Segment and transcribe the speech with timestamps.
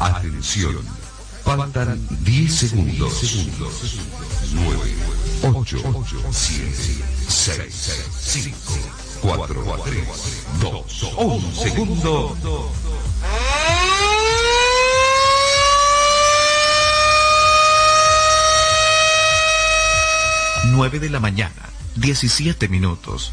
[0.00, 0.76] Atención.
[1.44, 3.12] Faltan 10 segundos.
[4.54, 4.78] 9,
[5.42, 5.78] 8,
[6.30, 8.56] 7, 6, 5,
[9.20, 10.04] 4, 3,
[10.60, 12.36] 2, 1 segundo.
[20.72, 23.32] Nueve de la mañana, 17 minutos.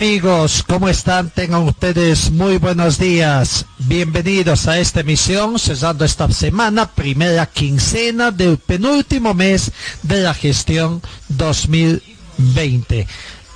[0.00, 1.28] Amigos, ¿cómo están?
[1.28, 3.66] Tengan ustedes muy buenos días.
[3.80, 11.02] Bienvenidos a esta emisión, cesando esta semana, primera quincena del penúltimo mes de la gestión
[11.28, 13.06] 2020.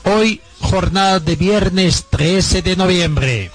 [0.03, 3.51] Hoy, jornada de viernes 13 de noviembre.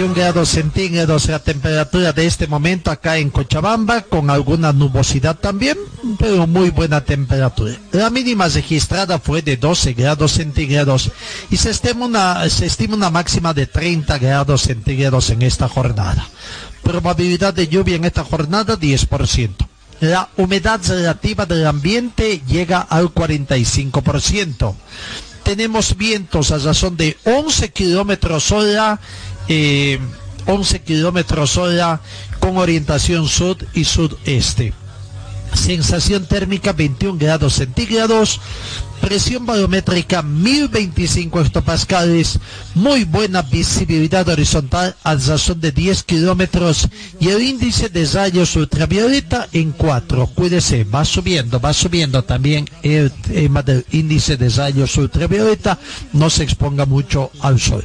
[0.00, 5.76] 21 grados centígrados la temperatura de este momento acá en Cochabamba, con alguna nubosidad también,
[6.18, 7.76] pero muy buena temperatura.
[7.92, 11.10] La mínima registrada fue de 12 grados centígrados
[11.50, 16.26] y se estima una, se estima una máxima de 30 grados centígrados en esta jornada.
[16.82, 19.50] Probabilidad de lluvia en esta jornada 10%.
[20.00, 24.74] La humedad relativa del ambiente llega al 45%.
[25.42, 28.98] Tenemos vientos a razón de 11 kilómetros hora
[29.50, 29.98] eh,
[30.46, 32.00] 11 kilómetros hora
[32.38, 34.72] con orientación sur y sudeste.
[35.54, 38.40] Sensación térmica 21 grados centígrados.
[39.00, 42.38] Presión barométrica 1025 hectopascales.
[42.74, 46.88] Muy buena visibilidad horizontal a razón de 10 kilómetros.
[47.18, 50.28] Y el índice de rayos ultravioleta en 4.
[50.28, 55.76] Cuídese, va subiendo, va subiendo también el tema del índice de rayos ultravioleta.
[56.12, 57.84] No se exponga mucho al sol.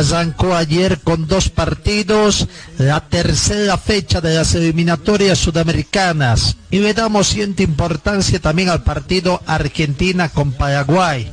[0.00, 6.56] Arrancó ayer con dos partidos, la tercera fecha de las eliminatorias sudamericanas.
[6.70, 11.30] Y le damos cierta importancia también al partido Argentina con Paraguay,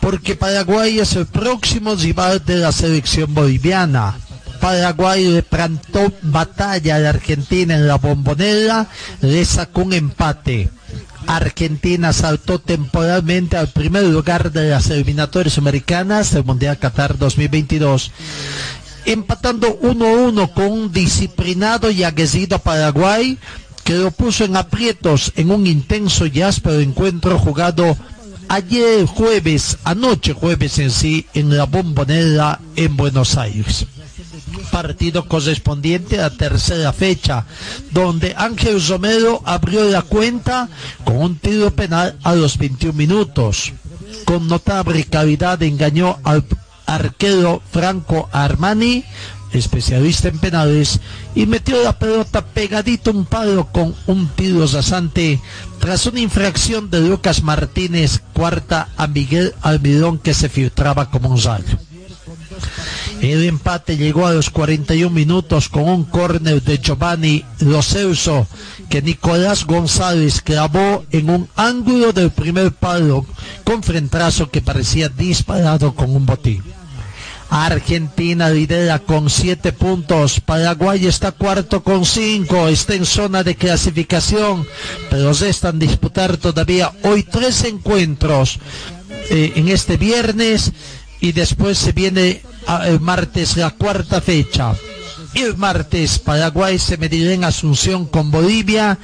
[0.00, 4.18] porque Paraguay es el próximo rival de la selección boliviana.
[4.60, 8.86] Paraguay le plantó batalla a la Argentina en la bombonera,
[9.22, 10.68] le sacó un empate.
[11.36, 18.10] Argentina saltó temporalmente al primer lugar de las eliminatorias americanas del Mundial Qatar 2022,
[19.04, 23.38] empatando 1-1 con un disciplinado y aguerrido Paraguay
[23.84, 27.96] que lo puso en aprietos en un intenso y áspero encuentro jugado
[28.48, 33.86] ayer jueves, anoche jueves en sí, en la bombonera en Buenos Aires
[34.70, 37.46] partido correspondiente a tercera fecha,
[37.90, 40.68] donde Ángel Romero abrió la cuenta
[41.04, 43.72] con un tiro penal a los 21 minutos.
[44.24, 46.44] Con notable calidad engañó al
[46.86, 49.04] arquero Franco Armani,
[49.52, 51.00] especialista en penales,
[51.34, 55.40] y metió la pelota pegadito un palo con un tiro rasante
[55.80, 61.42] tras una infracción de Lucas Martínez, cuarta a Miguel Almidón que se filtraba como un
[61.42, 61.78] rayo.
[63.20, 68.46] El empate llegó a los 41 minutos con un córner de Giovanni Loseuso
[68.88, 73.26] que Nicolás González clavó en un ángulo del primer palo
[73.62, 76.62] con frentazo que parecía disparado con un botín.
[77.50, 84.66] Argentina lidera con 7 puntos, Paraguay está cuarto con 5, está en zona de clasificación,
[85.10, 88.60] pero se están disputar todavía hoy tres encuentros
[89.30, 90.72] eh, en este viernes
[91.20, 92.42] y después se viene
[92.86, 94.74] el martes la cuarta fecha.
[95.34, 98.98] El martes Paraguay se medirá en Asunción con Bolivia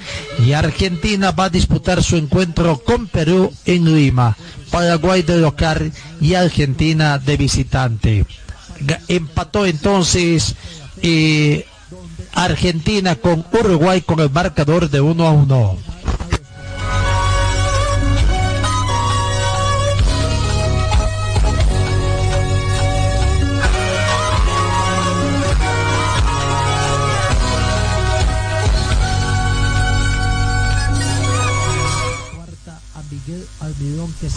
[0.45, 4.37] y Argentina va a disputar su encuentro con Perú en Lima.
[4.71, 8.27] Paraguay de local y Argentina de visitante.
[9.09, 10.57] Empató entonces
[11.01, 11.65] eh,
[12.35, 15.79] Argentina con Uruguay con el marcador de 1 a 1.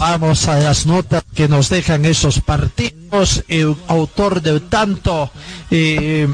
[0.00, 3.44] Vamos a las notas que nos dejan esos partidos.
[3.48, 5.30] El autor del tanto,
[5.70, 6.26] eh,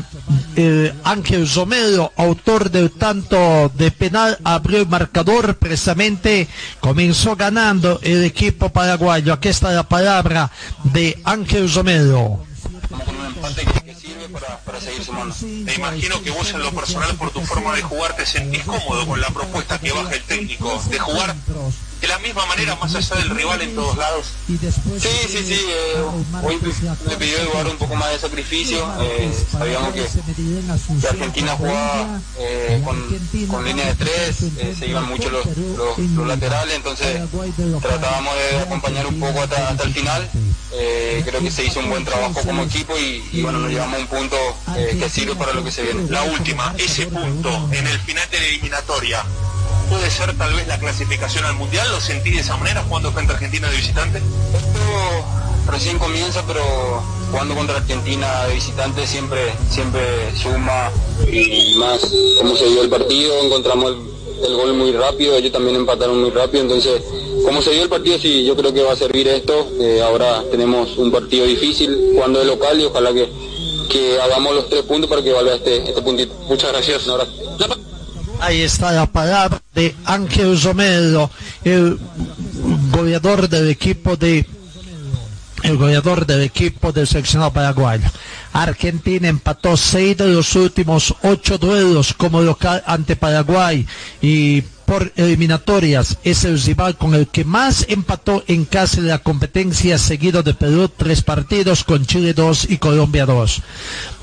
[0.55, 5.57] eh, Ángel Romero, autor del tanto de penal, abrió el marcador.
[5.57, 6.47] Precisamente
[6.79, 9.33] comenzó ganando el equipo paraguayo.
[9.33, 10.49] Aquí está la palabra
[10.85, 12.47] de Ángel Romero
[14.65, 15.35] para, seguir sumando.
[15.43, 19.07] Me imagino que vos en lo personal por tu forma de jugar te sentís cómodo
[19.07, 21.35] con la propuesta que baja el técnico, de jugar
[22.01, 24.27] de la misma manera más allá del rival en todos lados.
[24.47, 24.59] Sí,
[25.29, 26.03] sí, sí, eh,
[26.43, 26.59] hoy
[27.07, 30.07] me pidió jugar un poco más de sacrificio, eh, sabíamos que,
[31.09, 34.37] Argentina jugaba eh, con, línea de tres,
[34.79, 37.21] se iban mucho los, laterales, entonces
[37.81, 40.29] tratábamos de acompañar un poco hasta, hasta el final.
[41.25, 44.37] creo que se hizo un buen trabajo como equipo y, bueno, nos llevamos un punto
[44.75, 46.11] que sirve para lo que se viene.
[46.11, 49.25] La última, ese punto en el final de la eliminatoria,
[49.89, 51.87] puede ser tal vez la clasificación al Mundial?
[51.97, 54.19] ¿Lo sentí de esa manera jugando frente a Argentina de visitante?
[54.19, 56.61] Esto recién comienza, pero
[57.31, 60.03] jugando contra Argentina de visitante siempre, siempre
[60.37, 60.91] suma
[61.27, 63.97] y más como se dio el partido, encontramos
[64.45, 67.01] el, gol muy rápido, ellos también empataron muy rápido, entonces
[67.43, 70.45] como se dio el partido sí, yo creo que va a servir esto, eh, ahora
[70.51, 73.27] tenemos un partido difícil jugando de local y ojalá que,
[73.89, 76.35] que hagamos los tres puntos para que valga este, este puntito.
[76.47, 77.07] Muchas gracias.
[78.41, 81.31] Ahí está la palabra de Ángel Romero,
[81.65, 81.99] el
[82.91, 84.47] goleador del equipo de
[85.75, 88.09] goleador del equipo del seleccionado paraguayo.
[88.53, 93.87] Argentina empató seis de los últimos ocho duelos como local ante Paraguay
[94.23, 96.19] y por eliminatorias.
[96.25, 100.55] Es el rival con el que más empató en casa de la competencia, seguido de
[100.55, 103.63] Perú tres partidos con Chile dos y Colombia dos.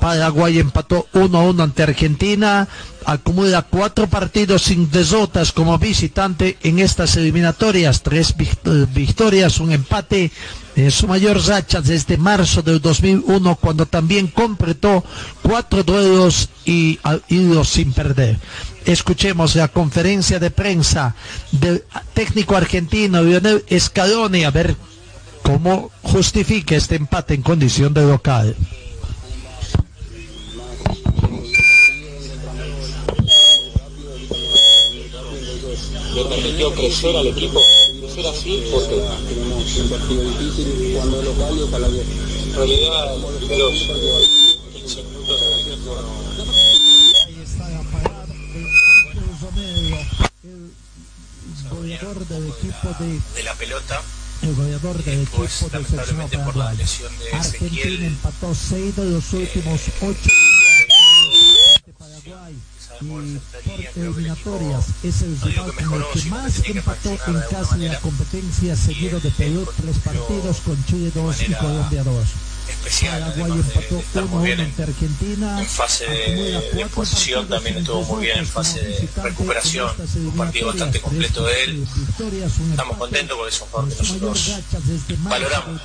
[0.00, 2.66] Paraguay empató 1 a 1 ante Argentina,
[3.06, 8.34] acumula cuatro partidos sin derrotas como visitante en estas eliminatorias, tres
[8.94, 10.32] victorias, un empate
[10.76, 15.04] en su mayor racha desde marzo del 2001 cuando también completó
[15.42, 18.38] cuatro duelos y ha ido sin perder.
[18.86, 21.14] Escuchemos la conferencia de prensa
[21.52, 24.76] del técnico argentino Lionel Scaloni a ver
[25.42, 28.56] cómo justifica este empate en condición de local.
[36.14, 37.60] le permitió crecer al equipo,
[41.24, 42.04] local
[42.44, 43.16] en realidad
[43.58, 43.72] los
[44.72, 45.63] 15 minutos
[51.84, 54.00] goleador del equipo de, de la pelota.
[54.40, 59.10] el goleador del equipo del lamentablemente por la lesión de Argentina Ezequiel, empató 6 de
[59.10, 60.16] los últimos 8
[61.84, 62.54] de Paraguay
[63.00, 63.22] y por
[64.02, 69.20] eliminatorias es el rival con el que más empató en casa de la competencia seguido
[69.20, 72.14] de Perú tres partidos con Chile 2 y Colombia 2
[72.68, 73.20] especial.
[73.20, 75.60] Paraguay empató 1-1 ante Argentina.
[75.60, 79.90] En fase de, posición también estuvo muy bien en fase de recuperación.
[80.16, 81.86] Un partido bastante completo de él.
[82.70, 84.50] Estamos contentos porque es un jugador que nosotros
[85.18, 85.80] valoramos.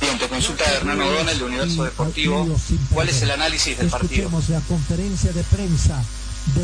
[0.00, 2.58] Bien, te consulta Hernán O'Donnell de Universo Deportivo.
[2.92, 4.30] ¿Cuál es el análisis del partido?
[4.48, 6.02] la conferencia de prensa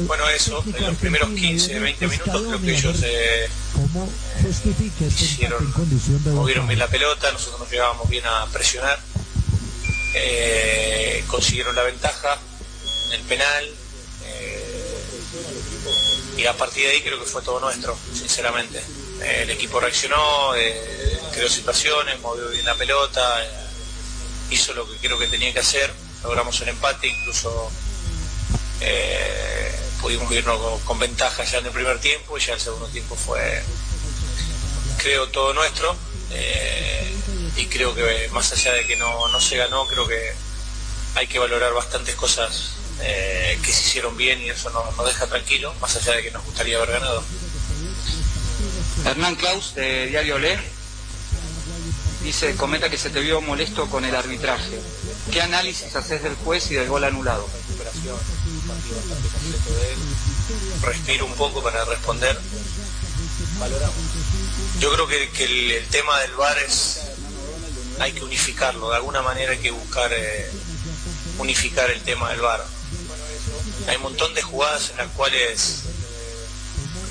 [0.06, 3.48] bueno, eso, en los primeros 15, 20 minutos creo que ellos eh,
[5.08, 5.74] hicieron,
[6.34, 8.98] movieron bien la pelota, nosotros nos llevábamos bien a presionar,
[10.14, 12.38] eh, consiguieron la ventaja
[13.06, 13.64] en el penal
[14.26, 15.04] eh,
[16.38, 18.82] y a partir de ahí creo que fue todo nuestro, sinceramente.
[19.22, 20.52] el equipo reaccionó,
[21.32, 23.40] creó situaciones, movió bien la pelota,
[24.50, 27.70] hizo lo que creo que tenía que hacer, logramos el empate, incluso
[28.80, 33.16] eh, pudimos irnos con, ventaja ya en el primer tiempo y ya el segundo tiempo
[33.16, 33.62] fue,
[34.98, 35.96] creo, todo nuestro.
[36.30, 37.14] Eh,
[37.56, 40.32] y creo que más allá de que no, se ganó, creo que
[41.14, 45.26] hay que valorar bastantes cosas eh, que se hicieron bien y eso nos, nos deja
[45.26, 47.22] tranquilo, más allá de que nos gustaría haber ganado.
[49.04, 50.58] Hernán Klaus, de Diario Le,
[52.22, 54.80] dice, comenta que se te vio molesto con el arbitraje.
[55.30, 57.46] ¿Qué análisis haces del juez y del gol anulado?
[60.82, 62.38] Respiro un poco para responder.
[64.78, 67.00] Yo creo que, el, tema del VAR es
[68.00, 70.50] hay que unificarlo, de alguna manera hay que buscar eh,
[71.38, 72.64] unificar el tema del VAR.
[73.88, 75.82] Hay un montón de jugadas en las cuales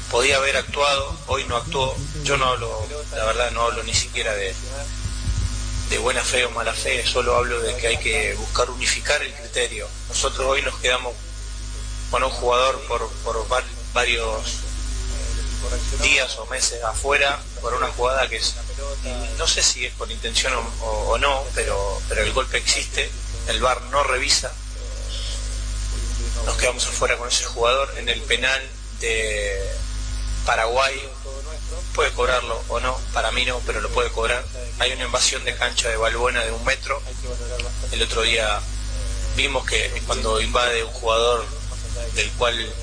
[0.10, 4.34] podía haber actuado, hoy no actuó, yo no hablo, la verdad no hablo ni siquiera
[4.34, 4.54] de,
[5.90, 9.34] de buena fe o mala fe, solo hablo de que hay que buscar unificar el
[9.34, 9.88] criterio.
[10.10, 11.14] Nosotros hoy nos quedamos
[12.14, 13.44] con un jugador por, por
[13.92, 14.60] varios
[16.00, 18.54] días o meses afuera por una jugada que es,
[19.40, 23.10] no sé si es con intención o, no, pero, pero el golpe existe,
[23.48, 24.52] el VAR no revisa,
[26.46, 28.62] nos quedamos afuera con ese jugador en el penal
[29.00, 29.76] de
[30.46, 30.94] Paraguay,
[31.96, 34.46] puede cobrarlo o no, para mí no, pero lo puede cobrar.
[34.78, 37.02] Hay una invasión de cancha de Balbuena de un metro,
[37.92, 38.62] el otro día
[39.36, 41.63] vimos que cuando invade un jugador
[42.16, 42.74] del cual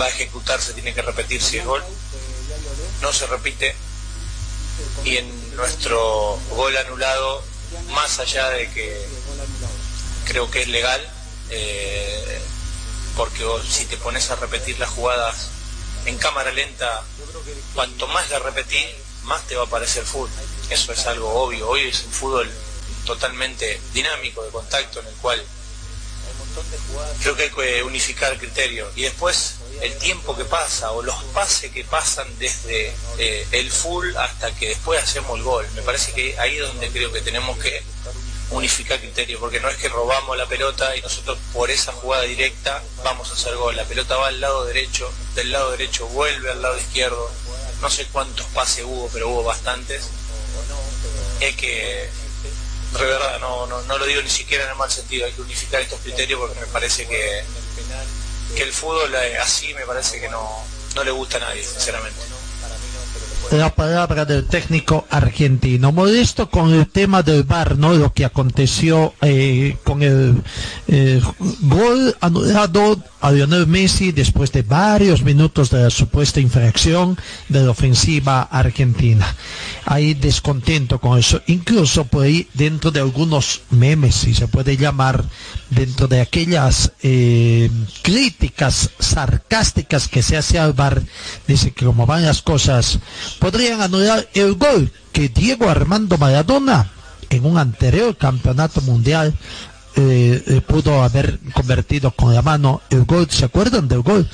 [0.00, 1.82] va a ejecutarse tiene que repetir si es gol
[3.00, 3.74] no se repite
[5.04, 7.42] y en nuestro gol anulado,
[7.90, 9.06] más allá de que
[10.26, 11.00] creo que es legal,
[11.50, 12.40] eh,
[13.16, 15.48] porque si te pones a repetir las jugadas
[16.06, 17.02] en cámara lenta,
[17.74, 18.86] cuanto más la repetís,
[19.24, 20.30] más te va a parecer fútbol.
[20.70, 21.68] Eso es algo obvio.
[21.68, 22.50] Hoy es un fútbol
[23.04, 25.42] totalmente dinámico, de contacto, en el cual
[27.20, 28.90] creo que hay que unificar el criterio.
[28.96, 34.14] Y después el tiempo que pasa o los pases que pasan desde eh, el full
[34.16, 35.66] hasta que después hacemos el gol.
[35.74, 37.82] Me parece que ahí es donde creo que tenemos que
[38.50, 42.82] unificar criterios, porque no es que robamos la pelota y nosotros por esa jugada directa
[43.04, 43.76] vamos a hacer gol.
[43.76, 47.30] La pelota va al lado derecho, del lado derecho vuelve al lado izquierdo.
[47.80, 50.08] No sé cuántos pases hubo, pero hubo bastantes.
[51.40, 52.10] Es que,
[52.98, 55.42] de verdad, no, no, no lo digo ni siquiera en el mal sentido, hay que
[55.42, 57.44] unificar estos criterios porque me parece que
[58.54, 62.20] que el fútbol eh, así me parece que no, no le gusta a nadie, sinceramente.
[63.52, 65.90] La palabra del técnico argentino.
[65.90, 67.94] Modesto con el tema del bar, ¿no?
[67.94, 70.40] Lo que aconteció eh, con el
[70.86, 71.20] eh,
[71.62, 77.18] gol anulado a Lionel Messi después de varios minutos de la supuesta infracción
[77.48, 79.34] de la ofensiva argentina.
[79.84, 85.24] Hay descontento con eso, incluso por ahí dentro de algunos memes, si se puede llamar,
[85.70, 87.70] dentro de aquellas eh,
[88.02, 91.02] críticas sarcásticas que se hace al bar,
[91.46, 92.98] dice que como van las cosas,
[93.38, 96.90] podrían anular el gol que Diego Armando Maradona
[97.28, 99.34] en un anterior campeonato mundial
[99.96, 104.28] eh, eh, pudo haber convertido con la mano el gol, ¿se acuerdan del gol?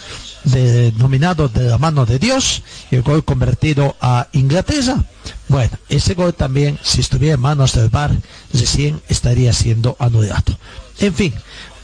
[0.46, 5.04] denominado de la mano de Dios el gol convertido a Inglaterra.
[5.48, 8.12] Bueno, ese gol también, si estuviera en manos del VAR,
[8.52, 10.56] recién estaría siendo anulado.
[11.00, 11.34] En fin,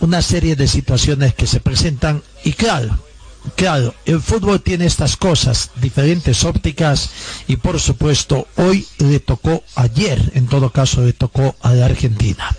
[0.00, 2.98] una serie de situaciones que se presentan y claro,
[3.56, 7.10] claro, el fútbol tiene estas cosas, diferentes ópticas
[7.48, 12.56] y por supuesto hoy le tocó ayer, en todo caso le tocó a la Argentina.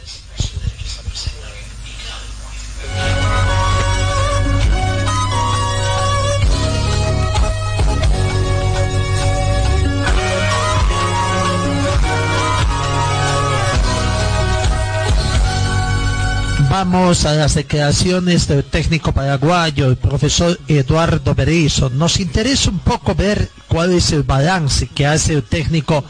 [16.73, 21.91] Vamos a las declaraciones del técnico paraguayo, el profesor Eduardo Berizzo.
[21.91, 26.03] Nos interesa un poco ver cuál es el balance que hace el técnico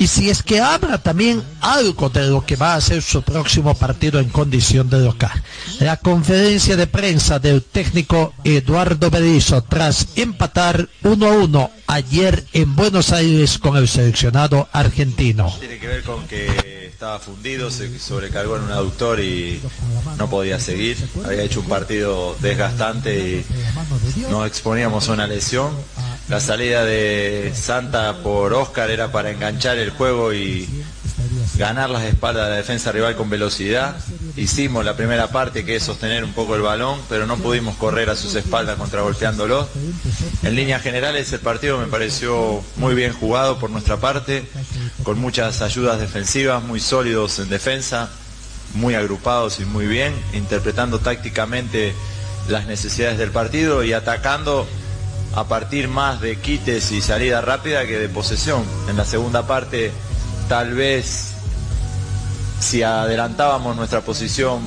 [0.00, 3.72] y si es que habla también algo de lo que va a ser su próximo
[3.76, 5.44] partido en condición de local.
[5.78, 12.74] La conferencia de prensa del técnico Eduardo Berizzo tras empatar 1 a 1 ayer en
[12.74, 15.54] Buenos Aires con el seleccionado argentino.
[15.60, 19.58] Tiene que ver con que estaba fundido, se sobrecargó en un aductor y
[20.18, 20.96] no podía seguir.
[21.24, 23.46] Había hecho un partido desgastante y
[24.30, 25.70] nos exponíamos a una lesión.
[26.28, 30.68] La salida de Santa por Oscar era para enganchar el juego y
[31.56, 33.96] ganar las espaldas de la defensa rival con velocidad.
[34.36, 38.10] Hicimos la primera parte que es sostener un poco el balón, pero no pudimos correr
[38.10, 39.68] a sus espaldas contra golpeándolo.
[40.42, 44.48] En líneas generales el partido me pareció muy bien jugado por nuestra parte,
[45.02, 48.10] con muchas ayudas defensivas, muy sólidos en defensa,
[48.74, 51.94] muy agrupados y muy bien, interpretando tácticamente
[52.48, 54.66] las necesidades del partido y atacando
[55.34, 58.64] a partir más de quites y salida rápida que de posesión.
[58.88, 59.92] En la segunda parte
[60.48, 61.34] tal vez
[62.60, 64.60] si adelantábamos nuestra posición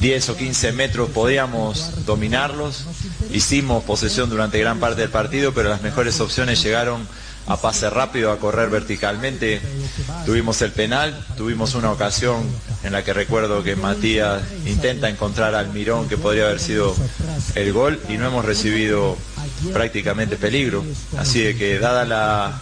[0.00, 2.84] 10 o 15 metros podíamos dominarlos.
[3.32, 7.06] Hicimos posesión durante gran parte del partido, pero las mejores opciones llegaron
[7.48, 9.60] a pase rápido, a correr verticalmente.
[10.26, 12.46] Tuvimos el penal, tuvimos una ocasión
[12.84, 16.94] en la que recuerdo que Matías intenta encontrar al Mirón que podría haber sido
[17.54, 19.16] el gol y no hemos recibido
[19.72, 20.84] prácticamente peligro.
[21.16, 22.60] Así de que dada la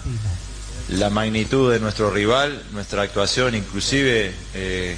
[0.88, 4.97] la magnitud de nuestro rival, nuestra actuación inclusive eh,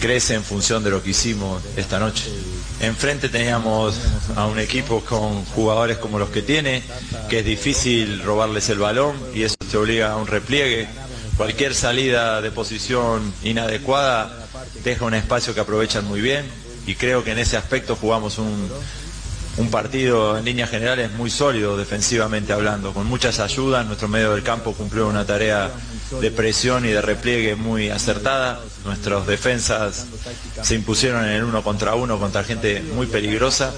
[0.00, 2.30] crece en función de lo que hicimos esta noche.
[2.80, 3.96] Enfrente teníamos
[4.34, 6.82] a un equipo con jugadores como los que tiene,
[7.28, 10.88] que es difícil robarles el balón y eso te obliga a un repliegue.
[11.36, 14.46] Cualquier salida de posición inadecuada
[14.84, 16.44] deja un espacio que aprovechan muy bien
[16.86, 18.70] y creo que en ese aspecto jugamos un,
[19.60, 23.86] un partido en líneas generales muy sólido defensivamente hablando, con muchas ayudas.
[23.86, 25.70] Nuestro medio del campo cumplió una tarea
[26.20, 28.60] de presión y de repliegue muy acertada.
[28.84, 30.06] Nuestras defensas
[30.62, 33.72] se impusieron en el uno contra uno contra gente muy peligrosa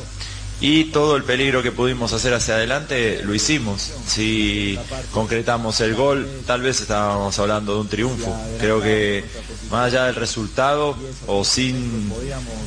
[0.63, 3.93] y todo el peligro que pudimos hacer hacia adelante lo hicimos.
[4.07, 4.79] Si
[5.11, 8.33] concretamos el gol, tal vez estábamos hablando de un triunfo.
[8.61, 9.25] Creo que
[9.73, 12.13] más allá del resultado o sin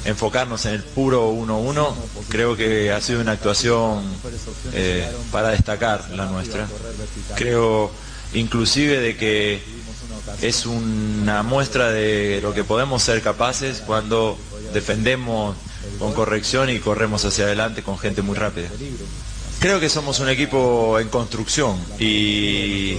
[0.04, 1.94] enfocarnos en el puro 1-1,
[2.28, 4.04] creo que ha sido una actuación
[4.74, 6.68] eh, para destacar la nuestra.
[7.36, 7.92] Creo
[8.34, 9.64] inclusive de que
[10.42, 14.38] es una muestra de lo que podemos ser capaces cuando
[14.74, 15.56] defendemos
[16.00, 18.70] con corrección y corremos hacia adelante con gente muy rápida.
[19.60, 22.98] Creo que somos un equipo en construcción y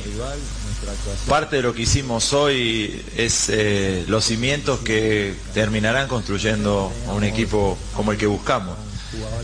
[1.29, 7.77] parte de lo que hicimos hoy es eh, los cimientos que terminarán construyendo un equipo
[7.95, 8.77] como el que buscamos.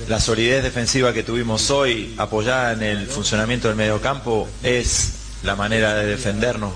[0.08, 5.94] La solidez defensiva que tuvimos hoy, apoyada en el funcionamiento del mediocampo, es la manera
[5.94, 6.72] de defendernos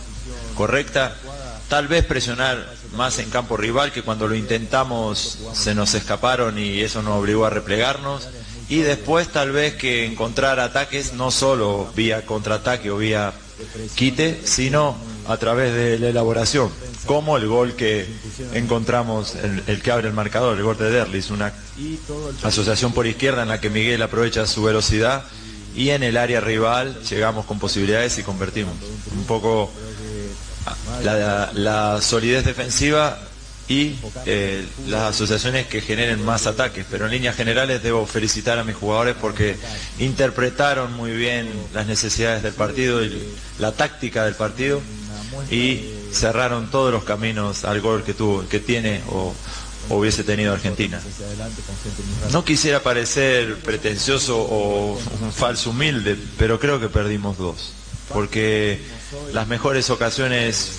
[0.54, 1.16] correcta.
[1.68, 6.80] Tal vez presionar más en campo rival que cuando lo intentamos se nos escaparon y
[6.80, 8.28] eso nos obligó a replegarnos.
[8.68, 13.32] Y después tal vez que encontrar ataques no solo vía contraataque o vía
[13.94, 14.96] quite, sino
[15.28, 16.70] a través de la elaboración,
[17.04, 18.06] como el gol que
[18.52, 19.34] encontramos,
[19.66, 21.52] el, que abre el marcador, el gol de Derlis, una
[22.42, 25.24] asociación por izquierda en la que Miguel aprovecha su velocidad
[25.74, 28.74] y en el área rival llegamos con posibilidades y convertimos.
[29.16, 29.70] Un poco
[31.02, 33.18] la, solidez defensiva
[33.68, 33.96] y
[34.26, 36.86] eh, las asociaciones que generen más ataques.
[36.90, 39.56] Pero en líneas generales debo felicitar a mis jugadores porque
[39.98, 44.80] interpretaron muy bien las necesidades del partido y la táctica del partido
[45.50, 49.34] y cerraron todos los caminos al gol que tuvo, que tiene o,
[49.88, 51.00] hubiese tenido Argentina.
[52.32, 57.72] No quisiera parecer pretencioso o un falso humilde, pero creo que perdimos dos.
[58.12, 58.80] Porque
[59.32, 60.70] las mejores ocasiones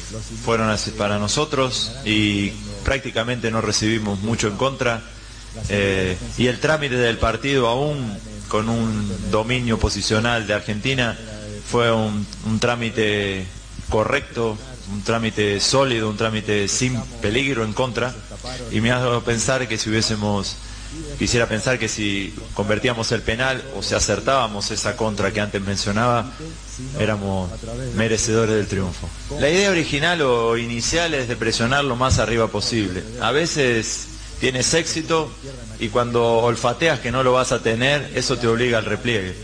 [0.44, 2.50] fueron para nosotros y
[2.84, 5.02] prácticamente no recibimos mucho en contra.
[5.70, 11.18] Eh, y el trámite del partido aún con un dominio posicional de Argentina
[11.70, 13.46] fue un, un trámite
[13.90, 14.58] correcto,
[14.92, 18.14] un trámite sólido, un trámite sin peligro en contra.
[18.72, 20.58] Y me ha dado pensar que si hubiésemos
[21.18, 26.32] Quisiera pensar que si convertíamos el penal o si acertábamos esa contra que antes mencionaba,
[27.00, 27.50] éramos
[27.96, 29.10] merecedores del triunfo.
[29.40, 33.04] La idea original o inicial es de presionar lo más arriba posible.
[33.22, 34.08] A veces
[34.40, 35.32] tienes éxito
[35.80, 39.36] y cuando olfateas que no lo vas a tener, eso te obliga al repliegue.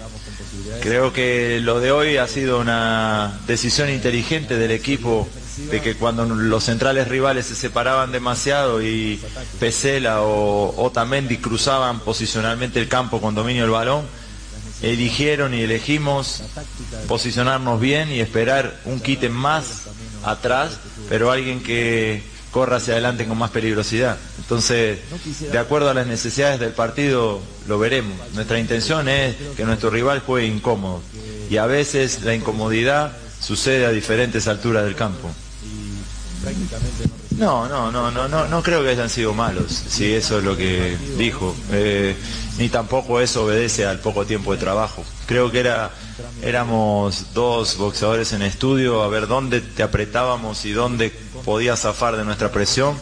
[0.82, 6.26] Creo que lo de hoy ha sido una decisión inteligente del equipo de que cuando
[6.26, 9.22] los centrales rivales se separaban demasiado y
[9.60, 14.06] Pesela o Otamendi cruzaban posicionalmente el campo con dominio del balón,
[14.82, 16.44] eligieron y elegimos
[17.08, 19.84] posicionarnos bien y esperar un quite más
[20.24, 24.18] atrás, pero alguien que corra hacia adelante con más peligrosidad.
[24.38, 25.00] Entonces,
[25.52, 28.16] de acuerdo a las necesidades del partido, lo veremos.
[28.34, 31.02] Nuestra intención es que nuestro rival juegue incómodo
[31.50, 35.30] y a veces la incomodidad sucede a diferentes alturas del campo.
[37.38, 40.56] No, no, no, no, no, no creo que hayan sido malos, si eso es lo
[40.56, 41.56] que dijo.
[41.72, 42.16] Eh,
[42.58, 45.04] ni tampoco eso obedece al poco tiempo de trabajo.
[45.26, 45.92] Creo que era,
[46.44, 51.12] éramos dos boxeadores en estudio a ver dónde te apretábamos y dónde
[51.44, 52.96] podías zafar de nuestra presión.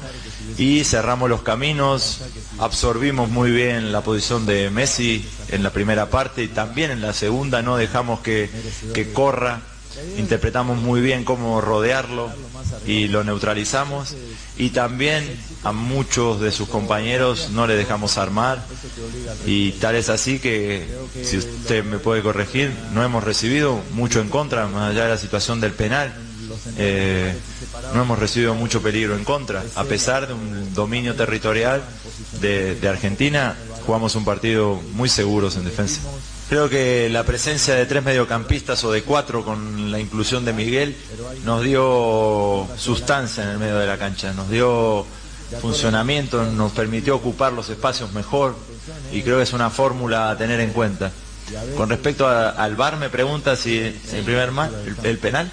[0.58, 2.22] Y cerramos los caminos,
[2.60, 7.14] absorbimos muy bien la posición de Messi en la primera parte y también en la
[7.14, 7.62] segunda.
[7.62, 8.50] No dejamos que,
[8.94, 9.62] que corra.
[10.18, 12.32] Interpretamos muy bien cómo rodearlo
[12.86, 14.16] y lo neutralizamos.
[14.58, 15.24] Y también
[15.64, 18.64] a muchos de sus compañeros no le dejamos armar.
[19.46, 20.88] Y tal es así que
[21.24, 25.18] si usted me puede corregir no hemos recibido mucho en contra más allá de la
[25.18, 26.14] situación del penal.
[26.78, 27.34] Eh,
[27.94, 29.64] no hemos recibido mucho peligro en contra.
[29.76, 31.82] A pesar de un dominio territorial
[32.42, 36.02] de, de Argentina jugamos un partido muy seguros en defensa
[36.52, 40.98] Creo que la presencia de tres mediocampistas o de cuatro con la inclusión de Miguel
[41.46, 45.06] nos dio sustancia en el medio de la cancha, nos dio
[45.62, 48.58] funcionamiento, nos permitió ocupar los espacios mejor
[49.14, 51.14] y creo que es una fórmula a tener en cuenta.
[51.78, 55.50] Con respecto al VAR me pregunta si el primer mal, el, penal.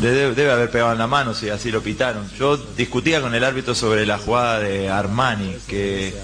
[0.00, 2.30] Debe, haber pegado en la mano si así lo pitaron.
[2.38, 6.14] Yo discutía con el árbitro sobre la jugada de Armani, que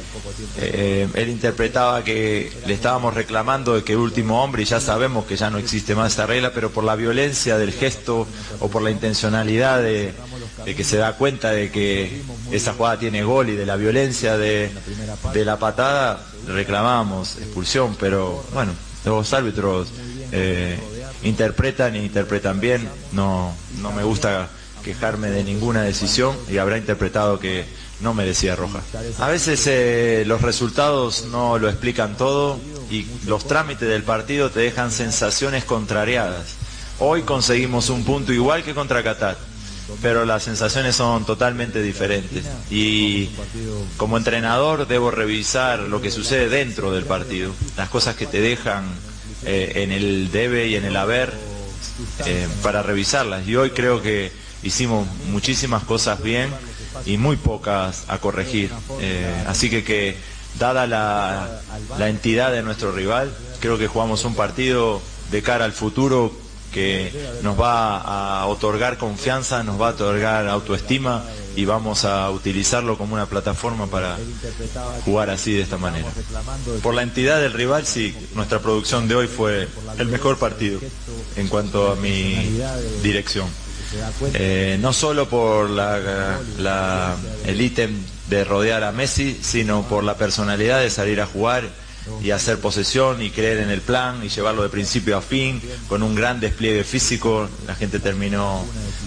[0.58, 5.36] eh, él interpretaba que le estábamos reclamando de que último hombre, y ya sabemos que
[5.36, 8.26] ya no existe más esa regla, pero por la violencia del gesto
[8.60, 10.14] o por la intencionalidad de,
[10.64, 14.70] que se da cuenta de que esa jugada tiene gol y de la violencia de,
[15.34, 18.72] la patada, reclamamos expulsión, pero bueno,
[19.04, 19.88] los árbitros
[20.30, 20.78] eh,
[21.22, 22.88] interpretan e interpretan bien.
[23.12, 24.48] No, no me gusta
[24.82, 27.64] quejarme de ninguna decisión y habrá interpretado que
[28.00, 28.80] no merecía roja.
[29.18, 32.58] A veces eh, los resultados no lo explican todo
[32.90, 36.56] y los trámites del partido te dejan sensaciones contrariadas.
[36.98, 39.38] Hoy conseguimos un punto igual que contra Qatar,
[40.02, 42.44] pero las sensaciones son totalmente diferentes.
[42.70, 43.30] Y
[43.96, 48.84] como entrenador debo revisar lo que sucede dentro del partido, las cosas que te dejan
[49.44, 51.32] eh, en el debe y en el haber
[52.26, 53.46] eh, para revisarlas.
[53.46, 56.50] Y hoy creo que hicimos muchísimas cosas bien
[57.06, 58.70] y muy pocas a corregir.
[59.00, 60.16] Eh, así que que
[60.58, 61.60] dada la,
[61.98, 65.00] la entidad de nuestro rival, creo que jugamos un partido
[65.30, 66.32] de cara al futuro
[66.72, 71.22] que nos va a otorgar confianza, nos va a otorgar autoestima
[71.54, 74.16] y vamos a utilizarlo como una plataforma para
[75.04, 76.08] jugar así de esta manera.
[76.82, 80.80] Por la entidad del rival, sí, nuestra producción de hoy fue el mejor partido
[81.36, 82.60] en cuanto a mi
[83.02, 83.46] dirección.
[84.34, 87.94] Eh, no solo por la, el ítem
[88.30, 91.68] de rodear a Messi, sino por la personalidad de salir a jugar
[92.22, 96.02] y hacer posesión y creer en el plan y llevarlo de principio a fin con
[96.02, 97.48] un gran despliegue físico.
[97.66, 98.64] La gente terminó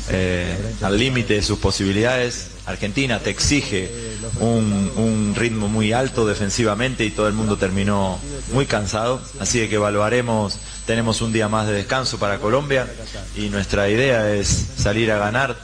[0.10, 2.51] eh, al límite de sus posibilidades.
[2.65, 3.91] Argentina te exige
[4.39, 8.19] un, un ritmo muy alto defensivamente y todo el mundo terminó
[8.53, 9.21] muy cansado.
[9.39, 12.88] Así que evaluaremos, tenemos un día más de descanso para Colombia
[13.36, 15.55] y nuestra idea es salir a ganar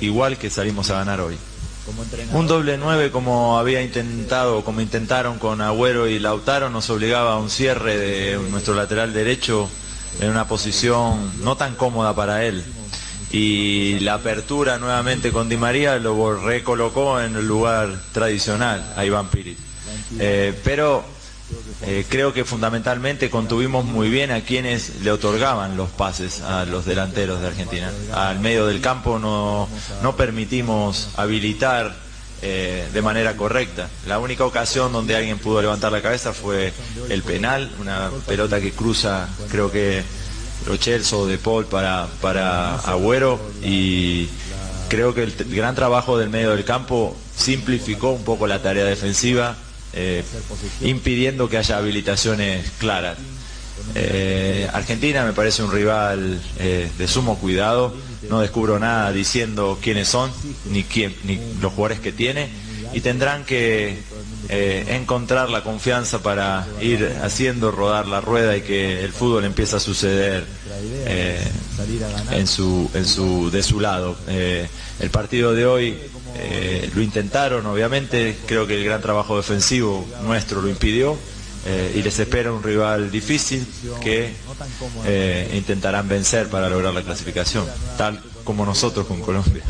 [0.00, 1.36] igual que salimos a ganar hoy.
[2.32, 7.38] Un doble nueve como había intentado, como intentaron con Agüero y Lautaro, nos obligaba a
[7.38, 9.68] un cierre de nuestro lateral derecho
[10.20, 12.64] en una posición no tan cómoda para él.
[13.30, 19.28] Y la apertura nuevamente con Di María lo recolocó en el lugar tradicional a Iván
[19.28, 19.58] Pirit.
[20.18, 21.04] Eh, pero
[21.82, 26.84] eh, creo que fundamentalmente contuvimos muy bien a quienes le otorgaban los pases a los
[26.84, 27.92] delanteros de Argentina.
[28.12, 29.68] Al medio del campo no,
[30.16, 31.94] permitimos habilitar
[32.42, 33.88] eh, de manera correcta.
[34.06, 36.72] La única ocasión donde alguien pudo levantar la cabeza fue
[37.08, 40.02] el penal, una pelota que cruza, creo que
[40.66, 44.28] Lo Celso de Paul para, para Agüero y
[44.88, 49.56] creo que el, gran trabajo del medio del campo simplificó un poco la tarea defensiva,
[49.92, 50.22] eh,
[50.82, 53.18] impidiendo que haya habilitaciones claras.
[53.94, 57.94] Eh, Argentina me parece un rival eh, de sumo cuidado,
[58.28, 60.30] no descubro nada diciendo quiénes son,
[60.70, 62.48] ni, quién, ni los jugadores que tiene,
[62.92, 63.98] y tendrán que
[64.48, 69.80] encontrar la confianza para ir haciendo rodar la rueda y que el fútbol empiece a
[69.80, 70.44] suceder
[72.30, 74.16] en su, en su, de su lado.
[74.26, 75.98] El partido de hoy
[76.38, 81.16] eh, lo intentaron, obviamente, creo que el gran trabajo defensivo nuestro lo impidió.
[81.66, 83.66] eh, y les espera un rival difícil
[84.00, 84.32] que
[85.04, 87.66] eh, intentarán vencer para lograr la clasificación,
[87.98, 89.62] tal como nosotros con Colombia.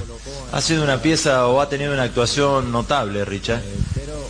[0.52, 3.62] Ha sido una pieza o ha tenido una actuación notable, Richard,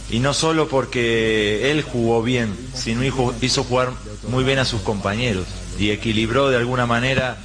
[0.08, 3.90] y no solo porque él jugó bien, sino hizo, hizo jugar
[4.28, 5.44] muy bien a sus compañeros
[5.78, 7.36] y equilibró de alguna manera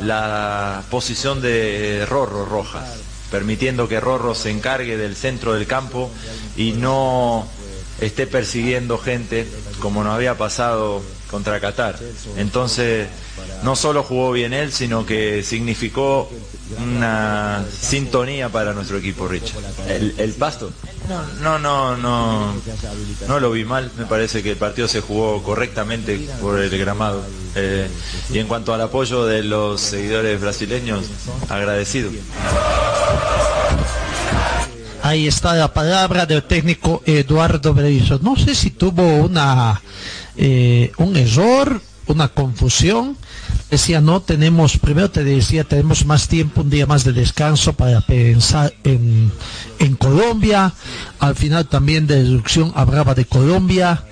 [0.00, 3.00] la posición de Rorro Rojas,
[3.32, 6.10] permitiendo que Rorro se encargue del centro del campo
[6.54, 7.48] y no
[7.98, 9.48] esté persiguiendo gente
[9.80, 11.98] como nos había pasado contra Qatar.
[12.36, 13.08] Entonces,
[13.64, 16.30] no solo jugó bien él, sino que significó
[16.78, 19.62] una sintonía para nuestro equipo, Richard.
[19.88, 20.70] ¿El, el pasto?
[21.08, 22.54] No, no, no, no,
[23.26, 23.90] no lo vi mal.
[23.96, 27.24] Me parece que el partido se jugó correctamente por el gramado.
[27.54, 27.88] Eh,
[28.30, 31.06] y en cuanto al apoyo de los seguidores brasileños,
[31.48, 32.10] agradecido.
[35.02, 38.20] Ahí está la palabra del técnico Eduardo Berizzo.
[38.22, 39.80] No sé si tuvo una
[40.36, 43.16] eh, un error, una confusión.
[43.70, 48.00] Decía, no tenemos, primero te decía, tenemos más tiempo, un día más de descanso para
[48.02, 49.32] pensar en,
[49.98, 50.72] Colombia.
[51.18, 54.04] Al final también de deducción hablaba de Colombia.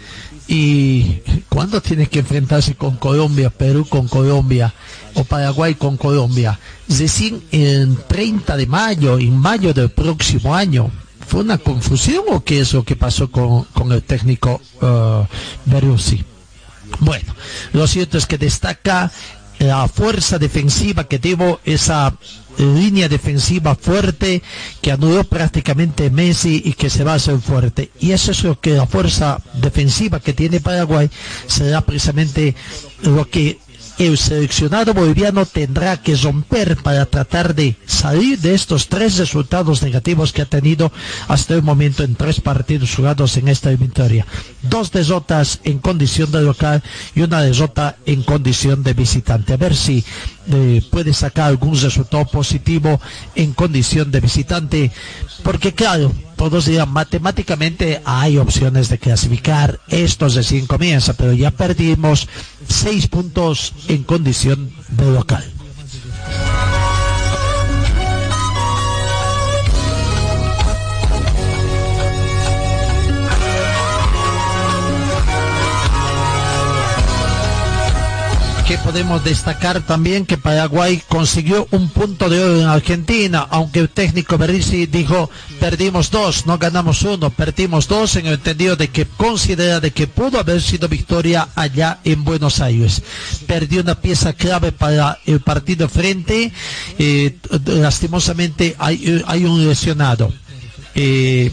[0.48, 4.74] ¿Y cuándo tiene que enfrentarse con Colombia, Perú con Colombia
[5.14, 6.58] o Paraguay con Colombia?
[6.88, 10.90] Recién el 30 de mayo, en mayo del próximo año.
[11.30, 15.24] ¿Fue una confusión o qué es lo que pasó con, con el técnico uh?
[16.98, 17.34] Bueno,
[17.72, 19.12] lo cierto es que destaca
[19.60, 22.16] la fuerza defensiva que tuvo esa
[22.58, 24.42] línea defensiva fuerte
[24.82, 27.92] que anuló prácticamente Messi y que se va a hacer fuerte.
[28.00, 31.08] Y eso es lo que la fuerza defensiva que tiene Paraguay
[31.46, 32.56] será precisamente
[33.02, 33.60] lo que
[34.00, 40.32] el seleccionado boliviano tendrá que romper para tratar de salir de estos tres resultados negativos
[40.32, 40.90] que ha tenido
[41.28, 44.26] hasta el momento en tres partidos jugados en esta eliminatoria.
[44.62, 46.82] Dos derrotas en condición de local
[47.14, 49.52] y una derrota en condición de visitante.
[49.52, 50.02] A ver si
[50.90, 53.00] puede sacar algún resultado positivo
[53.34, 54.92] en condición de visitante,
[55.42, 62.28] porque claro, todos dirán, matemáticamente hay opciones de clasificar, esto recién comienza, pero ya perdimos
[62.68, 65.44] seis puntos en condición de local.
[78.70, 83.88] Que podemos destacar también que Paraguay consiguió un punto de oro en Argentina, aunque el
[83.88, 85.28] técnico Berizzi dijo
[85.58, 90.06] perdimos dos, no ganamos uno, perdimos dos en el entendido de que considera de que
[90.06, 93.02] pudo haber sido victoria allá en Buenos Aires.
[93.48, 96.52] Perdió una pieza clave para el partido frente,
[96.96, 100.32] eh, lastimosamente hay, hay un lesionado.
[100.94, 101.50] Eh,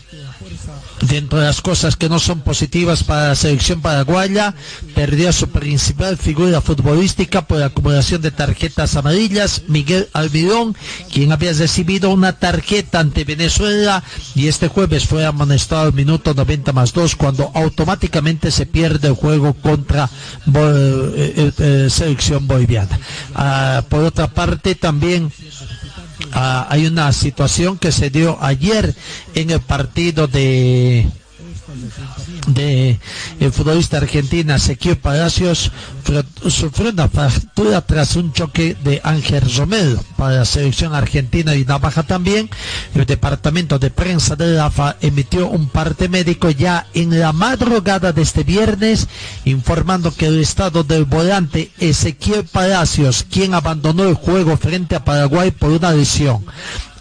[1.02, 4.56] dentro de las cosas que no son positivas para la selección paraguaya,
[4.96, 10.76] perdió a su principal figura futbolística por la acumulación de tarjetas amarillas, Miguel Almirón,
[11.12, 14.04] quien había recibido una tarjeta ante Venezuela
[14.36, 19.14] y este jueves fue amonestado al minuto 90 más 2 cuando automáticamente se pierde el
[19.14, 23.00] juego contra eh, eh, eh, selección boliviana.
[23.36, 25.32] Ah, por otra parte también
[26.34, 28.96] Ah, hay una situación que se dio ayer
[29.36, 31.08] en el partido de
[32.48, 33.00] de
[33.40, 35.72] el futbolista argentina Ezequiel Palacios
[36.48, 42.04] sufrió una fractura tras un choque de Ángel Romero para la selección argentina y Navaja
[42.04, 42.50] también.
[42.96, 48.12] El departamento de prensa de la AFA emitió un parte médico ya en la madrugada
[48.12, 49.08] de este viernes
[49.46, 55.52] informando que el estado del volante Ezequiel Palacios, quien abandonó el juego frente a Paraguay
[55.52, 56.46] por una lesión,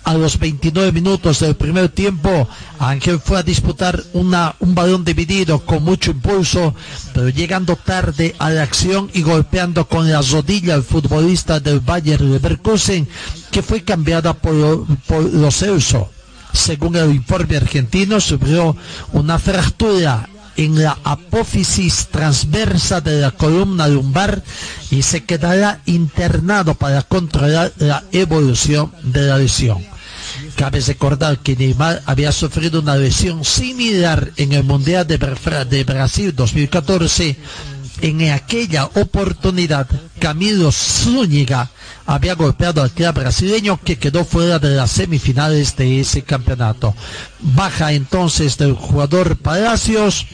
[0.07, 5.83] a los 29 minutos del primer tiempo, Ángel fue a disputar un balón dividido con
[5.83, 6.77] mucho impulso,
[7.13, 12.31] pero llegando tarde a la acción y golpeando con la rodilla al futbolista del Bayern
[12.33, 13.09] Leverkusen,
[13.51, 16.09] que fue cambiada por, por los Celso.
[16.53, 18.77] Según el informe argentino, sufrió
[19.13, 24.45] una fractura en la apófisis transversa de la columna lumbar
[24.93, 29.96] y se quedará internado para controlar la evolución de la lesión.
[30.57, 37.37] Cabe recordar que Neymar había sufrido una lesión similar en el Mundial de, Brasil 2014.
[38.01, 39.87] En aquella oportunidad,
[40.19, 41.71] Camilo Zúñiga
[42.07, 46.95] había golpeado al club brasileño que quedó fuera de las semifinales de ese campeonato.
[47.41, 50.27] Baja entonces del jugador Palacios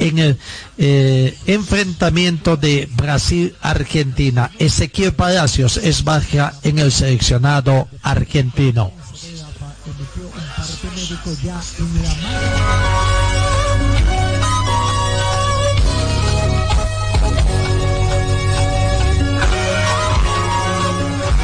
[0.00, 0.38] en el
[0.76, 4.50] eh, enfrentamiento de Brasil-Argentina.
[4.58, 8.99] Ezequiel Palacios es baja en el seleccionado argentino
[10.60, 13.09] parte médico ya en la mano.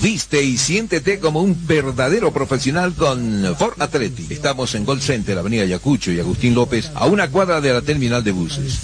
[0.02, 4.26] Viste y siéntete como un verdadero profesional con Ford Atleti.
[4.32, 4.86] Estamos en
[5.26, 8.80] De la avenida Yacucho y Agustín López, a una cuadra de la terminal de buses.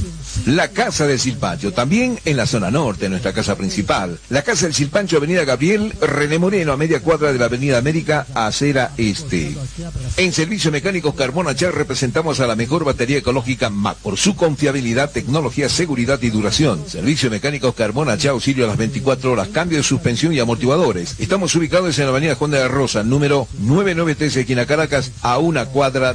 [0.46, 4.20] La Casa del Silpancho, también en la zona norte, nuestra casa principal.
[4.30, 8.28] La Casa del Silpancho, avenida Gabriel, René Moreno, a media cuadra de la avenida América,
[8.34, 9.56] acera este.
[10.18, 15.12] En Servicio Mecánicos Carbona Char representamos a la mejor batería ecológica MAC por su confiabilidad,
[15.12, 16.84] tecnología, seguridad y duración.
[16.88, 21.16] Servicio Mecánicos Carbona Char, auxilio a las 24 horas, cambio de suspensión y amortiguadores.
[21.18, 25.66] Estamos ubicados en la avenida Juan de la Rosa, número 993, esquina Caracas, a una
[25.66, 26.15] cuadra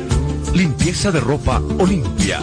[0.55, 2.43] Limpieza de ropa Olimpia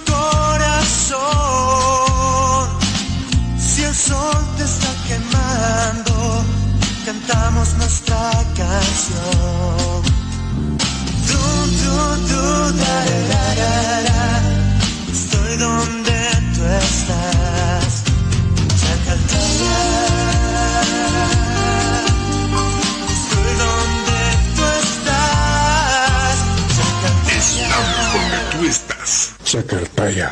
[0.81, 2.69] corazón.
[3.57, 6.43] Si el sol te está quemando,
[7.05, 10.01] cantamos nuestra canción.
[11.27, 11.39] Du,
[11.81, 11.95] du,
[12.29, 12.43] du,
[12.77, 12.97] da,
[13.31, 14.23] da, da, da,
[15.11, 16.19] Estoy donde
[16.55, 17.91] tú estás.
[18.81, 19.79] Chacaltaya.
[23.17, 24.21] Estoy donde
[24.55, 26.35] tú estás.
[27.37, 29.11] Estamos donde tú estás.
[29.43, 30.31] Chacartaya.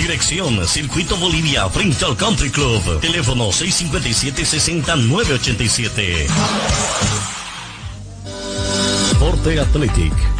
[0.00, 3.00] Dirección Circuito Bolivia frente al Country Club.
[3.00, 6.26] Teléfono 657-60987.
[9.18, 10.39] Forte Athletic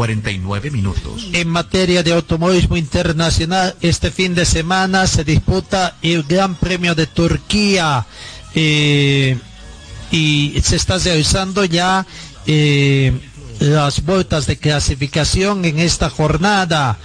[0.00, 1.28] 49 minutos.
[1.34, 7.06] En materia de automovilismo internacional, este fin de semana se disputa el Gran Premio de
[7.06, 8.06] Turquía
[8.54, 9.36] eh,
[10.10, 12.06] y se está realizando ya
[12.46, 13.12] eh,
[13.58, 16.96] las vueltas de clasificación en esta jornada.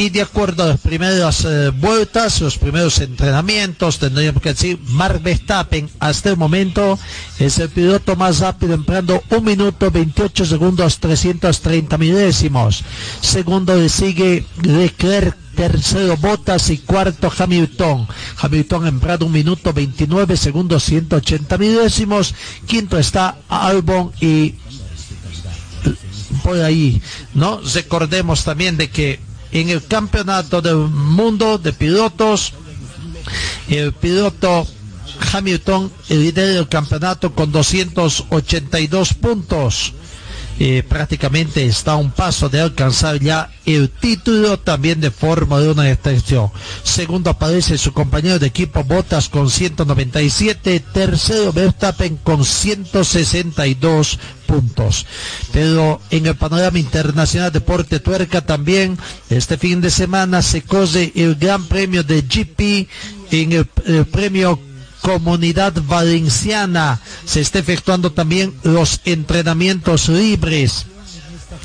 [0.00, 5.20] Y de acuerdo a las primeras eh, vueltas, los primeros entrenamientos, tendríamos que decir, Mark
[5.22, 6.98] Verstappen hasta el momento
[7.38, 12.82] es el piloto más rápido empleando 1 minuto 28 segundos 330 milésimos.
[13.20, 18.08] Segundo le sigue Leclerc, tercero Bottas y cuarto Hamilton.
[18.40, 22.34] Hamilton empleado 1 minuto 29 segundos 180 milésimos.
[22.66, 24.54] Quinto está Albon y
[26.42, 27.02] por ahí,
[27.34, 27.60] ¿no?
[27.74, 32.52] Recordemos también de que en el campeonato del mundo de pilotos,
[33.68, 34.66] el piloto
[35.32, 39.92] Hamilton el campeonato con 282 puntos.
[40.88, 45.92] Prácticamente está a un paso de alcanzar ya el título también de Fórmula 1 de
[45.92, 46.50] extensión.
[46.82, 55.06] Segundo aparece su compañero de equipo Bottas con 197, tercero Verstappen con 162 puntos.
[55.50, 58.98] Pero en el panorama internacional deporte tuerca también
[59.30, 62.86] este fin de semana se corre el Gran Premio de GP
[63.30, 64.58] en el, el premio
[65.02, 67.00] Comunidad Valenciana.
[67.24, 70.86] Se está efectuando también los entrenamientos libres.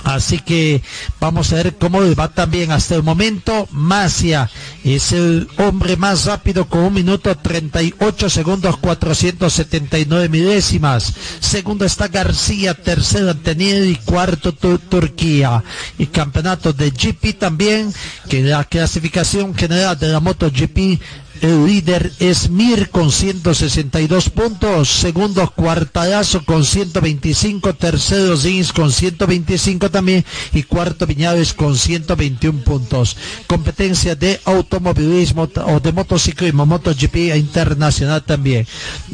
[0.03, 0.83] Así que
[1.19, 3.67] vamos a ver cómo va también hasta el momento.
[3.71, 4.49] Macia
[4.83, 11.13] es el hombre más rápido con un minuto 38 segundos 479 milésimas.
[11.39, 15.63] Segundo está García, tercero Anteniel y cuarto tu- Turquía.
[15.97, 17.91] Y campeonato de GP también,
[18.29, 20.99] que la clasificación general de la MotoGP
[21.41, 24.89] El líder es Mir con 162 puntos.
[24.89, 27.73] Segundo Cuartalazo con 125.
[27.75, 30.25] Tercero Zins con 125 también.
[30.53, 33.17] Y cuarto Viñales con 121 puntos.
[33.47, 38.65] Competencia de automovilismo o de motociclismo, MotoGP internacional también.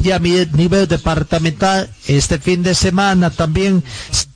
[0.02, 3.82] Y a nivel departamental, este fin de semana también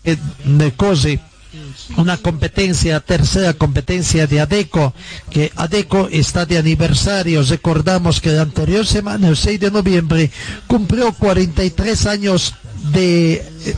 [0.04, 1.20] eh, de COSE
[1.96, 4.94] una competencia, tercera competencia de ADECO,
[5.30, 7.42] que ADECO está de aniversario.
[7.42, 10.30] Recordamos que la anterior semana, el 6 de noviembre,
[10.66, 12.54] cumplió 43 años
[12.92, 13.76] de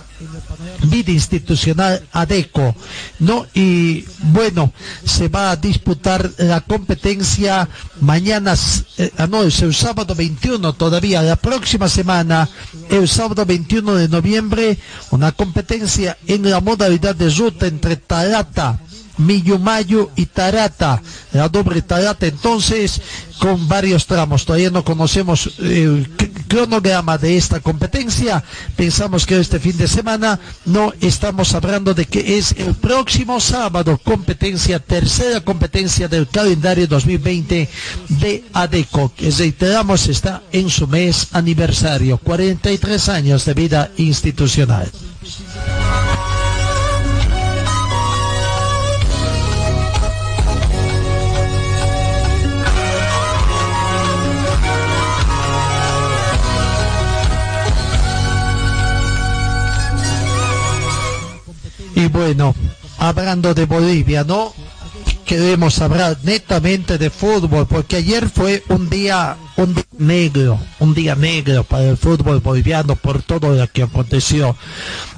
[0.85, 2.75] vida institucional ADECO,
[3.21, 3.47] ¿no?
[3.55, 4.73] Y bueno,
[5.05, 7.69] se va a disputar la competencia
[8.01, 8.55] mañana,
[8.97, 12.49] eh, ah, no, es el sábado 21 todavía, la próxima semana,
[12.91, 14.79] el sábado 21 de noviembre,
[15.11, 18.81] una competencia en la modalidad de ruta entre Tarata,
[19.19, 21.03] Millumayo y Tarata,
[21.33, 23.01] la doble Tarata entonces
[23.39, 24.45] con varios tramos.
[24.45, 26.09] Todavía no conocemos el
[26.49, 28.43] cronograma de esta competencia.
[28.77, 33.99] Pensamos que este fin de semana no estamos hablando de que es el próximo sábado
[34.03, 37.69] competencia, tercera competencia del calendario 2020
[38.09, 44.91] de ADECO, que reiteramos está en su mes aniversario, 43 años de vida institucional.
[61.99, 62.55] Y bueno,
[62.99, 64.55] hablando de Bolivia, ¿no?
[65.25, 71.17] Queremos hablar netamente de fútbol, porque ayer fue un día, un día negro, un día
[71.17, 74.57] negro para el fútbol boliviano por todo lo que aconteció.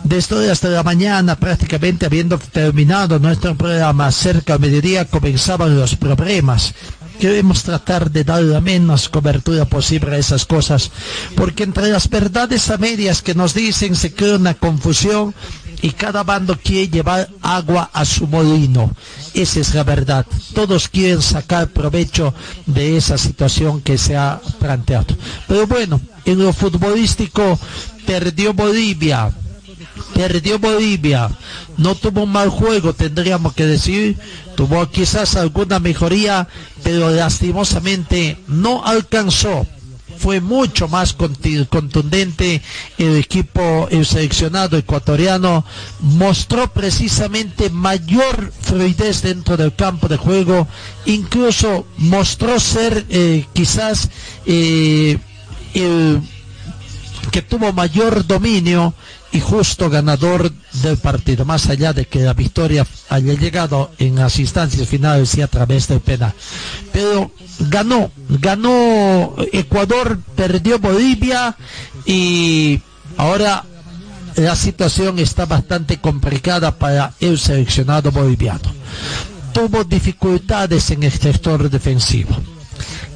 [0.04, 6.72] Desde hasta la mañana, prácticamente habiendo terminado nuestro programa cerca al mediodía, comenzaban los problemas
[7.20, 10.90] queremos tratar de dar la menos cobertura posible a esas cosas,
[11.36, 15.34] porque entre las verdades a medias que nos dicen se crea una confusión
[15.82, 18.94] y cada bando quiere llevar agua a su molino.
[19.34, 20.26] Esa es la verdad.
[20.54, 22.34] Todos quieren sacar provecho
[22.66, 25.16] de esa situación que se ha planteado.
[25.48, 27.58] Pero bueno, en lo futbolístico
[28.06, 29.30] perdió Bolivia.
[30.14, 31.30] Perdió Bolivia.
[31.76, 34.18] No tuvo un mal juego, tendríamos que decir.
[34.56, 36.46] Tuvo quizás alguna mejoría,
[36.82, 39.66] pero lastimosamente no alcanzó
[40.20, 42.60] fue mucho más contundente
[42.98, 45.64] el equipo, el seleccionado ecuatoriano,
[46.00, 50.68] mostró precisamente mayor fluidez dentro del campo de juego,
[51.06, 54.10] incluso mostró ser eh, quizás
[54.44, 55.16] eh,
[55.72, 56.20] el
[57.30, 58.92] que tuvo mayor dominio
[59.32, 60.50] y justo ganador
[60.82, 65.42] del partido, más allá de que la victoria haya llegado en las instancias finales y
[65.42, 66.32] a través del penal.
[66.92, 71.56] Pero ganó, ganó Ecuador, perdió Bolivia
[72.04, 72.80] y
[73.16, 73.64] ahora
[74.36, 78.74] la situación está bastante complicada para el seleccionado boliviano.
[79.52, 82.36] Tuvo dificultades en el sector defensivo.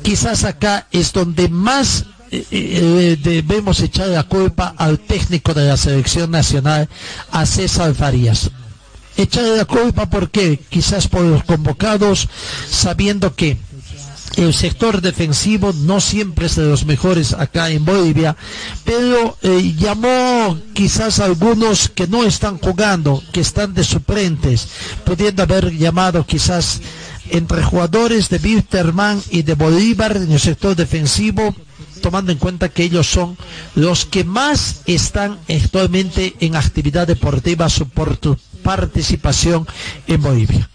[0.03, 2.05] Quizás acá es donde más
[2.51, 6.89] debemos echar la culpa al técnico de la selección nacional,
[7.31, 8.51] a César Farías.
[9.17, 12.29] Echarle la culpa porque quizás por los convocados,
[12.69, 13.59] sabiendo que
[14.37, 18.37] el sector defensivo no siempre es de los mejores acá en Bolivia,
[18.85, 24.69] pero eh, llamó quizás a algunos que no están jugando, que están de suplentes,
[25.05, 26.81] pudiendo haber llamado quizás
[27.31, 31.55] entre jugadores de Wilterman y de Bolívar en el sector defensivo,
[32.03, 33.37] tomando en cuenta que ellos son
[33.75, 39.67] los que más están actualmente en actividad deportiva por su participación
[40.07, 40.69] en Bolivia.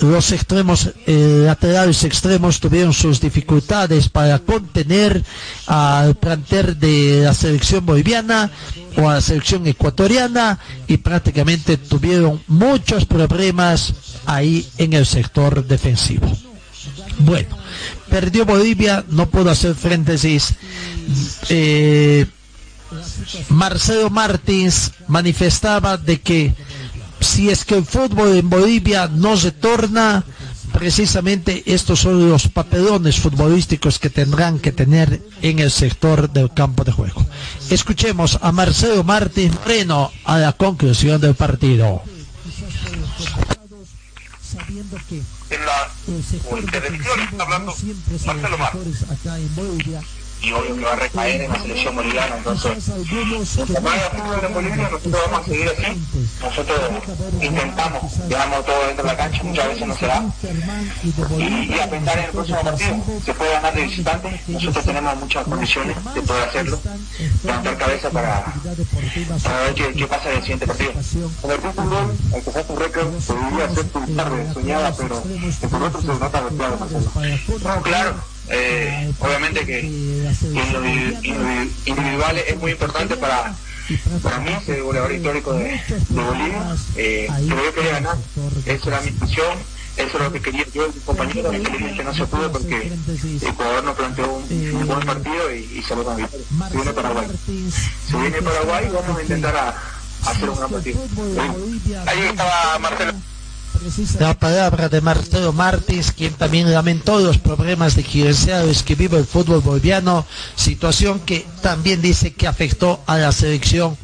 [0.00, 5.22] Los extremos eh, laterales extremos tuvieron sus dificultades para contener
[5.66, 8.50] al planter de la selección boliviana
[8.96, 13.94] o a la selección ecuatoriana y prácticamente tuvieron muchos problemas
[14.26, 16.30] ahí en el sector defensivo.
[17.18, 17.56] Bueno,
[18.08, 20.16] perdió Bolivia, no pudo hacer frente
[21.48, 22.26] eh,
[23.48, 26.54] Marcelo Martins manifestaba de que
[27.20, 30.24] si es que el fútbol en Bolivia no se torna,
[30.72, 36.84] precisamente estos son los papelones futbolísticos que tendrán que tener en el sector del campo
[36.84, 37.24] de juego.
[37.70, 42.02] Escuchemos a Marcelo Martín Moreno a la conclusión del partido.
[45.50, 45.90] En la
[46.70, 47.74] televisión está hablando
[48.24, 48.94] Marcelo Martín.
[50.44, 52.36] Y obvio que va a recaer en la selección boliviana.
[52.36, 56.02] Entonces, mientras haya fútbol en Bolivia, nosotros vamos a seguir así.
[56.42, 56.80] Nosotros
[57.40, 60.24] intentamos, llevamos todo dentro de la cancha, muchas veces no se da.
[61.38, 62.96] Y, y a pensar en el próximo partido.
[63.24, 66.78] Se puede ganar de visitante, nosotros tenemos muchas condiciones de poder hacerlo.
[67.42, 68.44] Levantar cabeza para,
[69.42, 70.92] para ver qué, qué pasa en el siguiente partido.
[71.42, 72.16] En el fútbol,
[72.52, 75.22] fue tu récord, podría ser tu tarde soñada, pero
[75.70, 77.10] por otro se nota golpeado, Marcelo.
[77.64, 78.33] No, claro.
[78.50, 79.80] Eh, obviamente que
[81.86, 83.54] individual es muy importante para
[84.22, 85.80] para mí ser goleador histórico de,
[86.10, 86.76] Bolivia.
[86.96, 88.16] Eh, pero yo quería ganar.
[88.66, 89.58] Esa era mi misión
[89.96, 92.92] eso era lo que quería yo y mi compañero infelizmente no se pudo porque
[93.40, 96.26] Ecuador no planteó un, buen partido y, y salió con se
[96.74, 97.28] viene Paraguay.
[97.46, 99.74] Se viene Paraguay vamos a intentar
[100.26, 101.00] hacer un gran partido.
[102.06, 103.12] Ahí estaba Marcelo
[104.18, 109.26] La palabra de Marcelo Martins, quien también lamentó los problemas de girenciales que vive el
[109.26, 110.24] fútbol boliviano,
[110.56, 113.96] situación que también dice que afectó a la selección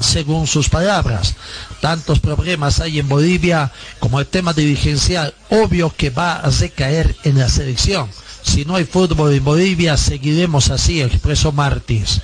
[0.00, 1.34] según sus palabras.
[1.80, 7.38] Tantos problemas hay en Bolivia como el tema dirigencial, obvio que va a recaer en
[7.38, 8.08] la selección.
[8.42, 12.20] Si no hay fútbol en Bolivia, seguiremos así, expresó Martins.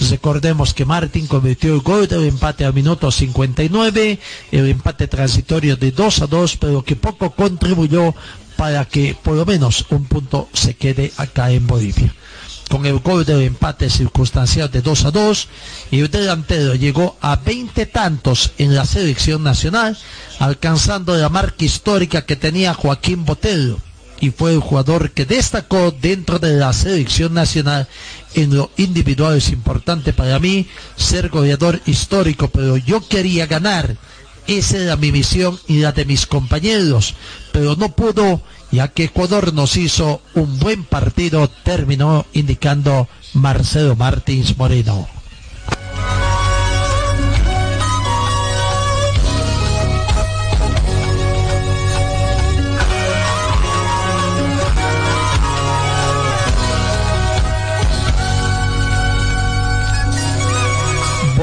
[0.00, 4.18] Recordemos que Martín convirtió el gol del empate al minuto 59,
[4.50, 8.14] el empate transitorio de 2 a 2, pero que poco contribuyó
[8.56, 12.14] para que por lo menos un punto se quede acá en Bolivia.
[12.68, 15.48] Con el gol del empate circunstancial de 2 a 2,
[15.92, 19.96] el delantero llegó a 20 tantos en la selección nacional,
[20.38, 23.78] alcanzando la marca histórica que tenía Joaquín Botero
[24.20, 27.88] y fue el jugador que destacó dentro de la selección nacional
[28.34, 30.66] en lo individual es importante para mí
[30.96, 33.96] ser goleador histórico pero yo quería ganar.
[34.46, 37.14] Esa era mi misión y la de mis compañeros
[37.52, 44.58] pero no pudo ya que Ecuador nos hizo un buen partido terminó indicando Marcelo Martins
[44.58, 45.13] Moreno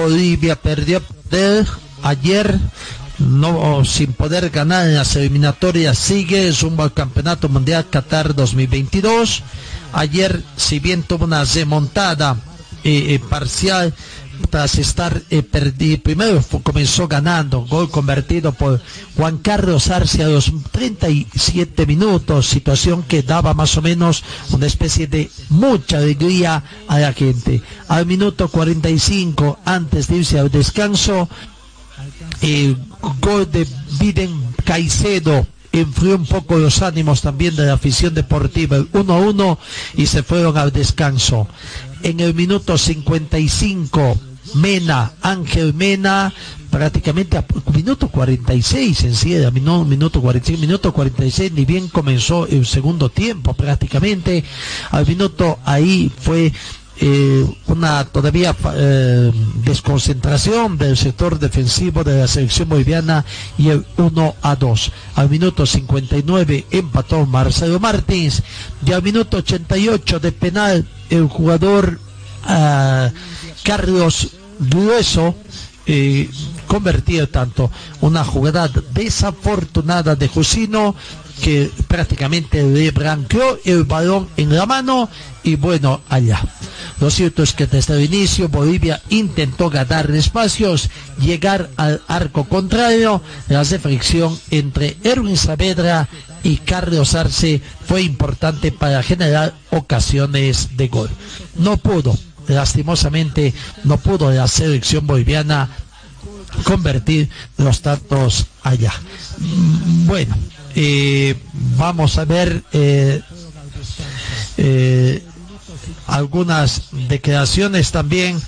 [0.02, 1.68] Bolivia perdió poder
[2.02, 2.60] ayer
[3.20, 9.44] no sin poder ganar en las eliminatorias sigue rumbo al campeonato mundial Qatar 2022
[9.94, 12.36] ayer si bien tuvo una remontada
[12.84, 13.94] eh, eh, parcial
[14.50, 18.82] tras estar eh, perdi- primero comenzó ganando gol convertido por
[19.16, 25.08] Juan Carlos Arce a los 37 minutos situación que daba más o menos una especie
[25.08, 31.30] de mucha alegría a la gente al minuto 45 antes de irse al descanso
[32.42, 32.78] el
[33.22, 33.68] gol de
[34.00, 34.32] Biden
[34.66, 39.58] Caicedo enfrió un poco los ánimos también de la afición deportiva, el 1-1
[39.96, 41.48] y se fueron al descanso.
[42.04, 44.20] En el minuto 55,
[44.56, 46.34] Mena, Ángel Mena,
[46.70, 52.48] prácticamente a minuto 46 en sí, era minu- minuto 46, minuto 46, ni bien comenzó
[52.48, 54.44] el segundo tiempo prácticamente,
[54.90, 56.52] al minuto ahí fue
[57.04, 59.32] eh, una todavía eh,
[59.64, 63.26] desconcentración del sector defensivo de la selección boliviana
[63.58, 64.92] y el 1 a 2.
[65.16, 68.44] Al minuto 59 empató Marcelo Martins
[68.86, 72.00] y al minuto 88 de penal el jugador
[72.46, 73.10] ah,
[73.64, 75.36] Carlos Grueso
[75.86, 76.30] eh,
[77.32, 80.96] tanto una jugada desafortunada de Jusino
[81.42, 85.10] que prácticamente le blanqueó el balón en la mano
[85.44, 86.42] y bueno, allá.
[87.00, 90.90] Lo cierto es que desde el inicio Bolivia intentó ganar espacios,
[91.20, 96.08] llegar al arco contrario, la reflexión entre Erwin Saavedra
[96.44, 101.10] y Carlos Arce fue importante para generar ocasiones de gol.
[101.56, 102.16] No pudo,
[102.52, 105.70] lastimosamente, no pudo la selección boliviana
[106.64, 108.94] convertir los tantos allá.
[109.40, 110.36] Mm, Bueno,
[110.76, 111.36] eh,
[111.78, 113.22] vamos a ver eh,
[114.58, 115.24] eh,
[116.08, 118.42] algunas declaraciones también.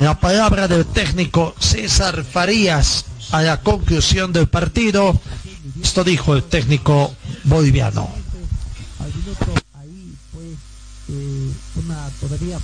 [0.00, 5.20] La palabra del técnico César Farías a la conclusión del partido.
[5.82, 8.08] Esto dijo el técnico boliviano.
[11.76, 12.58] una todavía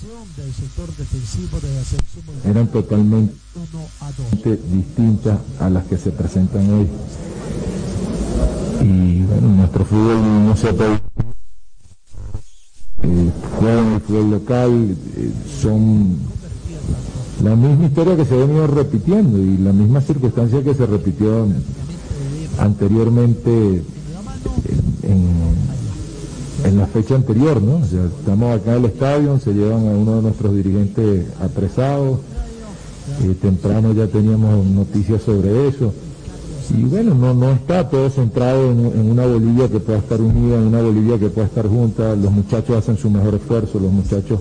[0.00, 3.34] del sector defensivo de la selección eran totalmente
[4.70, 6.86] distintas a las que se presentan hoy.
[8.80, 11.00] Y bueno, nuestro fútbol no se ha podido.
[13.02, 16.16] Eh, juegan el fútbol local, eh, son
[17.42, 21.48] la misma historia que se ha venido repitiendo y la misma circunstancia que se repitió
[22.58, 23.82] anteriormente
[25.02, 25.87] en, en
[26.64, 27.76] en la fecha anterior, ¿no?
[27.76, 32.18] O estamos acá en el estadio, se llevan a uno de nuestros dirigentes apresados,
[33.22, 35.92] eh, temprano ya teníamos noticias sobre eso.
[36.76, 40.66] Y bueno, no, no está todo centrado en, una Bolivia que pueda estar unida, en
[40.66, 44.40] una Bolivia que pueda estar junta, los muchachos hacen su mejor esfuerzo, los muchachos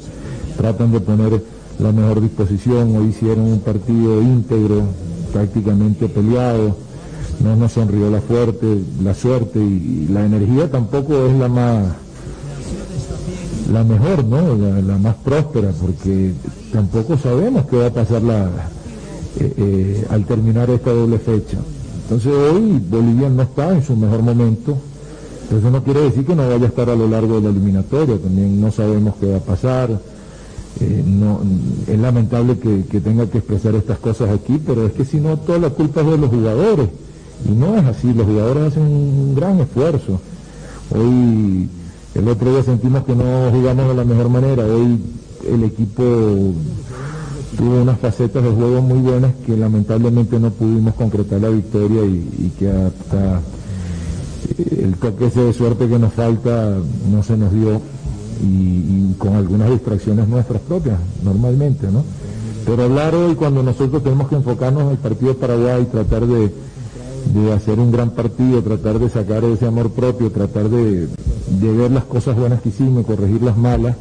[0.58, 1.42] tratan de poner
[1.80, 4.84] la mejor disposición, hoy hicieron un partido íntegro,
[5.32, 6.76] prácticamente peleado,
[7.40, 12.07] no nos sonrió la fuerte, la suerte y la energía tampoco es la más
[13.72, 14.56] la mejor, ¿no?
[14.56, 16.34] La, la más próspera, porque
[16.72, 18.46] tampoco sabemos qué va a pasar la,
[19.40, 21.58] eh, eh, al terminar esta doble fecha.
[22.04, 24.78] Entonces hoy Bolivia no está en su mejor momento,
[25.58, 28.18] eso no quiere decir que no vaya a estar a lo largo de la eliminatoria,
[28.18, 29.90] también no sabemos qué va a pasar.
[30.80, 31.42] Eh, no,
[31.88, 35.36] es lamentable que, que tenga que expresar estas cosas aquí, pero es que si no,
[35.38, 36.90] toda la culpa es de los jugadores.
[37.48, 40.20] Y no es así, los jugadores hacen un gran esfuerzo.
[40.96, 41.68] Hoy,
[42.18, 45.00] el otro día sentimos que no jugamos de la mejor manera, hoy
[45.48, 46.04] el equipo
[47.56, 52.52] tuvo unas facetas de juego muy buenas que lamentablemente no pudimos concretar la victoria y,
[52.58, 53.42] que hasta
[54.58, 56.78] eh, el toque ese de suerte que nos falta
[57.12, 57.82] no se nos dio
[58.44, 62.04] y, con algunas distracciones nuestras propias, normalmente, ¿no?
[62.66, 66.26] Pero hablar hoy cuando nosotros tenemos que enfocarnos en el partido de Paraguay y tratar
[66.26, 66.52] de
[67.54, 71.08] hacer un gran partido, tratar de sacar ese amor propio, tratar de,
[71.60, 73.96] de ver las cosas buenas que hicimos, corregir las malas,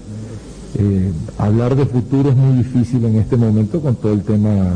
[0.79, 4.73] eh, hablar de futuro es muy difícil en este momento con todo el tema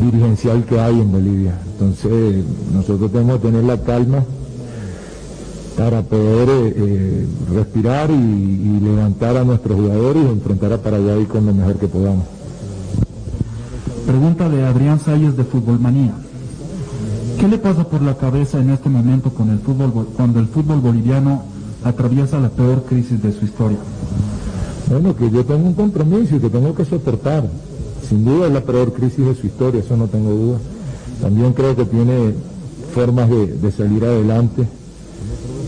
[0.00, 1.58] dirigencial que hay en Bolivia.
[1.72, 4.24] Entonces, nosotros tenemos que tener la calma
[5.76, 11.24] para poder eh, eh, respirar y, y levantar a nuestros jugadores y enfrentar a Paraguay
[11.24, 12.24] con lo mejor que podamos.
[14.06, 16.14] Pregunta de Adrián Salles de Fútbol Manía.
[17.40, 20.46] ¿Qué le pasa por la cabeza en este momento con el fútbol, bo- cuando el
[20.46, 21.42] fútbol boliviano
[21.82, 23.78] atraviesa la peor crisis de su historia?
[24.90, 27.44] Bueno, que yo tengo un compromiso y que tengo que soportar.
[28.06, 30.58] Sin duda es la peor crisis de su historia, eso no tengo duda.
[31.22, 32.34] También creo que tiene
[32.94, 34.66] formas de, de salir adelante.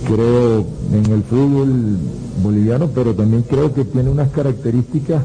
[0.07, 1.97] Creo en el fútbol
[2.43, 5.23] boliviano, pero también creo que tiene unas características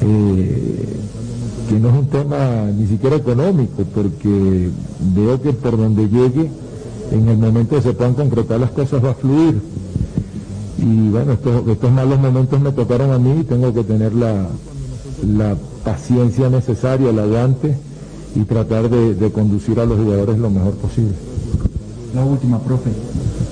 [0.00, 0.96] eh,
[1.68, 4.70] que no es un tema ni siquiera económico, porque
[5.14, 6.50] veo que por donde llegue,
[7.10, 9.60] en el momento que se puedan concretar las cosas va a fluir.
[10.78, 14.46] Y bueno, estos, estos malos momentos me tocaron a mí y tengo que tener la,
[15.36, 17.76] la paciencia necesaria, el aguante
[18.34, 21.12] y tratar de, de conducir a los jugadores lo mejor posible.
[22.14, 22.90] La última, profe.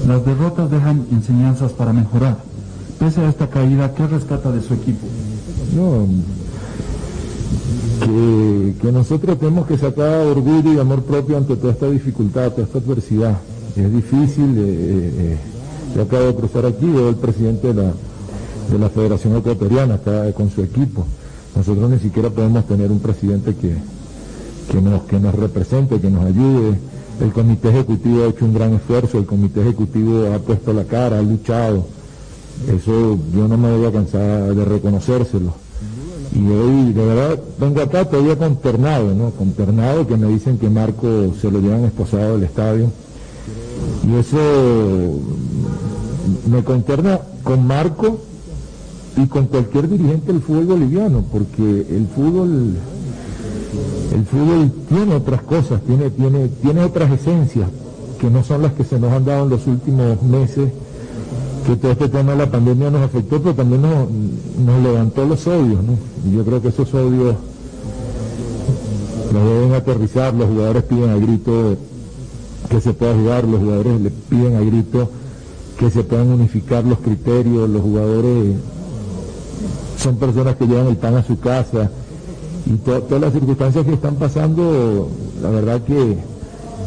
[0.07, 2.39] Las derrotas dejan enseñanzas para mejorar.
[2.99, 5.07] Pese a esta caída, ¿qué rescata de su equipo?
[5.77, 6.07] No,
[8.01, 12.79] que, nosotros tenemos que sacar orgullo y amor propio ante toda esta dificultad, toda esta
[12.79, 13.39] adversidad.
[13.77, 15.37] Es difícil, eh, eh, eh,
[15.95, 17.93] yo acabo de cruzar aquí, veo el presidente de la,
[18.71, 21.07] de la Federación Ecuatoriana, está con su equipo.
[21.57, 23.75] Nosotros ni siquiera podemos tener un presidente que,
[24.71, 26.79] que, nos, que nos represente, que nos ayude.
[27.21, 31.19] El comité ejecutivo ha hecho un gran esfuerzo, el comité ejecutivo ha puesto la cara,
[31.19, 31.87] ha luchado.
[32.67, 35.70] Eso yo no me voy a cansar de reconocérselo.
[36.33, 39.31] Y hoy, de verdad, vengo acá todavía consternado, ¿no?
[39.31, 42.91] Consternado que me dicen que Marco se lo llevan esposado del estadio.
[44.07, 44.39] Y eso
[46.51, 48.19] me consterna con Marco
[49.17, 52.77] y con cualquier dirigente del fútbol boliviano, porque el fútbol,
[54.15, 57.69] el fútbol tiene otras cosas, tiene, tiene, tiene otras esencias
[58.21, 60.71] que no son las que se nos han dado en los últimos meses
[61.67, 64.09] que todo este tema de la pandemia nos afectó, pero también nos,
[64.65, 65.95] nos levantó los odios, ¿no?
[66.29, 67.35] Y yo creo que esos odios
[69.33, 71.77] los deben aterrizar, los jugadores piden a grito
[72.69, 75.11] que se pueda jugar, los jugadores le piden a grito
[75.79, 78.55] que se puedan unificar los criterios, los jugadores
[79.99, 81.91] son personas que llevan el pan a su casa
[82.67, 85.09] y to- todas las circunstancias que están pasando,
[85.43, 86.17] la verdad que,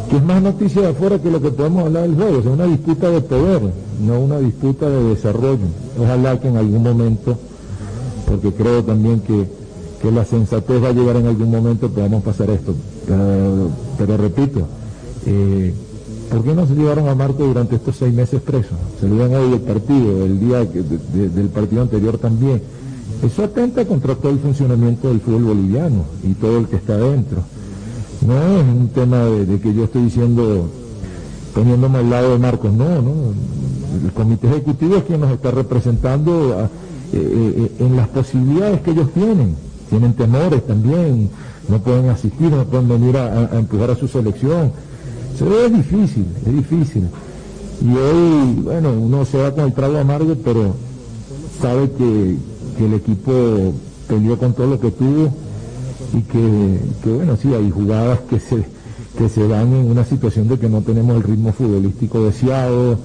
[0.09, 2.65] que es más noticia de afuera que lo que podemos hablar del juego, es una
[2.65, 3.61] disputa de poder,
[4.03, 5.65] no una disputa de desarrollo.
[5.99, 7.37] Ojalá que en algún momento,
[8.27, 9.47] porque creo también que,
[10.01, 12.73] que la sensatez va a llegar en algún momento, podamos pasar esto.
[13.97, 14.61] Pero, repito,
[15.25, 15.73] eh,
[16.29, 18.77] ¿por qué no se llevaron a Marco durante estos seis meses presos?
[18.99, 22.61] Se lo dieron hoy el partido, el día del partido anterior también.
[23.23, 27.37] Eso atenta contra todo el funcionamiento del fútbol boliviano y todo el que está dentro.
[28.25, 30.67] No es un tema de, de que yo estoy diciendo,
[31.53, 33.11] poniéndome al lado de Marcos, no, no.
[34.03, 36.69] El comité ejecutivo es quien nos está representando a- eh,
[37.13, 39.55] eh, en las posibilidades que ellos tienen.
[39.89, 41.29] Tienen temores también,
[41.69, 44.71] no pueden asistir, no pueden venir a, empujar a su selección.
[45.35, 47.03] Eso es difícil, es difícil.
[47.81, 50.73] Y hoy, bueno, uno se va con el trago amargo, pero
[51.61, 52.37] sabe que,
[52.77, 53.31] que el equipo
[54.07, 55.33] peleó con todo lo que tuvo
[56.13, 58.63] y que, que, bueno, sí, hay jugadas que se,
[59.17, 62.97] que se dan en una situación de que no tenemos el ritmo futbolístico deseado,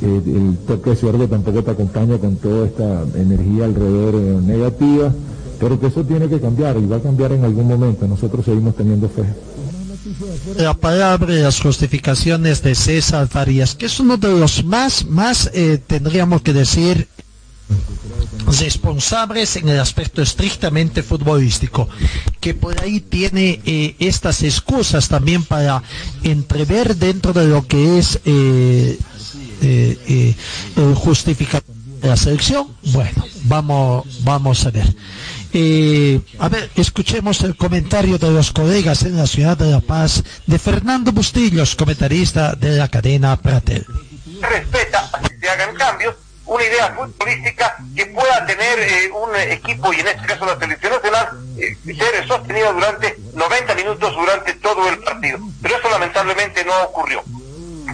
[0.00, 5.12] eh, el toque de suerte tampoco te acompaña con toda esta energía alrededor eh, negativa,
[5.58, 8.76] pero que eso tiene que cambiar y va a cambiar en algún momento, nosotros seguimos
[8.76, 9.24] teniendo fe.
[10.56, 15.50] La palabra y las justificaciones de César Farías, que es uno de los más, más,
[15.52, 17.08] eh, tendríamos que decir,
[18.46, 21.88] responsables en el aspecto estrictamente futbolístico,
[22.40, 23.60] que por ahí tiene
[23.98, 25.82] estas excusas también para
[26.22, 28.20] entrever dentro de lo que es
[29.62, 30.34] eh, eh,
[32.00, 32.76] de la selección.
[32.92, 34.86] Bueno, vamos, vamos a ver.
[35.52, 40.22] Eh, a ver, escuchemos el comentario de los colegas en la ciudad de La Paz
[40.46, 43.86] de Fernando Bustillos, comentarista de la cadena Pratel.
[44.42, 50.00] respeta que se hagan cambios, una idea futbolística que pueda tener eh, un equipo, y
[50.00, 54.98] en este caso la selección nacional, eh, ser sostenida durante 90 minutos durante todo el
[54.98, 55.38] partido.
[55.62, 57.24] Pero eso lamentablemente no ocurrió.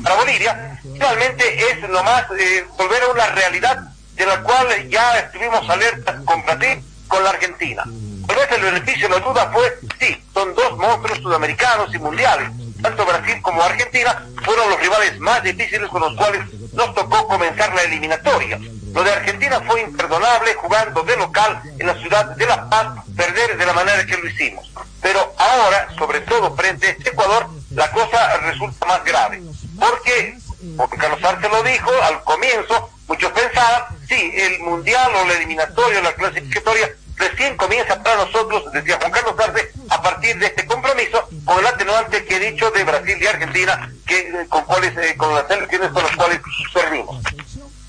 [0.02, 3.78] Para Bolivia, finalmente es nomás eh, volver a una realidad
[4.14, 7.82] de la cual ya estuvimos alertas con Brasil, con la Argentina.
[8.26, 12.50] Tal vez el beneficio, la duda fue, sí, son dos monstruos sudamericanos y mundiales.
[12.80, 16.42] Tanto Brasil como Argentina fueron los rivales más difíciles con los cuales
[16.72, 18.58] nos tocó comenzar la eliminatoria.
[18.92, 23.56] Lo de Argentina fue imperdonable jugando de local en la ciudad de La Paz, perder
[23.56, 24.70] de la manera que lo hicimos.
[25.02, 29.42] Pero ahora, sobre todo frente a Ecuador, la cosa resulta más grave.
[29.78, 30.38] Porque,
[30.76, 36.00] porque Carlos Arce lo dijo al comienzo, muchos pensaban, sí, el mundial o la eliminatoria
[36.00, 40.66] o la clasificatoria recién comienza para nosotros, decía Juan Carlos Arce, a partir de este
[40.66, 45.16] compromiso, con el atenuante que he dicho de Brasil y Argentina, que eh, con eh,
[45.16, 46.40] con las selecciones con las cuales
[46.72, 47.22] perdimos.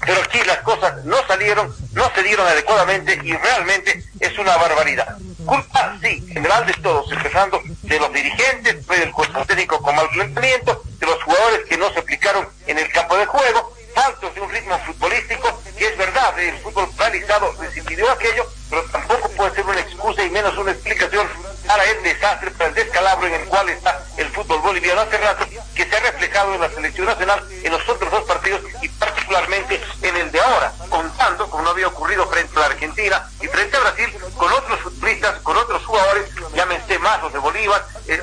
[0.05, 5.17] Pero aquí las cosas no salieron, no se dieron adecuadamente y realmente es una barbaridad.
[5.45, 10.83] Culpa, sí, general de todos, empezando de los dirigentes, del cuerpo técnico con mal planteamiento,
[10.99, 14.51] de los jugadores que no se aplicaron en el campo de juego, faltos de un
[14.51, 19.79] ritmo futbolístico, que es verdad, el fútbol paralizado decidió aquello, pero tampoco puede ser una
[19.79, 21.27] excusa y menos una explicación
[21.67, 25.01] para el desastre, para el descalabro en el cual está el fútbol boliviano.
[25.01, 25.45] Hace rato,
[25.75, 29.81] que se ha reflejado en la selección nacional en los otros dos partidos y particularmente
[30.01, 33.81] en el de ahora, contando, como no había ocurrido frente a Argentina y frente a
[33.81, 38.21] Brasil, con otros futbolistas, con otros jugadores, llámense Mazos de Bolívar, el,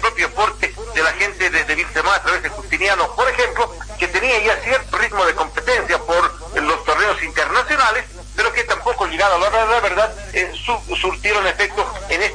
[0.00, 4.08] propio aporte de la gente de, de Vilsemá a través de Justiniano, por ejemplo, que
[4.08, 8.04] tenía ya cierto ritmo de competencia por los torneos internacionales,
[8.36, 12.22] pero que tampoco llegado a la hora de la verdad eh, su, surtieron efecto en
[12.22, 12.33] este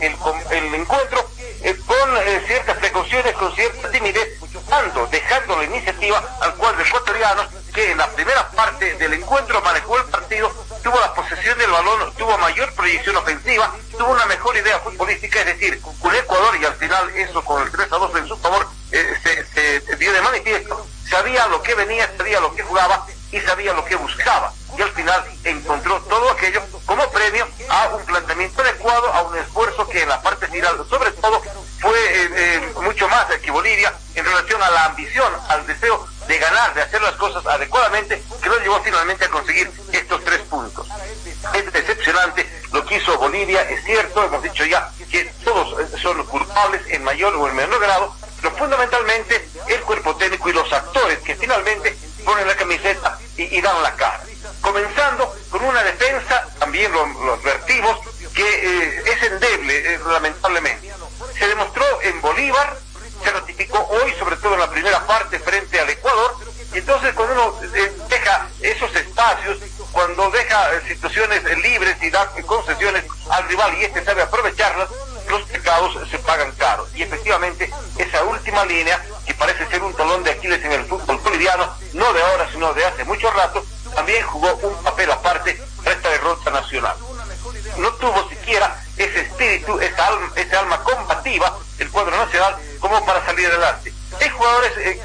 [0.00, 0.16] el,
[0.50, 1.28] el encuentro
[1.62, 7.42] eh, con eh, ciertas precauciones, con cierta timidez, dando, dejando la iniciativa al cuadro ecuatoriano
[7.74, 10.50] que en la primera parte del encuentro manejó el partido,
[10.82, 15.46] tuvo la posesión del balón, tuvo mayor proyección ofensiva, tuvo una mejor idea futbolística, es
[15.46, 18.66] decir, un Ecuador y al final eso con el 3 a 2 en su favor
[18.92, 23.40] eh, se, se dio de manifiesto, sabía lo que venía, sabía lo que jugaba y
[23.40, 23.96] sabía lo que.
[24.76, 29.88] Y al final encontró todo aquello como premio a un planteamiento adecuado, a un esfuerzo
[29.88, 31.40] que en la parte final, sobre todo,
[31.80, 36.36] fue eh, eh, mucho más que Bolivia en relación a la ambición, al deseo de
[36.36, 40.86] ganar, de hacer las cosas adecuadamente, que nos llevó finalmente a conseguir estos tres puntos.
[41.54, 46.22] Es decepcionante lo que hizo Bolivia, es cierto, hemos dicho ya que todos eh, son
[46.26, 51.20] culpables en mayor o en menor grado, pero fundamentalmente el cuerpo técnico y los actores
[51.20, 51.96] que finalmente
[52.26, 54.20] ponen la camiseta y, y dan la cara.
[54.60, 57.98] Comenzando con una defensa, también lo, lo advertimos,
[58.34, 60.92] que eh, es endeble, eh, lamentablemente.
[61.38, 62.76] Se demostró en Bolívar,
[63.24, 66.36] se ratificó hoy, sobre todo en la primera parte frente al Ecuador,
[66.72, 69.58] y entonces cuando uno eh, deja esos espacios,
[69.90, 74.88] cuando deja eh, situaciones eh, libres y da concesiones al rival y este sabe aprovecharlas,
[75.28, 76.88] los pecados se pagan caros.
[76.94, 81.16] Y efectivamente, esa última línea, que parece ser un talón de Aquiles en el fútbol
[81.18, 83.64] boliviano, no de ahora, sino de hace mucho rato,
[83.94, 86.96] también jugó un papel aparte para esta derrota nacional.
[87.78, 93.24] No tuvo siquiera ese espíritu, esa alma, esa alma combativa, el cuadro nacional, como para
[93.26, 93.92] salir adelante.
[94.20, 95.00] Hay jugadores eh,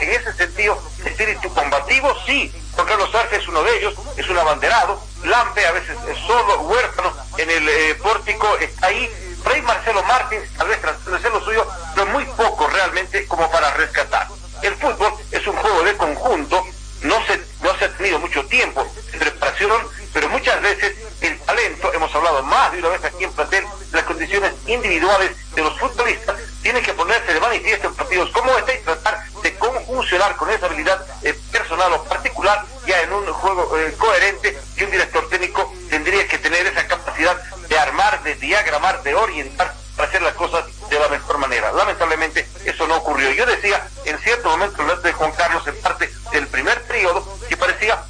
[0.00, 2.52] en ese sentido, espíritu combativo, sí.
[2.72, 5.00] Juan Carlos Arce es uno de ellos, es un abanderado.
[5.24, 9.10] Lampe a veces es solo, huérfano, en el eh, pórtico está ahí.
[9.44, 13.50] Rey Marcelo Martins, tal vez tratando de hacer lo suyo, pero muy poco realmente como
[13.50, 14.28] para rescatar.
[14.62, 16.64] El fútbol es un juego de conjunto,
[17.02, 19.70] no se, no se ha tenido mucho tiempo de preparación,
[20.12, 24.04] pero muchas veces el talento, hemos hablado más de una vez aquí en Platel, las
[24.04, 28.74] condiciones individuales de los futbolistas tienen que ponerse de manifiesto en partidos como este
[38.44, 41.72] diagramar, de orientar para hacer las cosas de la mejor manera.
[41.72, 43.30] Lamentablemente eso no ocurrió.
[43.32, 48.02] Yo decía en cierto momento de Juan Carlos en parte del primer periodo que parecía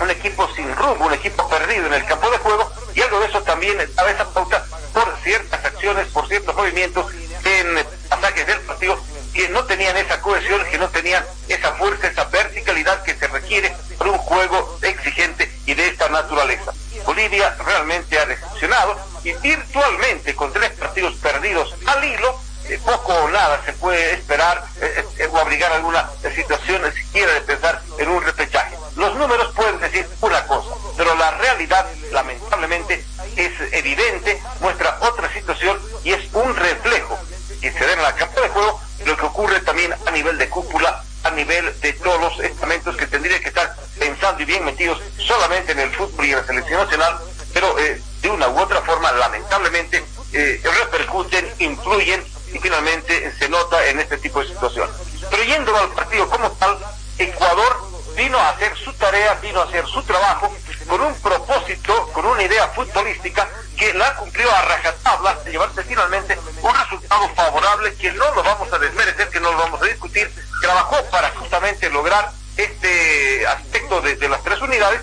[0.00, 3.26] un equipo sin rumbo, un equipo perdido en el campo de juego y algo de
[3.26, 7.06] eso también a esa pauta por ciertas acciones, por ciertos movimientos
[7.44, 8.98] en pasajes del partido
[9.32, 13.74] que no tenían esa cohesión, que no tenían esa fuerza, esa verticalidad que se requiere
[13.96, 16.72] para un juego exigente y de esta naturaleza.
[17.04, 23.30] Bolivia realmente ha decepcionado y virtualmente con tres partidos perdidos al hilo, eh, poco o
[23.30, 28.22] nada se puede esperar eh, eh, o abrigar alguna situación siquiera de pensar en un
[28.22, 28.76] repechaje.
[28.96, 33.04] Los números pueden decir una cosa, pero la realidad lamentablemente
[33.36, 37.18] es evidente, muestra otra situación y es un reflejo
[37.60, 40.48] que se da en la campo de juego lo que ocurre también a nivel de
[40.48, 45.00] cúpula, a nivel de todos los estamentos que tendrían que estar pensando y bien metidos
[45.18, 47.18] solamente en el fútbol y en la selección nacional,
[47.52, 53.86] pero eh, de una u otra forma, lamentablemente, eh, repercuten, influyen y finalmente se nota
[53.86, 54.90] en este tipo de situación.
[55.30, 56.78] Pero yendo al partido como tal,
[57.18, 60.52] Ecuador vino a hacer su tarea, vino a hacer su trabajo
[60.88, 66.38] con un propósito, con una idea futbolística que la cumplió a rajatabla de llevarse finalmente
[66.62, 70.30] un resultado favorable que no lo vamos a desmerecer, que no lo vamos a discutir,
[70.60, 75.02] trabajó para justamente lograr este aspecto de, las tres unidades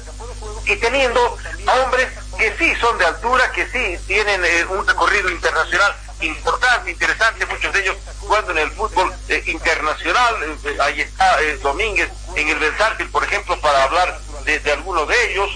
[0.65, 2.09] y teniendo a hombres
[2.57, 7.81] sí son de altura, que sí tienen eh, un recorrido internacional importante, interesante, muchos de
[7.81, 10.35] ellos jugando en el fútbol eh, internacional,
[10.65, 15.31] eh, ahí está Domínguez en el Benzartil, por ejemplo, para hablar de, de algunos de
[15.31, 15.49] ellos,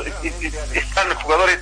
[0.74, 1.60] están jugadores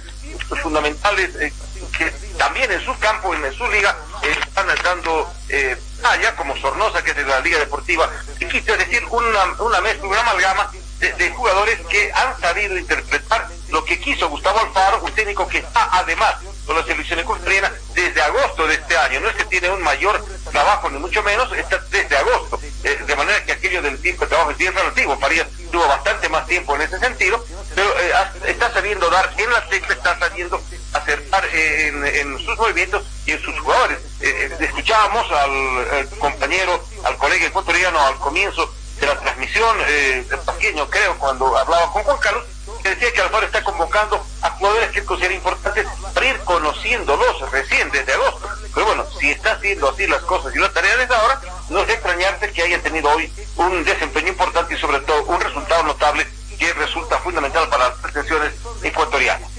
[0.61, 1.53] fundamentales
[1.97, 7.11] que también en su campo, en su liga, están dando eh, talla, como Sornosa, que
[7.11, 8.09] es de la Liga Deportiva
[8.39, 13.99] es decir, una, una mezcla, una amalgama de, jugadores que han sabido interpretar lo que
[13.99, 18.75] quiso Gustavo Alfaro, un técnico que está además con la selección ecuatoriana desde agosto de
[18.75, 19.19] este año.
[19.19, 22.59] No es que tiene un mayor trabajo, ni mucho menos, está desde agosto.
[22.83, 25.17] Eh, de manera que aquello del tiempo de trabajo es bien relativo.
[25.17, 27.43] Farías tuvo bastante más tiempo en ese sentido,
[27.75, 28.11] pero eh,
[28.47, 30.61] está sabiendo dar en la tecla, está sabiendo
[30.93, 33.99] acertar en, sus movimientos y en sus jugadores.
[34.21, 41.17] Eh, escuchábamos al, compañero, al colega ecuatoriano al comienzo de la transmisión, eh, pequeño creo,
[41.17, 42.43] cuando hablaba con Juan Carlos,
[42.83, 48.13] decía que Alfaro está convocando a jugadores que considera importantes para ir conociéndolos recién desde
[48.13, 48.47] agosto.
[48.73, 51.89] Pero bueno, si está haciendo así las cosas y la tarea desde ahora, no es
[51.89, 56.27] extrañarse que hayan tenido hoy un desempeño importante y sobre todo un resultado notable
[56.57, 58.53] que resulta fundamental para las pretensiones
[58.83, 59.49] ecuatorianas.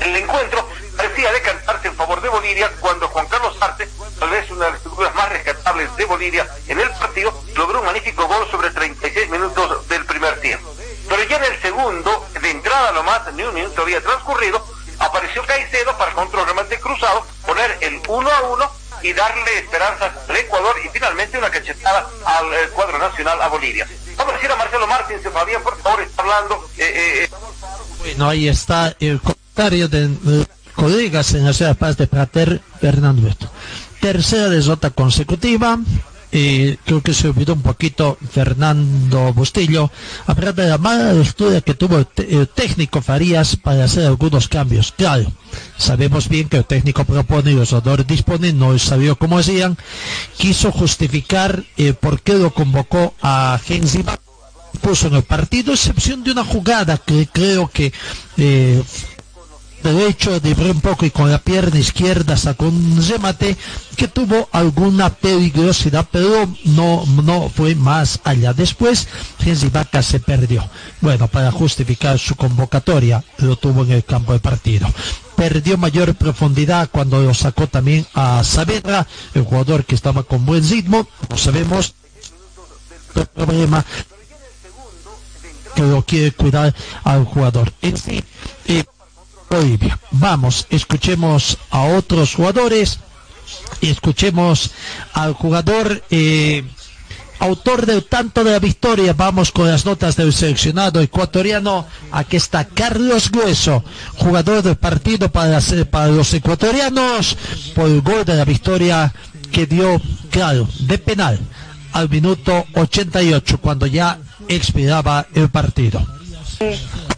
[0.00, 3.88] El encuentro parecía decantarse en favor de Bolivia cuando Juan Carlos Arte,
[4.18, 7.86] tal vez una de las figuras más rescatables de Bolivia en el partido, logró un
[7.86, 10.74] magnífico gol sobre 36 minutos del primer tiempo.
[11.08, 14.64] Pero ya en el segundo, de entrada nomás, ni un minuto había transcurrido,
[14.98, 18.70] apareció Caicedo para control remate cruzado, poner el 1 a 1
[19.02, 23.86] y darle esperanzas al Ecuador y finalmente una cachetada al eh, cuadro nacional a Bolivia.
[24.16, 26.68] Vamos a decir a Marcelo Martín, Fabián, por favor, está hablando.
[26.78, 27.30] Eh, eh,
[27.98, 33.28] bueno, ahí está el comentario de colegas en la ciudad paz de Prater, Fernando
[34.00, 35.78] Tercera derrota consecutiva,
[36.84, 39.90] creo que se olvidó un poquito Fernando Bustillo,
[40.34, 44.92] pesar de la mala lectura que tuvo el, técnico Farías para hacer algunos cambios.
[44.92, 45.32] Claro,
[45.78, 49.76] sabemos bien que el técnico propone y los jugadores disponen, no sabía cómo hacían,
[50.36, 54.04] quiso justificar eh, por qué lo convocó a Genzi
[54.76, 57.92] puso en el partido, excepción de una jugada que creo que
[58.36, 58.82] eh,
[59.92, 63.56] derecho de un poco y con la pierna izquierda sacó un remate
[63.96, 68.52] que tuvo alguna peligrosidad, pero no, no fue más allá.
[68.52, 69.06] Después,
[69.38, 70.68] Gensi Vaca se perdió.
[71.00, 74.88] Bueno, para justificar su convocatoria, lo tuvo en el campo de partido.
[75.36, 80.68] Perdió mayor profundidad cuando lo sacó también a Saavedra, el jugador que estaba con buen
[80.68, 81.06] ritmo.
[81.30, 81.94] No sabemos
[83.14, 83.84] el problema
[85.74, 86.74] que lo quiere cuidar
[87.04, 87.72] al jugador.
[87.82, 88.24] En fin,
[88.66, 88.82] eh,
[89.48, 89.98] Bolivia.
[90.10, 92.98] Vamos, escuchemos a otros jugadores
[93.80, 94.70] y escuchemos
[95.12, 96.64] al jugador eh,
[97.38, 99.12] autor del tanto de la victoria.
[99.12, 101.86] Vamos con las notas del seleccionado ecuatoriano.
[102.12, 103.84] Aquí está Carlos Grueso,
[104.16, 107.36] jugador del partido para, para los ecuatorianos
[107.74, 109.12] por el gol de la victoria
[109.52, 111.38] que dio, claro, de penal
[111.92, 114.18] al minuto 88 cuando ya
[114.48, 116.15] expiraba el partido.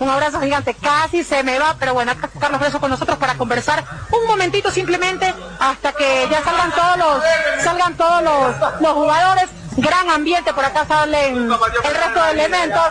[0.01, 3.35] Un abrazo gigante, casi se me va, pero bueno, acá Carlos Breso con nosotros para
[3.35, 9.49] conversar un momentito simplemente hasta que ya salgan todos los, salgan todos los, los jugadores.
[9.81, 12.83] Gran ambiente, por acá salen el resto de elementos.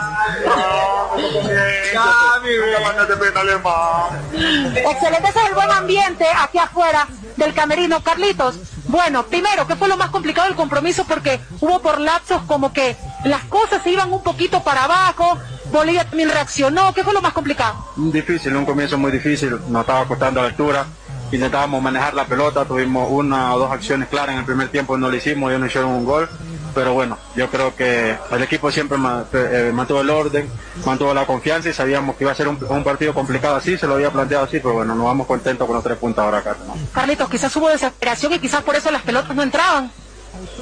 [4.32, 8.02] Excelente, ese es el buen ambiente aquí afuera del camerino.
[8.02, 11.04] Carlitos, bueno, primero, ¿qué fue lo más complicado del compromiso?
[11.04, 15.38] Porque hubo por lapsos como que las cosas se iban un poquito para abajo,
[15.72, 17.74] Bolivia también reaccionó, ¿qué fue lo más complicado?
[17.96, 20.86] Difícil, un comienzo muy difícil, nos estaba costando la altura,
[21.30, 25.08] intentábamos manejar la pelota, tuvimos una o dos acciones claras en el primer tiempo, no
[25.10, 26.28] lo hicimos, ellos no hicieron un gol,
[26.74, 30.50] pero bueno, yo creo que el equipo siempre ma- eh, mantuvo el orden,
[30.86, 33.86] mantuvo la confianza y sabíamos que iba a ser un, un partido complicado así, se
[33.86, 36.56] lo había planteado así, pero bueno, nos vamos contentos con los tres puntos ahora acá.
[36.66, 36.74] ¿no?
[36.92, 39.90] Carlitos, quizás hubo desesperación y quizás por eso las pelotas no entraban.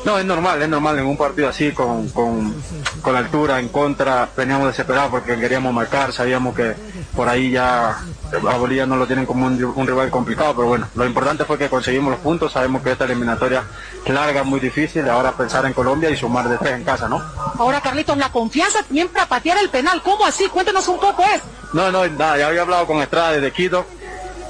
[0.05, 2.55] No, es normal, es normal en un partido así, con, con,
[3.03, 6.75] con la altura en contra, veníamos desesperados porque queríamos marcar, sabíamos que
[7.15, 10.89] por ahí ya a Bolivia no lo tienen como un, un rival complicado, pero bueno,
[10.95, 13.65] lo importante fue que conseguimos los puntos, sabemos que esta eliminatoria
[14.05, 17.23] es larga, muy difícil, ahora pensar en Colombia y sumar de tres en casa, ¿no?
[17.59, 20.03] Ahora, Carlitos, la confianza también para patear el penal.
[20.03, 20.47] ¿Cómo así?
[20.49, 21.43] Cuéntenos un poco, ¿es?
[21.73, 23.85] No, no, nada, ya había hablado con Estrada desde Quito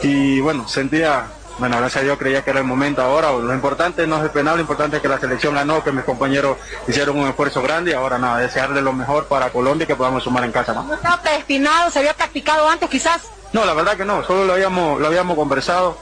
[0.03, 1.27] y bueno, sentía,
[1.59, 3.33] bueno, gracias a Dios creía que era el momento ahora.
[3.33, 6.05] Lo importante no es el penal, lo importante es que la selección ganó, que mis
[6.05, 9.97] compañeros hicieron un esfuerzo grande y ahora nada, desearle lo mejor para Colombia y que
[9.97, 10.83] podamos sumar en casa, ¿no?
[10.85, 13.23] No estaba predestinado, se había practicado antes quizás.
[13.53, 15.97] No, la verdad que no, solo lo habíamos, lo habíamos conversado,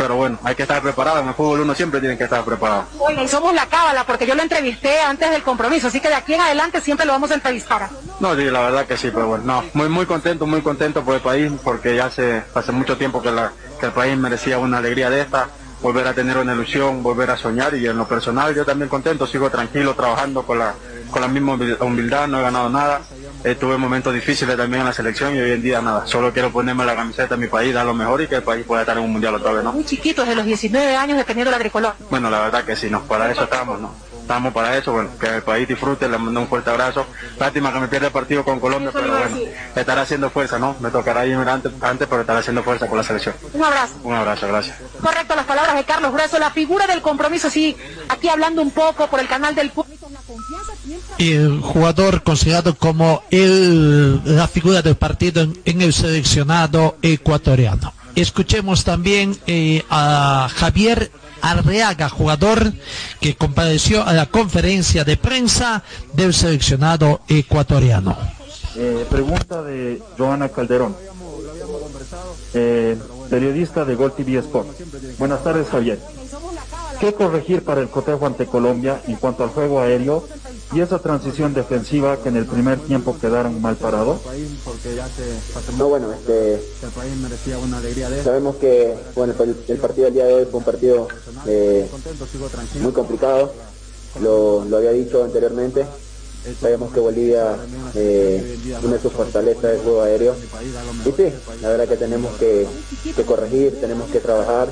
[0.00, 2.84] pero bueno, hay que estar preparado, en el fútbol uno siempre tiene que estar preparado.
[2.98, 6.14] Oiga, y somos la cábala porque yo lo entrevisté antes del compromiso, así que de
[6.14, 7.90] aquí en adelante siempre lo vamos a entrevistar.
[8.18, 11.16] No, sí, la verdad que sí, pero bueno, no, muy muy contento, muy contento por
[11.16, 14.78] el país, porque ya hace, hace mucho tiempo que, la, que el país merecía una
[14.78, 15.48] alegría de esta,
[15.82, 19.26] volver a tener una ilusión, volver a soñar y en lo personal yo también contento,
[19.26, 20.74] sigo tranquilo trabajando con la,
[21.10, 23.00] con la misma humil- humildad, no he ganado nada,
[23.44, 26.50] eh, tuve momentos difíciles también en la selección y hoy en día nada, solo quiero
[26.50, 28.96] ponerme la camiseta de mi país, dar lo mejor y que el país pueda estar
[28.96, 29.72] en un mundial otra vez, ¿no?
[29.72, 31.94] Muy chiquito, desde los 19 años, dependiendo de la tricolor.
[32.10, 33.94] Bueno, la verdad que sí, no, para eso estamos, ¿no?
[34.20, 37.04] Estamos para eso, bueno, que el país disfrute, le mando un fuerte abrazo.
[37.36, 39.36] Lástima que me pierda el partido con Colombia, pero bueno,
[39.74, 40.76] estará haciendo fuerza, ¿no?
[40.78, 43.34] Me tocará ir antes, antes, pero estará haciendo fuerza con la selección.
[43.52, 43.94] Un abrazo.
[44.04, 44.76] Un abrazo, gracias.
[45.02, 47.76] Correcto, las palabras de Carlos Grueso, la figura del compromiso, sí,
[48.08, 50.08] aquí hablando un poco por el canal del público.
[51.18, 57.92] El jugador considerado como la figura del partido en, en el seleccionado ecuatoriano.
[58.14, 61.10] Escuchemos también eh, a Javier
[61.42, 62.72] Arreaga, jugador
[63.20, 65.82] que compareció a la conferencia de prensa
[66.14, 68.16] del seleccionado ecuatoriano.
[68.76, 70.96] Eh, pregunta de Joana Calderón,
[72.54, 72.96] eh,
[73.28, 74.68] periodista de Gol TV Sport.
[75.18, 75.98] Buenas tardes, Javier.
[77.00, 80.28] ¿Qué corregir para el cotejo ante Colombia en cuanto al juego aéreo
[80.72, 84.20] y esa transición defensiva que en el primer tiempo quedaron mal parados?
[85.76, 86.62] No, bueno, este,
[88.22, 89.34] sabemos que bueno,
[89.68, 91.08] el, partido del día de hoy fue un partido
[91.46, 91.88] eh,
[92.80, 93.52] muy complicado,
[94.20, 95.86] lo había dicho anteriormente,
[96.60, 97.56] sabemos que Bolivia,
[97.94, 100.34] eh, una de sus fortalezas es juego aéreo,
[101.04, 102.66] y sí, la verdad que tenemos que,
[103.26, 104.68] corregir, tenemos que trabajar,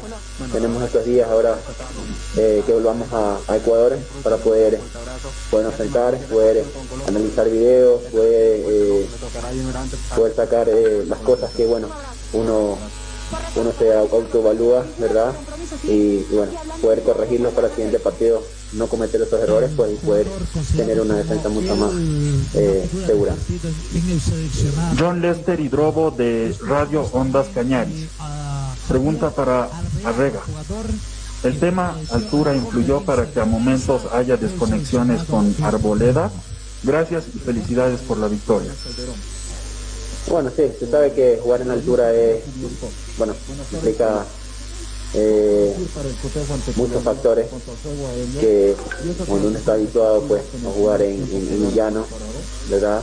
[0.53, 1.57] tenemos estos días ahora
[2.37, 4.79] eh, que volvamos a, a Ecuador para poder
[5.51, 6.65] podernos sentar, poder
[7.07, 9.07] analizar videos, poder, eh,
[10.15, 11.89] poder sacar eh, las cosas que bueno
[12.33, 12.79] uno
[13.57, 15.35] uno se autoevalúa, ¿verdad?
[15.85, 20.27] Y, bueno, poder corregirlos para el siguiente partido, no cometer esos errores, pues y poder
[20.77, 21.93] tener una defensa mucho más
[22.55, 23.35] eh, segura.
[24.99, 28.09] John Lester Hidrobo de Radio Ondas Cañaris.
[28.89, 29.69] Pregunta para
[30.05, 30.41] Arrega.
[31.45, 36.31] ¿El tema altura influyó para que a momentos haya desconexiones con Arboleda?
[36.83, 38.73] Gracias y felicidades por la victoria.
[40.29, 42.43] Bueno, sí, se sabe que jugar en altura es,
[43.17, 43.35] bueno,
[43.73, 44.25] implica
[45.15, 45.75] eh,
[46.77, 47.47] muchos factores
[48.39, 48.77] que
[49.27, 52.05] cuando uno está habituado pues a jugar en, en, llano,
[52.69, 53.03] ¿verdad?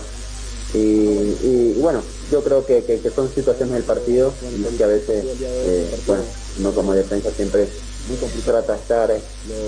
[0.73, 2.01] Y, y, bueno,
[2.31, 6.23] yo creo que, que, son situaciones del partido en las que a veces, eh, bueno,
[6.59, 7.67] uno como defensa siempre
[8.45, 9.19] trata de estar eh,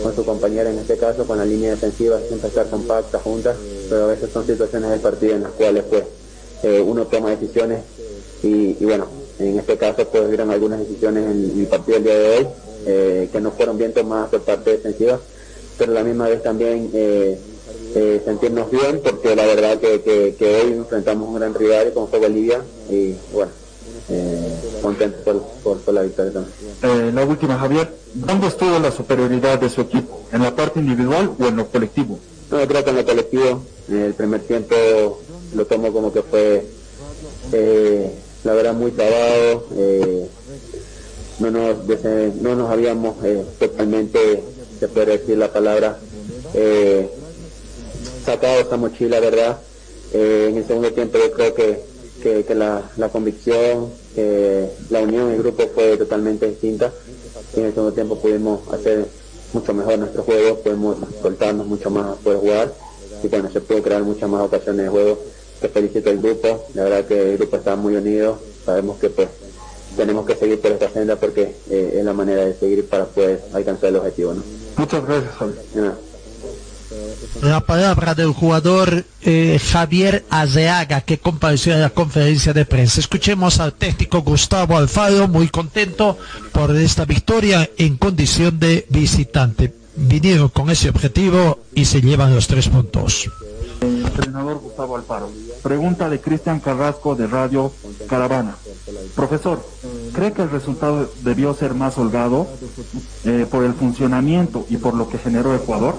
[0.04, 3.56] con su compañera, en este caso con la línea defensiva, siempre estar compacta, juntas,
[3.90, 6.04] pero a veces son situaciones del partido en las cuales pues
[6.64, 7.82] eh, uno toma decisiones
[8.44, 9.08] y, y, bueno,
[9.40, 12.48] en este caso pues hubieron algunas decisiones en el partido del día de hoy
[12.86, 15.20] eh, que no fueron bien tomadas por parte defensiva,
[15.78, 17.38] pero a la misma vez también eh,
[17.96, 22.08] eh, sentirnos bien porque la verdad que, que, que, hoy enfrentamos un gran rival como
[22.08, 23.52] fue Bolivia y bueno,
[24.10, 26.54] eh, contentos por, por, por, la victoria también.
[26.84, 30.22] Eh, la última, Javier, ¿dónde estuvo la superioridad de su equipo?
[30.32, 32.20] ¿En la parte individual o en lo colectivo?
[32.52, 34.76] No, yo creo que en lo colectivo, en el primer tiempo
[35.56, 36.66] lo tomo como que fue,
[37.52, 38.12] eh,
[38.44, 39.66] la verdad, muy trabado.
[39.76, 40.28] Eh,
[41.40, 41.78] no, nos,
[42.42, 44.44] no nos habíamos eh, totalmente,
[44.80, 46.00] se puede decir la palabra,
[48.26, 49.60] sacado esta mochila, ¿verdad?
[50.14, 53.92] En el segundo tiempo yo creo que que, que la, la convicción,
[54.90, 56.92] la unión en el grupo fue totalmente distinta
[57.56, 59.08] en el segundo tiempo pudimos hacer
[59.54, 62.74] mucho mejor nuestro juego, pudimos soltarnos mucho más poder jugar
[63.24, 65.20] y bueno, se pudo crear muchas más ocasiones de juego.
[65.62, 69.30] Te felicito al grupo, la verdad que el grupo está muy unido, sabemos que pues
[69.96, 73.44] tenemos que seguir por esta senda porque eh, es la manera de seguir para poder
[73.54, 74.34] alcanzar el objetivo.
[74.36, 74.44] ¿no?
[74.78, 76.08] Muchas gracias, Javier.
[77.42, 83.00] La palabra del jugador eh, Javier Azeaga, que compareció en la conferencia de prensa.
[83.00, 86.18] Escuchemos al técnico Gustavo Alfaro, muy contento
[86.52, 89.74] por esta victoria en condición de visitante.
[89.96, 93.30] Vinieron con ese objetivo y se llevan los tres puntos.
[94.18, 95.30] Entrenador Gustavo Alfaro.
[95.62, 97.72] Pregunta de Cristian Carrasco de Radio
[98.08, 98.56] Caravana.
[99.16, 99.60] Profesor,
[100.14, 102.48] ¿cree que el resultado debió ser más holgado
[103.26, 105.94] eh, por el funcionamiento y por lo que generó Ecuador?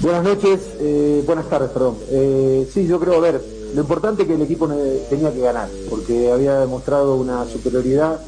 [0.00, 1.96] Buenas noches, eh, buenas tardes, perdón.
[2.10, 3.44] Eh, sí, yo creo, a ver,
[3.74, 8.20] lo importante que el equipo ne- tenía que ganar, porque había demostrado una superioridad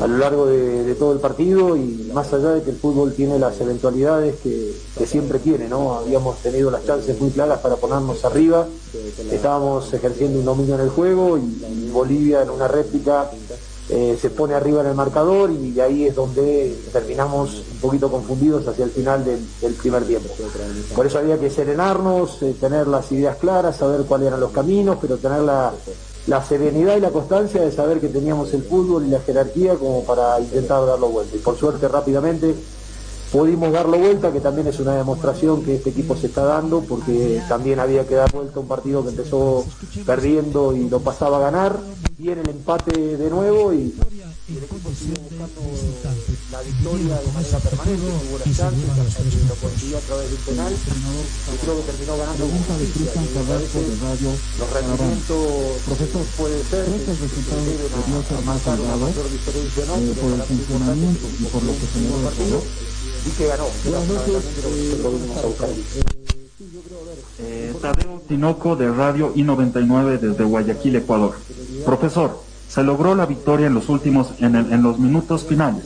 [0.00, 3.14] a lo largo de, de todo el partido y más allá de que el fútbol
[3.14, 4.74] tiene las eventualidades que,
[5.06, 5.94] siempre tiene, ¿no?
[5.94, 8.66] Habíamos tenido las chances muy claras para ponernos arriba,
[9.30, 13.30] estábamos ejerciendo un dominio en el juego y, Bolivia en una réplica
[13.88, 18.66] eh, se pone arriba en el marcador y ahí es donde terminamos un poquito confundidos
[18.66, 20.28] hacia el final del, del primer tiempo.
[20.94, 24.98] Por eso había que serenarnos, eh, tener las ideas claras, saber cuáles eran los caminos,
[25.00, 25.72] pero tener la,
[26.26, 30.04] la serenidad y la constancia de saber que teníamos el fútbol y la jerarquía como
[30.04, 31.36] para intentar darlo vuelta.
[31.36, 32.54] Y por suerte rápidamente
[33.30, 37.40] pudimos darlo vuelta, que también es una demostración que este equipo se está dando, porque
[37.48, 39.64] también había que dar vuelta un partido que empezó
[40.04, 41.78] perdiendo y lo pasaba a ganar,
[42.18, 43.94] viene el empate de nuevo y,
[44.48, 45.60] y el equipo sigue buscando
[46.52, 50.36] la victoria de manera permanente, tuvo las chances, hasta que lo consiguió a través de
[50.36, 55.42] un penal, y creo que terminó ganando con justicia, y los rendimientos
[56.36, 56.92] puede ser que
[57.66, 60.26] lleguen a, a marcar una mayor diferencia o no, pero
[60.78, 62.62] para mí es importante que por lo que generó el partido
[63.26, 63.66] y que ganó.
[65.46, 65.68] Buscar.
[67.40, 71.34] Eh, Tadeo Tinoco de Radio I99 desde Guayaquil, Ecuador.
[71.84, 75.84] Profesor, se logró la victoria en los últimos, en, el- en los minutos finales,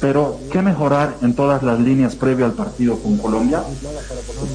[0.00, 3.62] pero ¿qué mejorar en todas las líneas previo al partido con Colombia?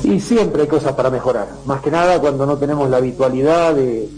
[0.04, 1.48] Y siempre hay cosas para mejorar.
[1.66, 4.10] Más que nada cuando no tenemos la habitualidad de,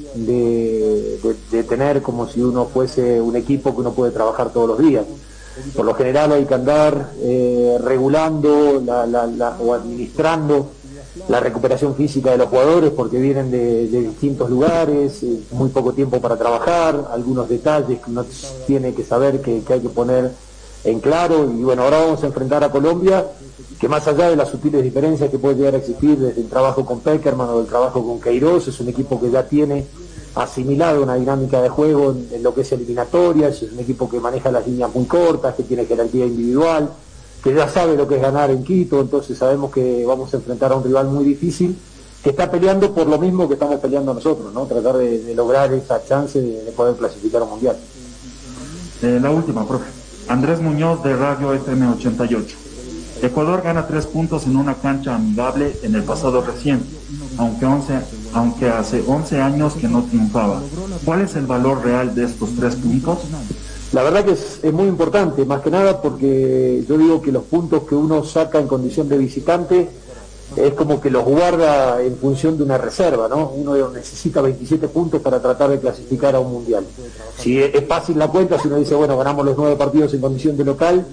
[1.51, 5.05] de- tener como si uno fuese un equipo que uno puede trabajar todos los días.
[5.75, 10.71] Por lo general hay que andar eh, regulando la- la- la- o administrando
[11.27, 15.91] la recuperación física de los jugadores porque vienen de, de distintos lugares, eh, muy poco
[15.93, 18.25] tiempo para trabajar, algunos detalles que uno
[18.65, 20.31] tiene que saber que hay que poner
[20.83, 23.25] en claro y bueno, ahora vamos a enfrentar a Colombia
[23.79, 26.85] que más allá de las sutiles diferencias que puede llegar a existir desde el trabajo
[26.85, 29.85] con Peckerman o del trabajo con Queiroz, es un equipo que ya tiene
[30.35, 34.51] asimilado una dinámica de juego en, lo que es eliminatorias, es un equipo que maneja
[34.51, 36.89] las líneas muy cortas, que tiene jerarquía individual,
[37.41, 40.73] que ya sabe lo que es ganar en Quito, entonces sabemos que vamos a enfrentar
[40.73, 41.77] a un rival muy difícil,
[42.21, 44.65] que está peleando por lo mismo que estamos peleando nosotros, ¿no?
[44.65, 47.77] Tratar de, lograr esa chance de, de poder clasificar un mundial.
[49.01, 49.98] Eh, la última, profe.
[50.29, 52.55] Andrés Muñoz de Radio FM 88.
[53.23, 56.85] Ecuador gana tres puntos en una cancha amigable en el pasado reciente,
[57.39, 57.93] aunque, 11,
[58.33, 60.61] aunque hace 11 años que no triunfaba.
[61.03, 63.17] ¿Cuál es el valor real de estos tres puntos?
[63.91, 67.45] La verdad que es, es muy importante, más que nada porque yo digo que los
[67.45, 69.89] puntos que uno saca en condición de visitante
[70.55, 73.49] es como que los guarda en función de una reserva, ¿no?
[73.49, 76.85] Uno necesita 27 puntos para tratar de clasificar a un mundial.
[77.37, 80.57] Si es fácil la cuenta, si uno dice, bueno, ganamos los nueve partidos en condición
[80.57, 81.05] de local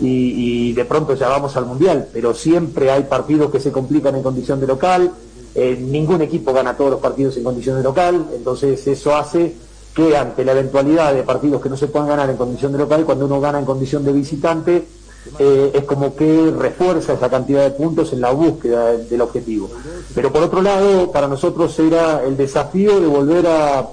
[0.00, 4.14] y, y de pronto ya vamos al mundial, pero siempre hay partidos que se complican
[4.14, 5.12] en condición de local,
[5.54, 9.54] eh, ningún equipo gana todos los partidos en condición de local, entonces eso hace
[9.94, 13.04] que ante la eventualidad de partidos que no se puedan ganar en condición de local,
[13.04, 14.84] cuando uno gana en condición de visitante,
[15.38, 19.70] eh, es como que refuerza esa cantidad de puntos en la búsqueda del, objetivo.
[20.14, 23.88] Pero por otro lado, para nosotros era el desafío de volver a,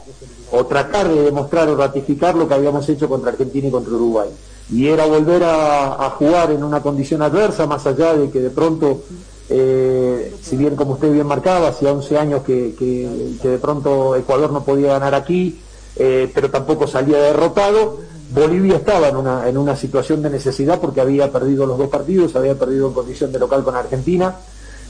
[0.52, 4.30] o tratar de demostrar o ratificar lo que habíamos hecho contra Argentina y contra Uruguay.
[4.72, 9.02] Y era volver a, jugar en una condición adversa, más allá de que de pronto,
[9.50, 14.16] eh, si bien como usted bien marcaba, hacía 11 años que, que- que de pronto
[14.16, 15.60] Ecuador no podía ganar aquí,
[15.96, 17.98] eh, pero tampoco salía derrotado,
[18.32, 22.36] Bolivia estaba en una, en una situación de necesidad porque había perdido los dos partidos,
[22.36, 24.36] había perdido en condición de local con Argentina,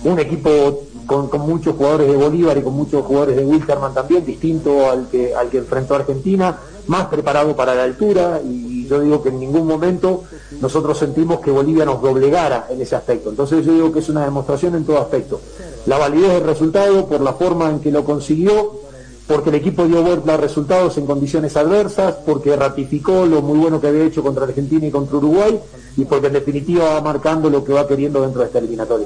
[0.03, 4.89] un equipo con, muchos jugadores de Bolívar y con muchos jugadores de Wilterman también, distinto
[4.89, 6.57] al que, al que enfrentó Argentina,
[6.87, 10.23] más preparado para la altura y yo digo que en ningún momento
[10.59, 13.29] nosotros sentimos que Bolivia nos doblegara en ese aspecto.
[13.29, 15.39] Entonces yo digo que es una demostración en todo aspecto.
[15.85, 18.88] La validez del resultado por la forma en que lo consiguió
[19.29, 23.79] porque el equipo dio vuelta a resultados en condiciones adversas, porque ratificó lo muy bueno
[23.79, 25.59] que había hecho contra Argentina y contra Uruguay,
[25.97, 29.05] y porque en definitiva va marcando lo que va queriendo dentro de esta eliminatoria.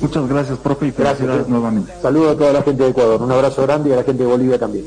[0.00, 1.92] Muchas gracias, profe, y Gracias, felicidades nuevamente.
[2.00, 4.28] Saludo a toda la gente de Ecuador, un abrazo grande y a la gente de
[4.30, 4.86] Bolivia también.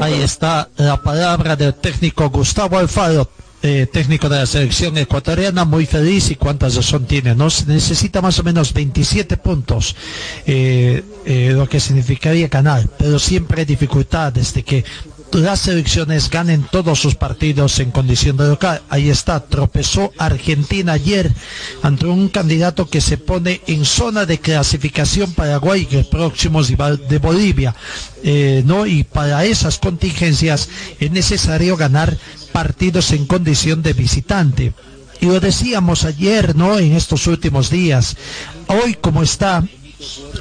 [0.00, 3.28] Ahí está la palabra del técnico Gustavo Alfaro,
[3.62, 7.50] eh, técnico de la selección ecuatoriana, muy feliz y cuántas razón tiene, ¿no?
[7.50, 9.96] Se necesita más o menos 27 puntos,
[10.46, 14.84] eh, eh, lo que significaría ganar, pero siempre hay dificultad desde que
[15.32, 18.82] las selecciones ganen todos sus partidos en condición de local.
[18.88, 21.32] Ahí está, tropezó Argentina ayer
[21.82, 27.18] ante un candidato que se pone en zona de clasificación Paraguay, que es próximo de
[27.18, 27.74] Bolivia.
[28.22, 28.86] Eh, ¿no?
[28.86, 32.16] Y para esas contingencias es necesario ganar
[32.52, 34.72] partidos en condición de visitante.
[35.20, 36.78] Y lo decíamos ayer, ¿no?
[36.78, 38.16] En estos últimos días.
[38.68, 39.64] Hoy como está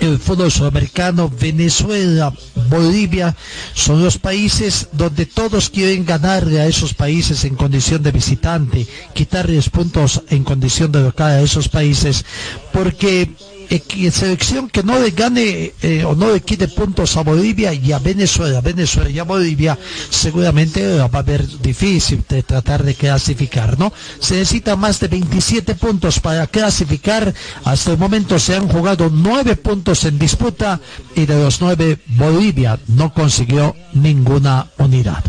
[0.02, 2.34] el fútbol sudamericano, Venezuela,
[2.69, 3.36] Bolivia,
[3.73, 9.69] son los países donde todos quieren ganarle a esos países en condición de visitante, quitarles
[9.69, 12.26] puntos en condición de local a esos países,
[12.73, 13.55] porque que
[14.11, 17.99] selección que no le gane eh, o no le quite puntos a Bolivia y a
[17.99, 19.77] Venezuela, Venezuela y a Bolivia,
[20.09, 23.91] seguramente va a ver difícil de tratar de clasificar, ¿no?
[24.19, 27.33] Se necesita más de 27 puntos para clasificar.
[27.63, 30.79] Hasta el momento se han jugado nueve puntos en disputa
[31.15, 35.23] y de los nueve Bolivia no consiguió ninguna unidad.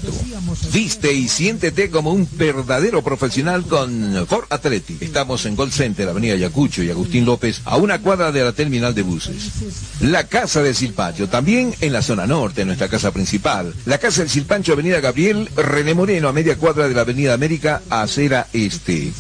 [0.75, 5.01] Viste y siéntete como un verdadero profesional con Ford Athletic.
[5.01, 5.57] Estamos en
[5.87, 9.53] Gold Center, Avenida Yacucho y Agustín López, a una cuadra de la terminal de buses.
[10.01, 13.73] La Casa del Silpancho, también en la zona norte, nuestra casa principal.
[13.85, 17.83] La Casa del Silpancho, Avenida Gabriel, René Moreno, a media cuadra de la Avenida América,
[17.89, 19.13] acera este.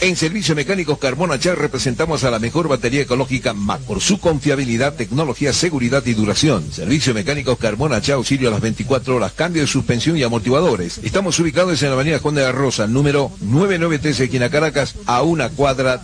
[0.00, 4.94] En Servicio Mecánicos Carbona Char representamos a la mejor batería ecológica MAC por su confiabilidad,
[4.94, 6.70] tecnología, seguridad y duración.
[6.72, 11.00] Servicio Mecánicos Carbona Char, auxilio a las 24 horas, cambio de suspensión y amortiguadores.
[11.02, 15.48] Estamos ubicados en la Avenida Juan de la Rosa, número 993, esquina Caracas, a una
[15.48, 16.03] cuadra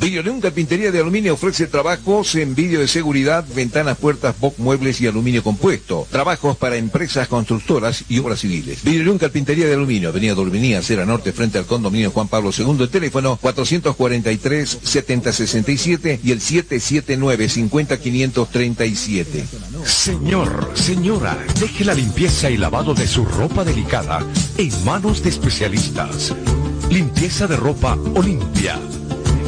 [0.00, 5.06] Videoleón Carpintería de Aluminio ofrece trabajos en vídeo de seguridad, ventanas, puertas, box, muebles y
[5.06, 6.06] aluminio compuesto.
[6.10, 8.82] Trabajos para empresas constructoras y obras civiles.
[8.82, 12.78] Videoleón Carpintería de Aluminio, Avenida Dorminía, Acera Norte, frente al condominio Juan Pablo II.
[12.80, 19.24] El teléfono 443-7067 y el 779-50537.
[19.84, 24.24] Señor, señora, deje la limpieza y lavado de su ropa delicada
[24.56, 26.34] en manos de especialistas.
[26.88, 28.78] Limpieza de ropa Olimpia.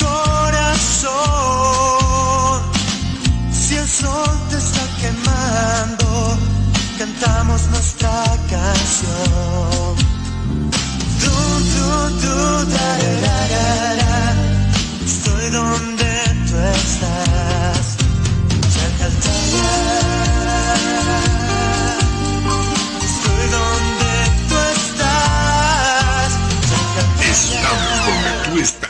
[0.00, 1.20] corazón.
[3.52, 6.38] Si el sol te está quemando,
[6.98, 9.94] cantamos nuestra canción.
[11.22, 11.36] Du,
[11.74, 11.88] du,
[12.22, 12.36] du,
[12.74, 12.90] da,
[13.24, 13.68] da, da,
[14.00, 14.16] da.
[15.04, 16.10] Estoy donde
[16.48, 17.84] tú estás.
[18.74, 19.70] Chacaltaya.
[23.08, 24.12] Estoy donde
[24.48, 26.30] tú estás.
[27.30, 28.89] Estamos donde tú estás.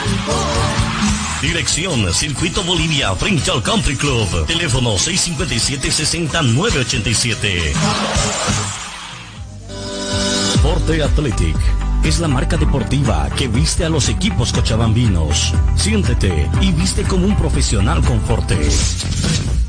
[1.41, 4.45] Dirección Circuito Bolivia frente al Country Club.
[4.45, 7.73] Teléfono 657-60-987.
[10.61, 11.57] Forte Athletic
[12.03, 15.55] es la marca deportiva que viste a los equipos cochabambinos.
[15.75, 18.59] Siéntete y viste como un profesional con Forte.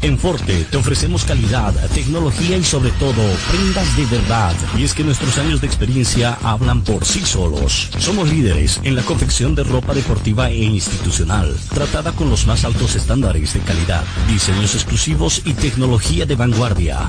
[0.03, 4.53] En Forte te ofrecemos calidad, tecnología y sobre todo prendas de verdad.
[4.77, 7.89] Y es que nuestros años de experiencia hablan por sí solos.
[7.99, 12.97] Somos líderes en la confección de ropa deportiva e institucional, tratada con los más altos
[12.97, 17.09] estándares de calidad, diseños exclusivos y tecnología de vanguardia.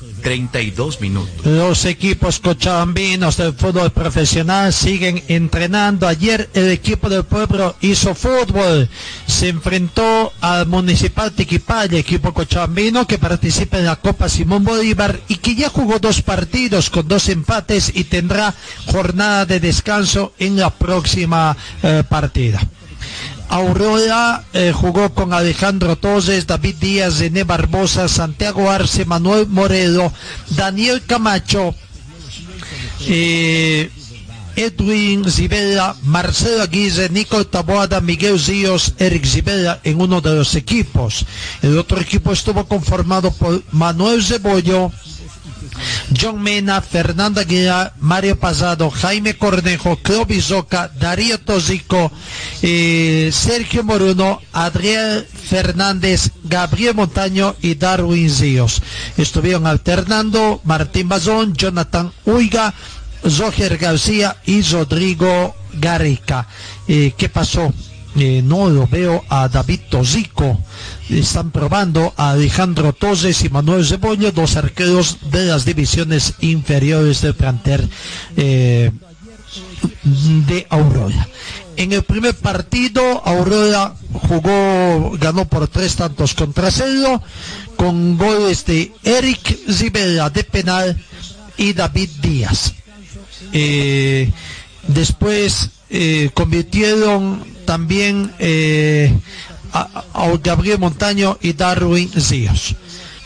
[0.21, 1.45] 32 minutos.
[1.45, 6.07] Los equipos cochabambinos del fútbol profesional siguen entrenando.
[6.07, 8.89] Ayer el equipo del pueblo hizo fútbol.
[9.27, 15.37] Se enfrentó al Municipal Tiquipaya, equipo cochabambino que participa en la Copa Simón Bolívar y
[15.37, 18.53] que ya jugó dos partidos con dos empates y tendrá
[18.87, 22.61] jornada de descanso en la próxima eh, partida.
[23.51, 30.13] Aurora eh, jugó con Alejandro Toses, David Díaz, René Barbosa, Santiago Arce, Manuel Moredo,
[30.51, 31.75] Daniel Camacho,
[33.01, 33.91] eh,
[34.55, 41.25] Edwin Zibela, Marcelo Aguirre, Nico Taboada, Miguel Ríos, Eric Zibela en uno de los equipos.
[41.61, 44.93] El otro equipo estuvo conformado por Manuel Cebollo,
[46.17, 52.11] John Mena, Fernanda Aguilar, Mario Pasado, Jaime Cornejo, Clovis Oca, Darío Tosico,
[52.61, 58.81] eh, Sergio Moruno, Adriel Fernández, Gabriel Montaño y Darwin Ríos.
[59.17, 62.73] Estuvieron alternando Martín Bazón, Jonathan Uiga,
[63.23, 66.47] Roger García y Rodrigo Garrica.
[66.87, 67.73] Eh, ¿Qué pasó?
[68.15, 70.59] Eh, no lo veo a David Tosico.
[71.09, 77.35] Están probando a Alejandro Toses y Manuel Cebollo, dos arqueros de las divisiones inferiores del
[77.35, 77.87] planter
[78.35, 78.91] eh,
[80.03, 81.27] de Aurora.
[81.77, 87.21] En el primer partido, Aurora jugó, ganó por tres tantos contra cero,
[87.77, 91.01] con goles de Eric Rivera de penal
[91.57, 92.73] y David Díaz.
[93.53, 94.31] Eh,
[94.87, 99.13] después eh, convirtieron también eh,
[99.73, 102.75] a, a Gabriel Montaño y Darwin Ríos.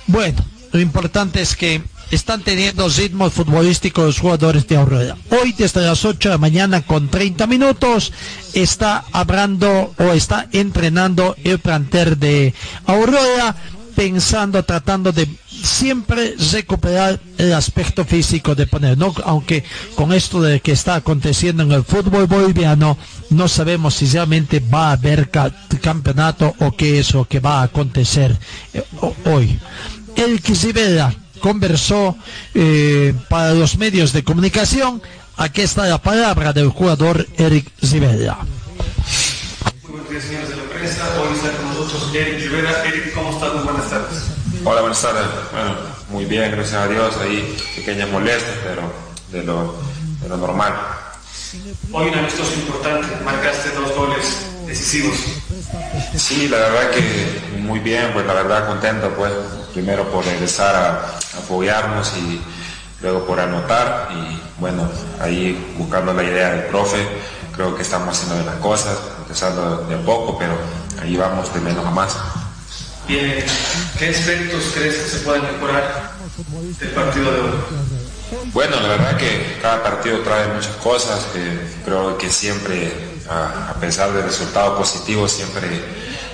[0.08, 1.82] Bueno, lo importante es que
[2.12, 5.18] están teniendo ritmo futbolístico los jugadores de Aurora.
[5.30, 8.14] Hoy desde las 8 de la mañana con 30 minutos
[8.54, 12.54] está hablando o está entrenando el planter de
[12.86, 13.56] Aurora
[13.96, 19.14] pensando, tratando de siempre recuperar el aspecto físico de poner, ¿no?
[19.24, 19.64] aunque
[19.96, 22.98] con esto de que está aconteciendo en el fútbol boliviano,
[23.30, 25.52] no sabemos si realmente va a haber ca
[25.82, 28.38] campeonato o qué es lo que va a acontecer
[28.74, 28.84] eh,
[29.26, 29.60] hoy.
[30.16, 32.18] El Quisibela conversó
[32.54, 35.02] eh, para los medios de comunicación,
[35.38, 38.40] aquí está la palabra del jugador Eric Zibela.
[40.10, 41.04] Días, señores de la prensa.
[41.20, 42.84] Hoy está con nosotros Eric Rivera.
[42.86, 43.54] Eric, ¿cómo estás?
[43.54, 44.24] Muy buenas tardes.
[44.64, 45.26] Hola, buenas tardes.
[45.52, 45.76] Bueno,
[46.10, 47.18] muy bien, gracias a Dios.
[47.18, 48.84] Ahí pequeñas molestias, pero
[49.32, 49.76] de lo,
[50.22, 50.74] de lo normal.
[51.92, 53.08] Hoy un amistoso importante.
[53.24, 55.18] Marcaste dos goles decisivos.
[56.16, 59.32] Sí, la verdad que muy bien, pues la verdad contento, pues
[59.74, 62.42] primero por regresar a, a apoyarnos y
[63.02, 67.06] luego por anotar y bueno, ahí buscando la idea del profe,
[67.56, 70.54] creo que estamos haciendo bien las cosas, empezando de a poco, pero
[71.02, 72.16] ahí vamos de menos a más.
[73.08, 73.44] Bien,
[73.98, 76.12] ¿qué aspectos crees que se pueden mejorar
[76.80, 77.52] del partido de hoy?
[78.54, 82.92] Bueno, la verdad que cada partido trae muchas cosas, eh, creo que siempre,
[83.30, 85.68] a, a pesar del resultado positivo, siempre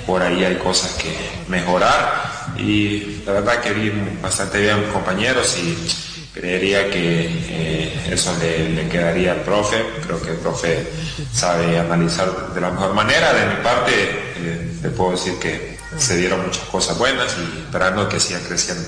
[0.06, 1.16] por ahí hay cosas que
[1.48, 3.92] mejorar y la verdad que vi
[4.22, 10.32] bastante bien compañeros y creería que eh, eso le, le, quedaría al profe, creo que
[10.32, 10.88] el profe
[11.34, 16.18] sabe analizar de la mejor manera, de mi parte eh, le puedo decir que se
[16.18, 18.88] dieron muchas cosas buenas y esperando que sigan creciendo.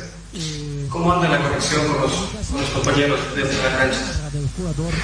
[0.89, 3.99] ¿Cómo anda la conexión con los, con los compañeros dentro de la cancha?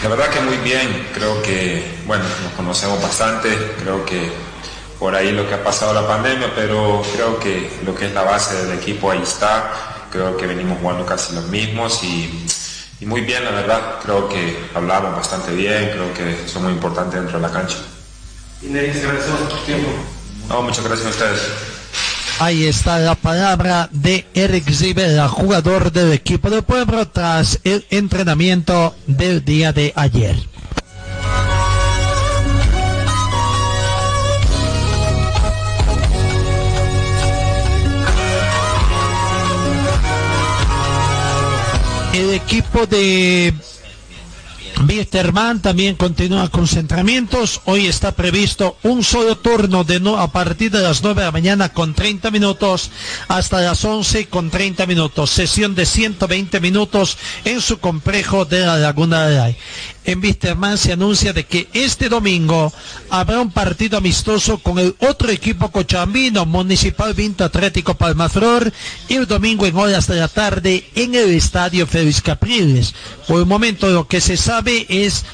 [0.04, 3.50] La verdad que muy bien, creo que, bueno, nos conocemos bastante,
[3.82, 4.32] creo que
[5.00, 8.22] por ahí lo que ha pasado la pandemia, pero creo que lo que es la
[8.24, 12.46] base del equipo ahí está, creo que venimos jugando casi los mismos y,
[13.00, 17.20] y muy bien, la verdad, creo que hablamos bastante bien, creo que son muy importantes
[17.20, 17.78] dentro de la cancha.
[19.66, 19.90] Tiempo.
[20.50, 21.42] No, muchas gracias a ustedes.
[22.40, 28.96] Ahí está la palabra de Eric Rivera, jugador del equipo de Pueblo, tras el entrenamiento
[29.08, 30.38] del día de ayer.
[42.14, 43.54] El equipo de
[44.88, 47.62] Wisterman también continúa con entrenamientos.
[47.66, 51.32] Hoy está previsto un solo turno de no, a partir de las 9 de la
[51.32, 52.90] mañana con 30 minutos
[53.28, 55.30] hasta las 11 con 30 minutos.
[55.30, 59.58] Sesión de 120 minutos en su complejo de la Laguna de Ay.
[60.06, 62.74] En Wisterman se anuncia de que este domingo
[63.10, 68.72] habrá un partido amistoso con el otro equipo cochambino, Municipal Vinto Atlético Palmaflor,
[69.10, 72.96] el domingo en horas de la tarde en el Estadio Félix Capriles.
[73.28, 75.26] Por el momento lo que se sabe es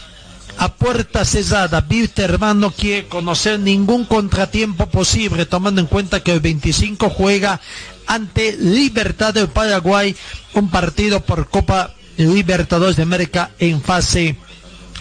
[0.58, 1.86] a puerta cerrada.
[1.90, 7.62] Wilterman no quiere conocer ningún contratiempo posible, tomando en cuenta que el 25 juega
[8.08, 10.16] ante Libertad del Paraguay,
[10.54, 14.38] un partido por Copa Libertadores de América en fase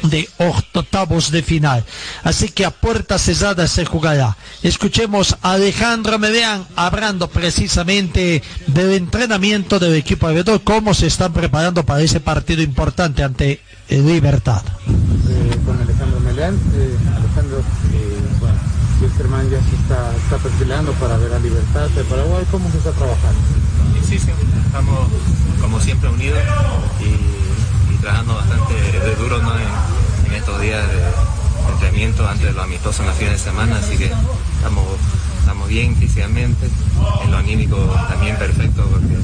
[0.05, 1.85] de octavos de final.
[2.22, 4.36] Así que a puerta cerrada se jugará.
[4.62, 11.32] Escuchemos a Alejandro Medean hablando precisamente del entrenamiento del equipo de Bedor, cómo se están
[11.32, 14.62] preparando para ese partido importante ante el Libertad.
[14.86, 18.55] Eh, con Alejandro Meleán, eh, Alejandro, eh, bueno,
[19.01, 22.93] Wilstermann ya se está, está perfilando para ver a Libertad de Paraguay, ¿cómo se está
[22.93, 23.40] trabajando?
[24.09, 24.31] Sí, sí,
[24.66, 25.09] estamos
[25.60, 26.40] como siempre unidos
[27.01, 29.59] y, y trabajando bastante de duro ¿no?
[29.59, 29.94] en,
[30.45, 34.12] estos días de entrenamiento antes de lo amistoso en la fines de semana, así que
[34.59, 34.85] estamos,
[35.41, 36.69] estamos bien físicamente,
[37.25, 37.79] en lo anímico
[38.11, 39.16] también perfecto porque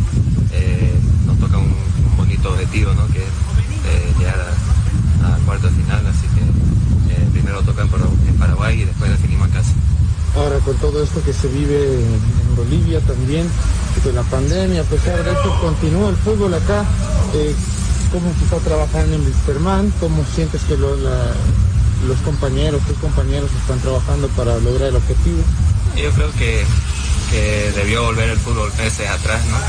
[0.52, 0.94] eh,
[1.26, 3.06] nos toca un, un bonito objetivo ¿no?
[3.08, 8.36] que es eh, llegar a, de final, así que eh, primero toca en, Paragu- en
[8.38, 9.72] Paraguay y después definimos en casa.
[10.36, 13.46] Ahora con todo esto que se vive en Bolivia también,
[14.02, 16.82] de la pandemia, a pesar de esto, continúa el fútbol acá.
[17.34, 17.54] Eh,
[18.12, 19.92] ¿Cómo se está trabajando en Wilstermann?
[20.00, 25.38] ¿Cómo sientes que los compañeros, tus compañeros están trabajando para lograr el objetivo?
[25.96, 26.64] Yo creo que,
[27.76, 29.56] debió volver el fútbol meses atrás, ¿no?
[29.56, 29.60] Eh,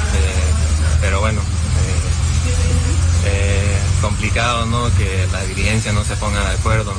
[1.01, 4.85] pero bueno, eh, eh, complicado, ¿no?
[4.97, 6.93] Que la dirigencia no se ponga de acuerdo,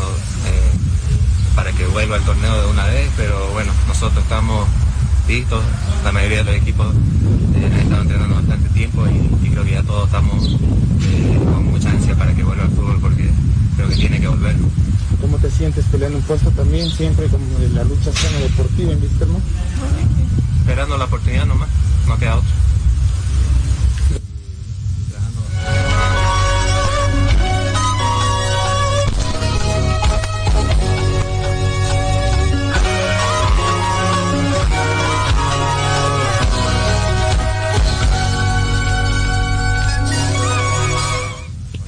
[1.56, 4.69] para que vuelva el torneo de una vez, pero bueno, nosotros estamos
[5.27, 5.62] listos,
[6.05, 6.86] la mayoría de los equipos
[7.66, 10.56] estado entrenando bastante tiempo y, y creo que ya todos estamos
[11.02, 13.30] eh, con mucha ansia para que vuelva el fútbol porque
[13.76, 14.56] creo que tiene que volver.
[15.20, 19.01] ¿Cómo te sientes peleando un puesto también, siempre como de la lucha sana deportiva en
[19.01, 19.43] Wilstermann?
[20.59, 21.68] Esperando la oportunidad nomás,
[22.09, 22.51] no queda otra.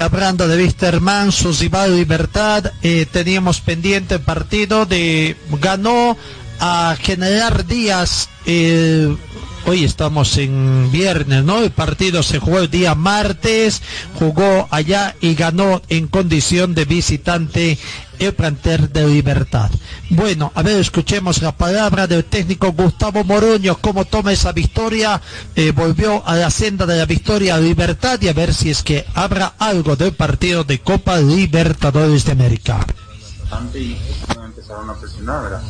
[0.04, 6.18] Hablando de Wisterman, su rival Libertad, eh, teníamos pendiente el partido de ganó
[6.60, 8.28] a General Díaz.
[8.44, 9.16] eh,
[9.64, 11.62] hoy estamos en viernes, ¿no?
[11.62, 13.80] El partido se jugó el día martes,
[14.18, 17.78] jugó allá y ganó en condición de visitante
[18.18, 19.70] el plantel de Libertad.
[20.10, 25.20] Bueno, a ver, escuchemos la palabra del técnico Gustavo Moroño, cómo toma esa victoria,
[25.54, 29.04] eh, volvió a la senda de la victoria Libertad y a ver si es que
[29.14, 32.86] habrá algo del partido de Copa Libertadores de América.
[33.74, 33.96] y
[34.44, 35.62] empezaron a presionar, ¿verdad?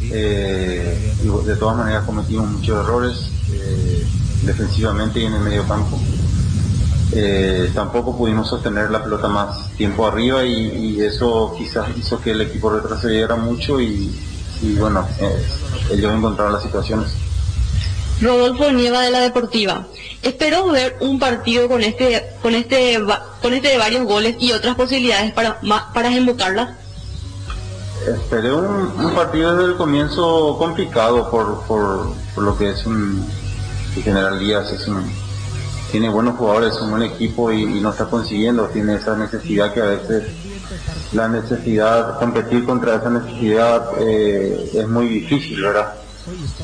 [0.00, 4.06] Eh, y de todas maneras cometimos muchos errores eh,
[4.42, 5.98] defensivamente y en el medio campo.
[7.16, 12.32] Eh, tampoco pudimos sostener la pelota más tiempo arriba y, y eso quizás hizo que
[12.32, 14.12] el equipo retrocediera mucho y,
[14.60, 15.46] y bueno, eh,
[15.92, 17.12] ellos encontraron las situaciones.
[18.20, 19.86] Rodolfo Nieva de la Deportiva.
[20.22, 23.00] Espero ver un partido con este, con este,
[23.42, 25.60] con este de varios goles y otras posibilidades para,
[25.92, 26.70] para embocarlas.
[28.08, 33.24] Esperé un, un partido desde el comienzo complicado por, por, por lo que es un
[33.96, 35.08] el General Díaz es un
[35.94, 39.84] tiene buenos jugadores, un buen equipo y, no está consiguiendo, tiene esa necesidad que a
[39.84, 40.24] veces
[41.12, 45.94] la necesidad, competir contra esa necesidad eh, es muy difícil, ¿verdad?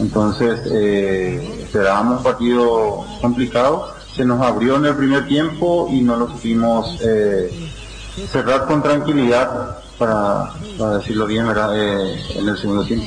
[0.00, 6.16] Entonces eh, esperábamos un partido complicado se nos abrió en el primer tiempo y no
[6.16, 7.52] lo supimos eh,
[8.32, 11.78] cerrar con tranquilidad, para, para decirlo bien, ¿verdad?
[11.78, 13.06] Eh, en el segundo tiempo.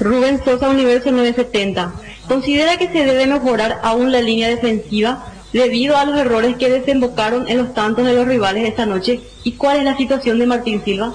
[0.00, 1.92] Rubén Sosa, Universo 970.
[2.26, 7.48] ¿Considera que se debe mejorar aún la línea defensiva debido a los errores que desembocaron
[7.48, 9.20] en los tantos de los rivales esta noche?
[9.44, 11.12] ¿Y cuál es la situación de Martín Silva?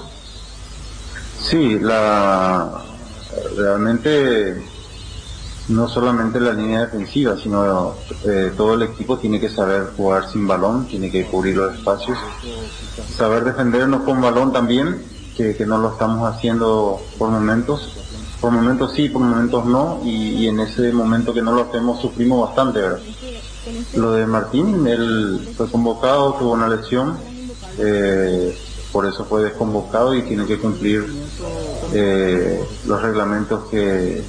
[1.42, 2.84] Sí, la
[3.56, 4.62] realmente
[5.68, 7.94] no solamente la línea defensiva, sino
[8.24, 12.18] eh, todo el equipo tiene que saber jugar sin balón, tiene que cubrir los espacios,
[13.16, 15.02] saber defendernos con balón también,
[15.36, 17.94] que, no lo estamos haciendo por momentos,
[18.40, 22.46] por momentos sí, por momentos no, y, en ese momento que no lo hacemos sufrimos
[22.46, 22.80] bastante.
[23.94, 27.18] Lo de Martín, él fue convocado, tuvo una lesión,
[27.78, 28.56] eh,
[28.92, 31.04] por eso fue desconvocado y tiene que cumplir
[31.92, 34.22] eh, los reglamentos que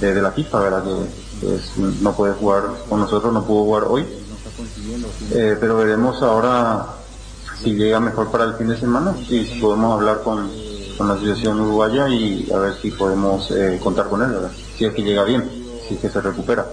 [0.00, 0.84] de, la FIFA, ¿verdad?
[0.84, 1.58] Que
[2.00, 4.04] no puede jugar con nosotros, no pudo jugar hoy.
[5.32, 6.86] Eh, pero veremos ahora
[7.62, 10.50] si llega mejor para el fin de semana y si podemos hablar con,
[10.96, 14.50] con la situación uruguaya y a ver si podemos eh, contar con él, ¿verdad?
[14.76, 15.48] Si es que llega bien,
[15.86, 16.66] si es que se recupera.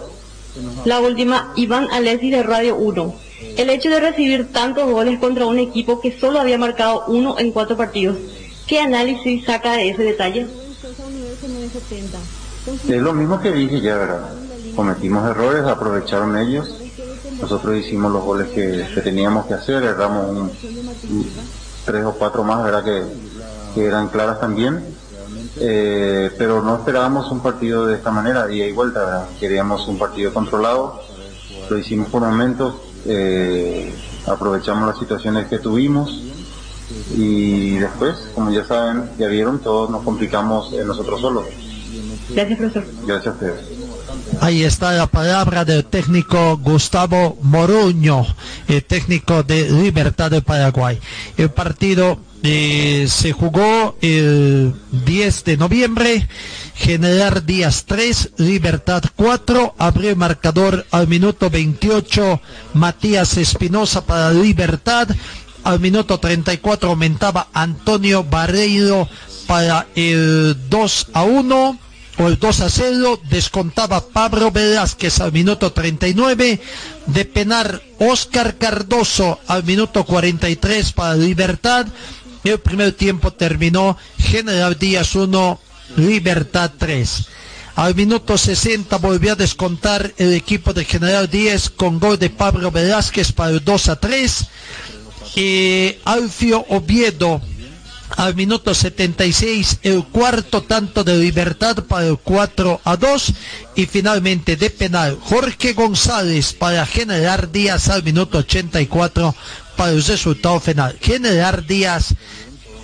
[0.86, 3.16] La última, Iván Alessi de Radio 1.
[3.58, 7.52] El hecho de recibir tantos goles contra un equipo que solo había marcado uno en
[7.52, 8.18] cuatro partidos,
[8.66, 10.48] ¿qué análisis saca de ese detalle?
[12.68, 14.30] Es lo mismo que dije ya, ¿verdad?
[14.76, 16.68] Cometimos errores, aprovecharon ellos.
[17.40, 20.52] Nosotros hicimos los goles que, teníamos que hacer, erramos
[21.86, 22.84] tres o cuatro más, ¿verdad?
[22.84, 24.84] Que, eran claras también.
[25.60, 29.28] Eh, pero no esperábamos un partido de esta manera, día y vuelta, ¿verdad?
[29.40, 31.00] Queríamos un partido controlado,
[31.70, 32.76] lo hicimos por momentos,
[33.06, 33.94] eh,
[34.26, 36.22] aprovechamos las situaciones que tuvimos
[37.16, 41.46] y después, como ya saben, ya vieron, todos nos complicamos nosotros solos.
[42.30, 42.86] Gracias, profesor.
[43.06, 43.36] Gracias
[44.42, 48.26] Ahí está la palabra del técnico Gustavo Moruño,
[48.68, 51.00] el técnico de Libertad de Paraguay.
[51.38, 56.28] El partido eh, se jugó el 10 de noviembre.
[56.76, 62.40] Generar Díaz 3, Libertad 4, abrió el marcador al minuto 28,
[62.76, 65.08] Matías Espinosa para Libertad,
[65.64, 69.10] al minuto 34 aumentaba Antonio Barreiro
[69.48, 71.80] para el 2 a 1
[72.18, 76.60] el 2 a 0, descontaba Pablo Velázquez al minuto 39,
[77.06, 81.88] de penar Oscar Cardoso al minuto 43 para Libertad,
[82.44, 85.60] el primer tiempo terminó General Díaz 1,
[85.98, 87.28] Libertad 3.
[87.76, 92.72] Al minuto 60 volvió a descontar el equipo de General Díaz con gol de Pablo
[92.72, 94.46] Velázquez para el 2 a 3.
[95.36, 97.42] Y Alfio Oviedo
[98.16, 103.34] al minuto 76 el cuarto tanto de libertad para el 4 a 2
[103.76, 109.36] y finalmente de penal Jorge González para generar Díaz al minuto 84
[109.76, 110.98] para el resultado final.
[111.02, 112.16] Generar Díaz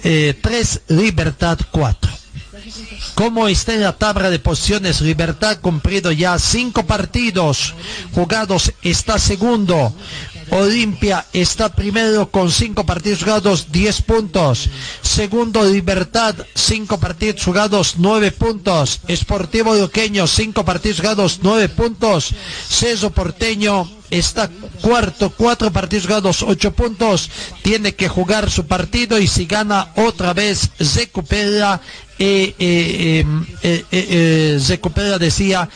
[0.02, 2.12] 3, eh, Libertad 4.
[3.16, 7.74] Como está en la tabla de posiciones, Libertad cumplido ya cinco partidos
[8.14, 9.94] jugados, está segundo.
[10.50, 14.70] Olimpia está primero con cinco partidos jugados, 10 puntos.
[15.02, 19.02] Segundo, Libertad, cinco partidos jugados, 9 puntos.
[19.08, 22.34] Esportivo Loqueño, cinco partidos jugados, 9 puntos.
[22.70, 24.50] Ceso Porteño está
[24.82, 27.30] cuarto, cuatro partidos jugados, 8 puntos.
[27.62, 31.82] Tiene que jugar su partido y si gana otra vez, recupera
[32.20, 33.26] eh, eh,
[33.64, 35.68] eh, eh, recupera, decía,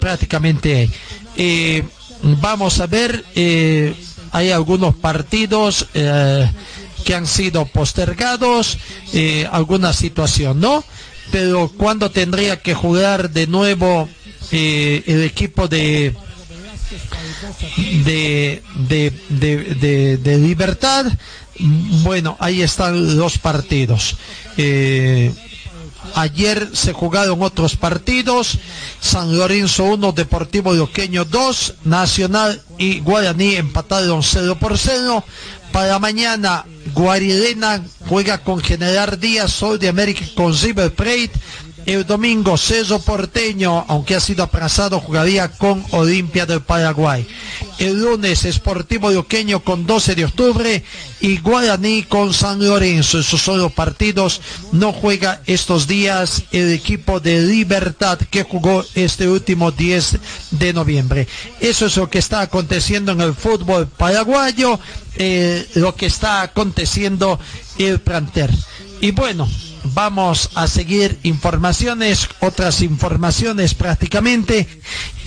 [0.00, 0.90] prácticamente.
[2.22, 3.94] Vamos a ver, eh,
[4.30, 6.48] hay algunos partidos eh,
[7.04, 8.78] que han sido postergados,
[9.12, 10.84] eh, alguna situación, ¿no?
[11.32, 14.08] Pero cuando tendría que jugar de nuevo
[14.50, 16.14] el equipo de
[18.04, 18.62] de,
[19.30, 21.06] de, de, libertad,
[21.58, 24.16] bueno, ahí están los partidos.
[26.14, 28.58] Ayer se jugaron otros partidos.
[29.00, 35.24] San Lorenzo 1, Deportivo Loqueño 2, Nacional y Guaraní empataron 0 por 0.
[35.72, 41.32] Para mañana, Guarirena juega con General Díaz, Sol de América con River Plate.
[41.84, 47.26] El domingo, Cerro Porteño, aunque ha sido aplazado, jugaría con Olimpia del Paraguay.
[47.78, 50.84] El lunes, Esportivo Loqueño con 12 de octubre
[51.20, 53.18] y Guaraní con San Lorenzo.
[53.18, 54.40] Esos son los partidos.
[54.70, 60.18] No juega estos días el equipo de Libertad que jugó este último 10
[60.52, 61.26] de noviembre.
[61.60, 64.78] Eso es lo que está aconteciendo en el fútbol paraguayo,
[65.16, 67.40] eh, lo que está aconteciendo
[67.78, 68.50] el planter.
[69.00, 69.48] Y bueno,
[69.84, 74.66] vamos a seguir informaciones, otras informaciones prácticamente.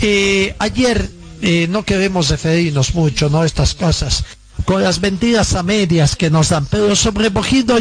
[0.02, 1.10] Eh, ayer
[1.41, 3.44] eh, no queremos referirnos mucho, ¿no?
[3.44, 4.23] Estas cosas
[4.64, 7.77] con las mentiras a medias que nos dan, pero sobre mojado,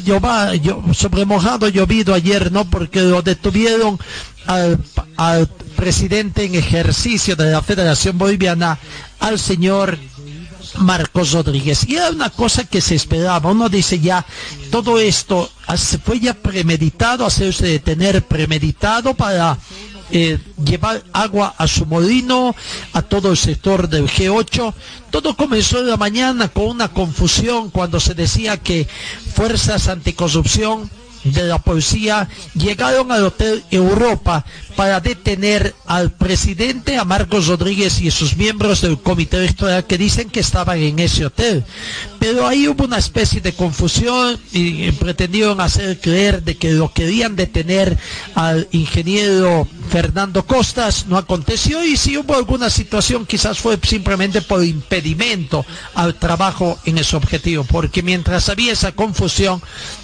[0.93, 2.69] sobre mojado llovido ayer, ¿no?
[2.69, 3.99] Porque lo detuvieron
[4.47, 4.79] al,
[5.17, 5.47] al
[5.77, 8.79] presidente en ejercicio de la Federación Boliviana,
[9.21, 9.99] al señor
[10.79, 11.89] Marcos Rodríguez.
[11.89, 13.51] Y era una cosa que se esperaba.
[13.51, 14.25] Uno dice ya,
[14.71, 19.59] todo esto ah, fue ya premeditado, hacerse detener premeditado para
[20.11, 22.55] eh, llevar agua a su molino,
[22.93, 24.75] a todo el sector del G8.
[25.11, 28.87] Todo comenzó en la mañana con una confusión cuando se decía que
[29.35, 30.91] fuerzas anticorrupción
[31.25, 34.45] de la policía llegaron al Hotel Europa
[34.77, 40.29] para detener al presidente, a Marcos Rodríguez y sus miembros del comité electoral que dicen
[40.31, 41.65] que estaban en ese hotel.
[42.19, 47.37] Pero ahí hubo una especie de confusión y pretendieron hacer creer de que lo querían
[47.37, 47.97] detener
[48.35, 54.65] al ingeniero Fernando Costas, no aconteció y si hubo alguna situación quizás fue simplemente por
[54.65, 55.65] impedimento
[55.95, 59.63] al trabajo en ese objetivo, porque mientras había esa confusión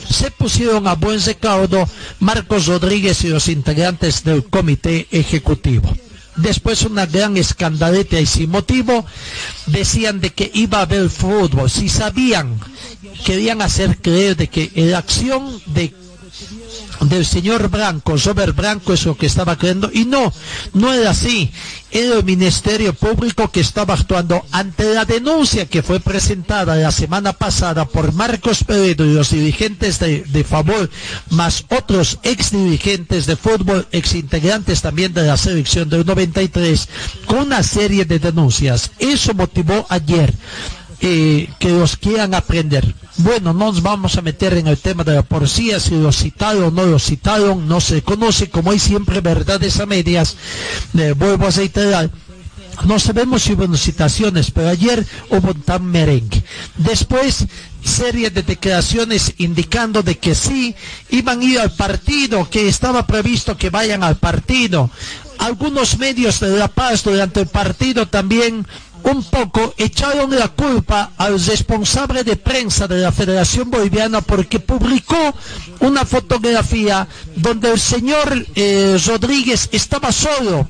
[0.08, 1.88] se pusieron a buen recaudo
[2.18, 5.90] Marcos Rodríguez y los integrantes del comité comité ejecutivo.
[6.36, 9.06] Después una gran escandaleta y sin motivo
[9.66, 11.70] decían de que iba a haber fútbol.
[11.70, 12.60] Si sabían,
[13.24, 15.94] querían hacer creer de que la acción de
[17.00, 20.32] del señor Branco, Robert Branco es lo que estaba creyendo, y no,
[20.74, 21.50] no era así.
[21.92, 27.32] Era el Ministerio Público que estaba actuando ante la denuncia que fue presentada la semana
[27.32, 30.88] pasada por Marcos Peredo y los dirigentes de, de favor,
[31.30, 36.88] más otros ex dirigentes de fútbol, ex integrantes también de la selección del 93,
[37.26, 38.92] con una serie de denuncias.
[39.00, 40.32] Eso motivó ayer
[41.00, 42.94] eh, que los quieran aprender.
[43.18, 46.64] Bueno, no nos vamos a meter en el tema de la policía, si lo citaron
[46.64, 50.36] o no lo citaron, no se conoce, como hay siempre verdades a medias,
[50.92, 52.10] vuelvo a reiterar.
[52.84, 56.42] No sabemos si hubo citaciones, pero ayer hubo tan merengue.
[56.76, 57.46] Después,
[57.84, 60.74] serie de declaraciones indicando de que sí,
[61.10, 64.90] iban a ir al partido, que estaba previsto que vayan al partido.
[65.38, 68.66] Algunos medios de La Paz durante el partido también
[69.04, 75.34] un poco echaron la culpa al responsable de prensa de la Federación Boliviana porque publicó
[75.80, 77.06] una fotografía
[77.36, 80.68] donde el señor eh, Rodríguez estaba solo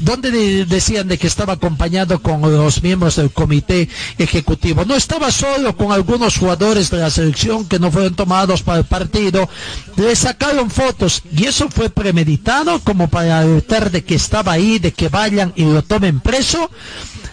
[0.00, 4.84] donde decían de que estaba acompañado con los miembros del comité ejecutivo.
[4.84, 8.84] No estaba solo con algunos jugadores de la selección que no fueron tomados para el
[8.84, 9.48] partido.
[9.96, 14.92] Le sacaron fotos y eso fue premeditado como para alertar de que estaba ahí, de
[14.92, 16.70] que vayan y lo tomen preso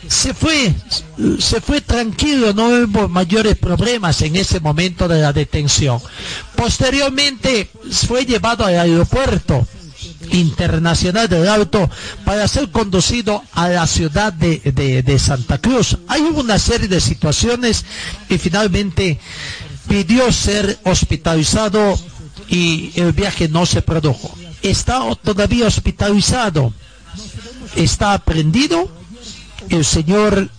[0.10, 0.74] se fue,
[1.38, 6.02] se fue tranquilo, no hubo mayores problemas en ese momento de la detención.
[6.56, 7.70] Posteriormente
[8.08, 9.68] fue llevado al aeropuerto
[10.32, 11.88] internacional del auto
[12.26, 15.96] para ser conducido a la ciudad de, Santa Cruz.
[16.08, 17.86] Hay una serie de situaciones
[18.30, 19.20] y finalmente
[19.88, 22.00] pidió ser hospitalizado
[22.48, 24.36] y el viaje no se produjo.
[24.64, 26.74] Está todavía hospitalizado,
[27.76, 28.99] está aprendido
[29.70, 30.50] el señor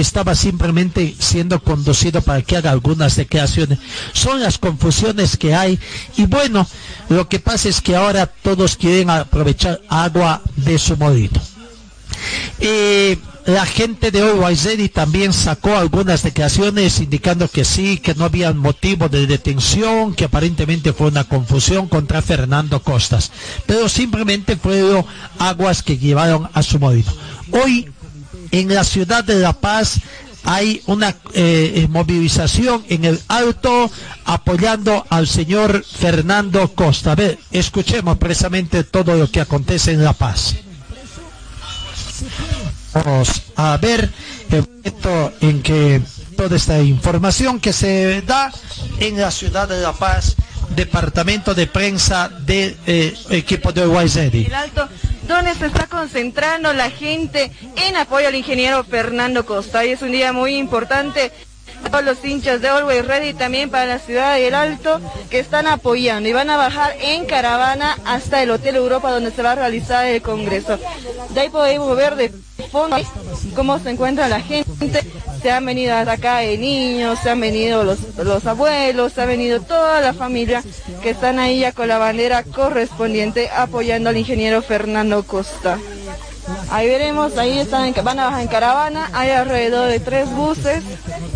[0.00, 3.78] estaba simplemente siendo conducido para que haga algunas declaraciones.
[4.12, 5.78] Son las confusiones que hay.
[6.16, 6.66] Y bueno,
[7.08, 11.40] lo que pasa es que ahora todos quieren aprovechar agua de su molino.
[12.60, 18.52] Eh, la gente de Ready también sacó algunas declaraciones indicando que sí, que no había
[18.52, 23.30] motivo de detención, que aparentemente fue una confusión contra Fernando Costas,
[23.66, 25.04] pero simplemente fueron
[25.38, 27.12] aguas que llevaron a su molino.
[27.52, 27.88] Hoy
[28.50, 30.00] en la ciudad de La Paz
[30.44, 33.90] hay una eh, eh, movilización en el alto
[34.24, 37.12] apoyando al señor Fernando Costa.
[37.12, 40.54] A ver, escuchemos precisamente todo lo que acontece en La Paz.
[42.94, 44.10] Vamos a ver
[44.50, 46.00] el momento en que
[46.36, 48.52] toda esta información que se da
[49.00, 50.36] en la ciudad de La Paz,
[50.76, 54.48] departamento de prensa del eh, equipo de YZ
[55.26, 59.84] donde se está concentrando la gente en apoyo al ingeniero Fernando Costa.
[59.84, 61.32] Y es un día muy importante
[61.90, 65.00] todos los hinchas de Always Ready también para la ciudad del Alto
[65.30, 69.42] que están apoyando y van a bajar en caravana hasta el Hotel Europa donde se
[69.42, 70.78] va a realizar el Congreso.
[71.30, 72.30] De ahí podemos ver de
[72.70, 72.96] fondo
[73.54, 74.66] cómo se encuentra la gente.
[75.42, 79.60] Se han venido acá de niños, se han venido los, los abuelos, se ha venido
[79.60, 80.62] toda la familia
[81.02, 85.78] que están ahí ya con la bandera correspondiente apoyando al ingeniero Fernando Costa.
[86.70, 90.82] Ahí veremos, ahí están, van a bajar en caravana, hay alrededor de tres buses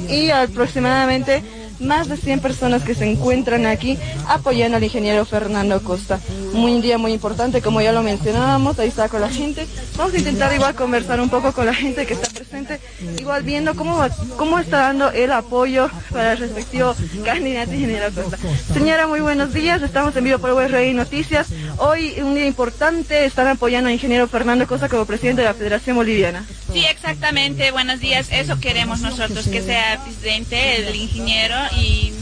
[0.09, 1.43] y aproximadamente
[1.81, 3.99] más de 100 personas que se encuentran aquí
[4.29, 6.21] apoyando al ingeniero Fernando Costa.
[6.53, 9.67] Muy un día muy importante, como ya lo mencionábamos, ahí está con la gente.
[9.97, 12.81] Vamos a intentar igual conversar un poco con la gente que está presente,
[13.19, 14.03] igual viendo cómo,
[14.37, 16.95] cómo está dando el apoyo para el respectivo
[17.25, 18.39] candidato ingeniero Costa.
[18.73, 21.49] Señora, muy buenos días, estamos en vivo por Web Rey Noticias.
[21.79, 25.97] Hoy un día importante, están apoyando al ingeniero Fernando Costa como presidente de la Federación
[25.97, 26.45] Boliviana.
[26.73, 27.71] Sí, exactamente.
[27.73, 28.29] Buenos días.
[28.31, 32.13] Eso queremos nosotros, que sea presidente, el ingeniero y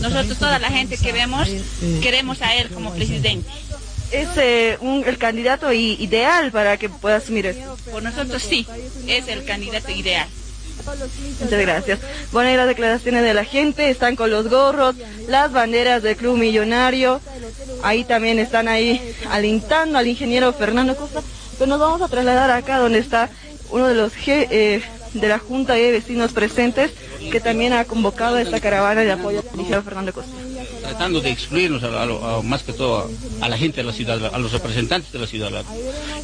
[0.00, 1.48] nosotros, toda la gente que vemos,
[2.02, 3.48] queremos a él como presidente.
[4.10, 7.76] Es eh, un- el candidato ideal para que pueda asumir eso.
[7.92, 8.66] Por nosotros sí,
[9.06, 10.26] es el candidato ideal.
[11.40, 11.98] Muchas gracias.
[12.32, 14.96] Bueno, ahí las declaraciones de la gente, están con los gorros,
[15.28, 17.20] las banderas del Club Millonario,
[17.82, 19.00] ahí también están ahí
[19.30, 21.22] alentando al ingeniero Fernando Costa,
[21.58, 23.28] pero nos vamos a trasladar acá donde está
[23.70, 24.82] uno de los eh,
[25.12, 26.92] de la Junta de Vecinos presentes,
[27.30, 30.32] que también ha convocado esta caravana de apoyo al ingeniero Fernando Costa.
[30.82, 31.82] tratando de excluirnos
[32.44, 33.08] más que todo
[33.40, 35.64] a la gente de la ciudad, a los representantes de la ciudad.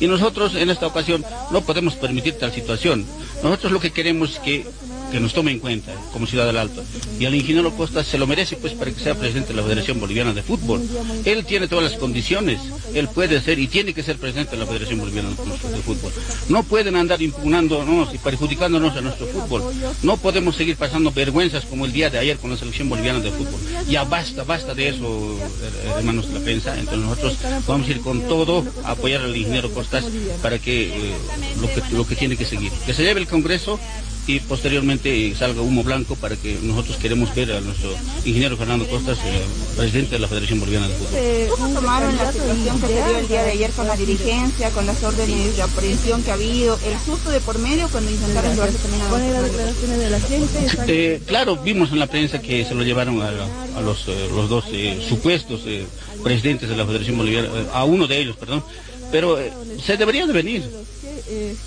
[0.00, 3.06] Y nosotros en esta ocasión no podemos permitir tal situación.
[3.42, 4.66] Nosotros lo que queremos es que,
[5.10, 6.82] que nos tome en cuenta como ciudad del Alto.
[7.18, 10.00] Y al ingeniero Costa se lo merece pues para que sea presidente de la Federación
[10.00, 10.82] Boliviana de Fútbol.
[11.24, 12.60] Él tiene todas las condiciones,
[12.94, 16.12] él puede ser y tiene que ser presidente de la Federación Boliviana de Fútbol.
[16.48, 19.62] No pueden andar impugnándonos y perjudicándonos a nuestro fútbol.
[20.02, 23.30] No podemos seguir pasando vergüenzas como el día de ayer con la selección boliviana de
[23.30, 23.60] fútbol.
[23.88, 26.78] Ya basta, basta de eso, her- hermanos de la prensa.
[26.78, 30.04] Entonces nosotros vamos a ir con todo a apoyar al ingeniero Costas
[30.42, 31.12] para que, eh,
[31.60, 32.70] lo que lo que tiene que seguir.
[32.86, 33.78] Que se lleve el Congreso
[34.26, 37.94] y posteriormente salga humo blanco para que nosotros queremos ver a nuestro
[38.24, 39.42] ingeniero Fernando Costas, eh,
[39.76, 41.56] presidente de la Federación Boliviana de Fútbol.
[41.56, 44.86] ¿Cómo tomaron la situación que se dio el día de ayer con la dirigencia, con
[44.86, 48.78] las órdenes de aprehensión que ha habido, el susto de por medio cuando intentaron llevarse
[48.78, 50.58] también a las declaraciones de la gente.
[50.88, 53.28] Eh, claro, vimos en la prensa que se lo llevaron a,
[53.76, 55.86] a los, eh, los dos eh, supuestos eh,
[56.24, 58.64] presidentes de la Federación Boliviana, eh, a uno de ellos, perdón,
[59.10, 59.52] pero eh,
[59.84, 60.62] se debería de venir,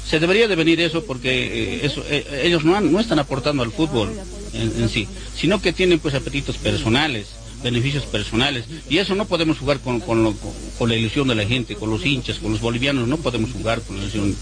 [0.06, 1.30] se debería de venir eso porque
[1.76, 4.10] eh, eso, eh, ellos no, han- no están aportando al fútbol
[4.54, 7.28] en, sí, sino que tienen pues apetitos personales
[7.64, 11.36] beneficios personales y eso no podemos jugar con, con lo- con- con la ilusión de
[11.36, 14.36] la gente, con los hinchas, con los bolivianos, no podemos jugar con la ilusión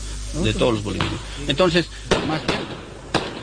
[0.43, 1.19] de todos los bolivianos.
[1.47, 1.87] Entonces,
[2.27, 2.59] más bien,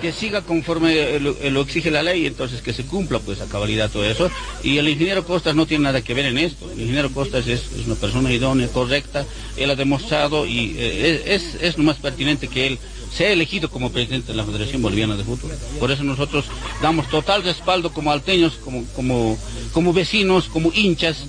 [0.05, 4.05] que siga conforme lo, exige la ley, entonces que se cumpla pues a cabalidad todo
[4.05, 4.31] eso.
[4.63, 6.71] Y el ingeniero Costas no tiene nada que ver en esto.
[6.71, 9.25] El ingeniero Costas es, una persona idónea, correcta,
[9.57, 12.79] él ha demostrado y eh, es, es, lo más pertinente que él
[13.17, 15.53] sea elegido como presidente de la Federación Boliviana de Fútbol.
[15.81, 16.45] Por eso nosotros
[16.83, 19.39] damos total respaldo como alteños, como, como,
[19.73, 21.25] como vecinos, como hinchas.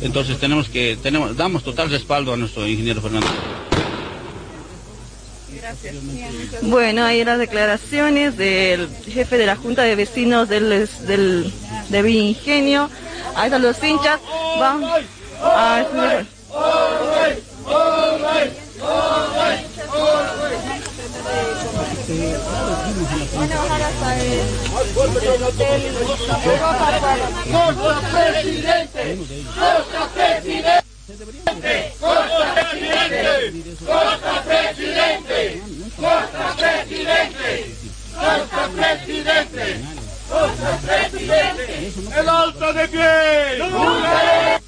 [0.00, 3.28] Entonces tenemos que, tenemos, damos total respaldo a nuestro ingeniero Fernando.
[6.62, 11.52] Bueno, ahí las declaraciones del jefe de la Junta de Vecinos del, del,
[11.88, 12.90] de Villa Ingenio.
[13.34, 14.20] Ahí están los hinchas.
[14.58, 14.84] Van
[15.42, 16.24] a.
[27.52, 29.16] ¡Costa presidente!
[31.16, 31.94] ¡Costa presidente!
[31.98, 33.36] ¡Costa presidente!
[33.86, 35.62] ¡Costa presidente!
[35.96, 37.50] ¡Costa presidente!
[38.14, 39.80] ¡Costa presidente!
[40.28, 41.64] ¡Costa presidente!
[42.18, 43.58] ¡El alto de pie!
[43.58, 44.60] ¡Nunca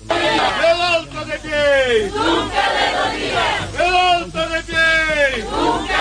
[0.70, 2.10] ¡El alto de pie!
[2.16, 2.62] ¡Nunca
[2.96, 3.74] rodillas!
[3.78, 5.44] ¡El alto de pie!
[5.50, 6.00] ¡Nunca!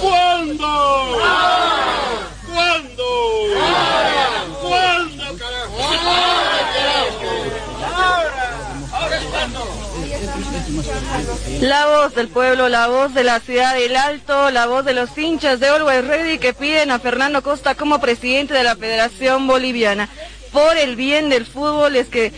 [0.00, 0.72] ¿Cuándo?
[2.52, 3.08] ¿Cuándo?
[4.62, 5.78] ¿Cuándo, carajo?
[8.94, 9.83] ¡Ahora es cuando!
[11.60, 15.16] La voz del pueblo, la voz de la ciudad del Alto, la voz de los
[15.16, 20.08] hinchas de Always Ready que piden a Fernando Costa como presidente de la Federación Boliviana.
[20.52, 22.32] Por el bien del fútbol es que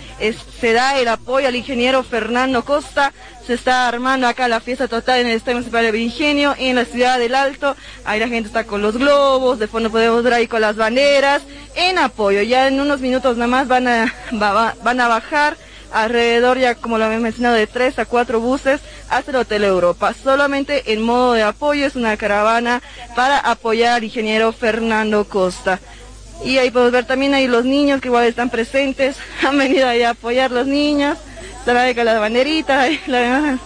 [0.60, 3.12] se da el apoyo al ingeniero Fernando Costa.
[3.46, 6.84] Se está armando acá la fiesta total en el Estadio Municipal de Virgenio, en la
[6.86, 7.76] ciudad del Alto.
[8.04, 11.42] Ahí la gente está con los globos, de fondo podemos ver ahí con las banderas,
[11.74, 12.40] en apoyo.
[12.42, 15.56] Ya en unos minutos nada más van a, va- va- van a bajar
[15.92, 20.14] alrededor ya como lo había mencionado de tres a cuatro buses hasta el Hotel Europa.
[20.22, 22.82] Solamente en modo de apoyo es una caravana
[23.14, 25.80] para apoyar al ingeniero Fernando Costa.
[26.44, 30.02] Y ahí podemos ver también ahí los niños que igual están presentes, han venido ahí
[30.02, 31.16] a apoyar los niños,
[31.66, 33.58] están las banderitas, la-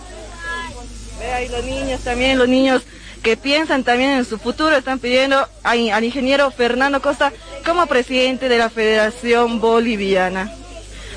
[1.35, 2.83] ahí los niños también, los niños
[3.23, 7.33] que piensan también en su futuro, están pidiendo al ingeniero Fernando Costa
[7.67, 10.51] como presidente de la Federación Boliviana.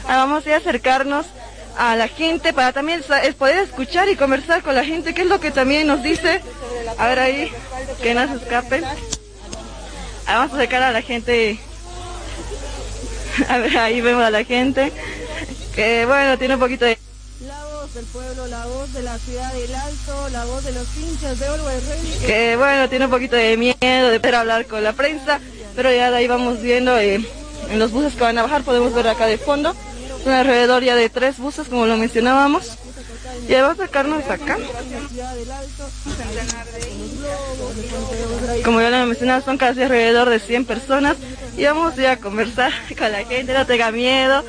[0.08, 1.26] Ah, vamos a acercarnos
[1.78, 5.28] a la gente para también es poder escuchar y conversar con la gente, que es
[5.28, 6.42] lo que también nos dice.
[6.98, 7.52] A ver ahí,
[8.02, 8.84] que no se escapen.
[10.26, 11.60] Ah, vamos a acercar a la gente
[13.50, 14.92] A ver, ahí vemos a la gente
[15.76, 16.98] que bueno, tiene un poquito de
[17.48, 20.86] La voz del pueblo, la voz de la ciudad del Alto, la voz de los
[20.98, 22.28] hinchas de Always Ready.
[22.28, 25.40] que bueno, tiene un poquito de miedo de poder hablar con la prensa,
[25.76, 27.26] pero ya de ahí vamos viendo eh,
[27.70, 29.76] en los buses que van a bajar, podemos ver acá de fondo,
[30.32, 32.78] alrededor ya de tres buses como lo mencionábamos.
[33.48, 34.58] Y vamos a acercarnos acá.
[38.64, 41.18] Como ya lo mencionaba, son casi alrededor de 100 personas
[41.58, 44.44] y vamos ya a conversar con la gente, no tenga miedo.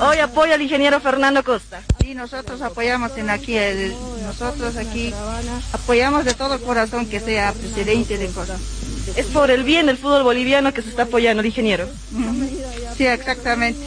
[0.00, 1.80] Hoy apoya al ingeniero Fernando Costa.
[2.00, 3.94] Sí, nosotros apoyamos en aquí, el-
[4.24, 5.12] nosotros aquí
[5.72, 8.56] apoyamos de todo corazón que sea presidente de Costa.
[9.16, 11.88] Es por el bien del fútbol boliviano que se está apoyando el ingeniero.
[12.96, 13.80] Sí, exactamente.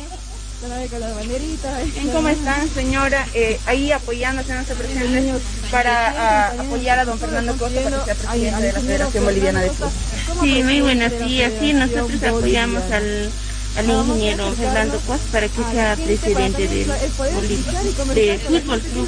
[2.13, 3.27] ¿Cómo están, señora?
[3.33, 5.33] Eh, ahí apoyándose a nuestro presidente
[5.71, 9.61] para ah, apoyar a don Fernando Costa para que sea presidente de la Federación Boliviana
[9.61, 9.91] de Fútbol.
[10.41, 11.51] Sí, muy buenos días.
[11.59, 13.31] Sí, nosotros apoyamos al,
[13.77, 17.81] al ingeniero Fernando Costa para que sea presidente del Bolivia,
[18.13, 19.07] de Fútbol Club.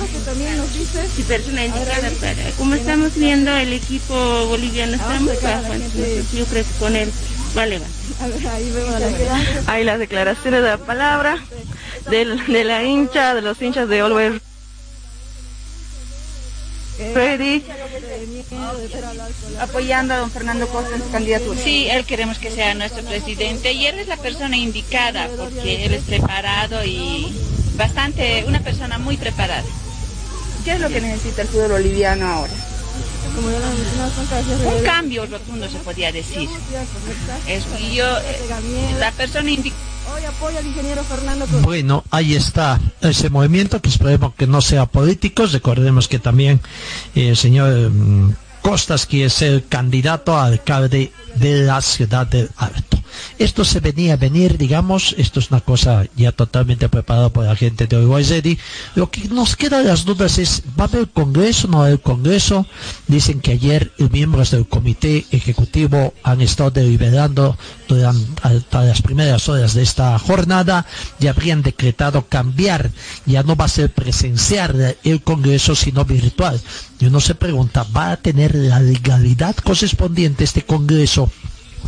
[1.19, 2.49] Y persona indicada para.
[2.57, 7.11] Como estamos viendo, el equipo boliviano está muy bajo, entonces yo creo que con él
[7.53, 7.79] vale,
[8.21, 9.73] va.
[9.73, 11.37] Hay las declaraciones de la palabra
[12.09, 14.41] del- de la hincha, de los hinchas de Always
[17.15, 17.63] Ready.
[19.59, 21.59] Apoyando a don Fernando Costa en su candidatura.
[21.61, 25.93] Sí, él queremos que sea nuestro presidente y él es la persona indicada porque él
[25.93, 27.35] es preparado y
[27.75, 29.63] bastante, una persona muy preparada.
[30.63, 32.53] ¿Qué es lo que necesita el fútbol boliviano ahora?
[34.65, 36.49] Un cambio rotundo se podría decir.
[37.47, 38.05] Eso, y yo,
[38.99, 39.81] la persona indicada.
[40.13, 41.47] Hoy apoya al ingeniero Fernando.
[41.61, 45.45] Bueno, ahí está ese movimiento que esperemos que no sea político.
[45.45, 46.59] Recordemos que también
[47.15, 48.33] eh, el señor mm,
[48.63, 53.02] Costas quiere ser candidato a alcalde de la ciudad del Alto.
[53.39, 57.55] Esto se venía a venir, digamos, esto es una cosa ya totalmente preparada por la
[57.55, 58.23] gente de Uruguay.
[58.95, 62.01] Lo que nos queda las dudas es, ¿va a haber congreso no va a haber
[62.01, 62.65] congreso?
[63.07, 67.57] Dicen que ayer miembros del comité ejecutivo han estado deliberando
[67.87, 70.85] durante las primeras horas de esta jornada
[71.19, 72.91] y habrían decretado cambiar,
[73.25, 76.59] ya no va a ser presencial el congreso sino virtual.
[76.99, 81.29] Y uno se pregunta, ¿va a tener la legalidad correspondiente este congreso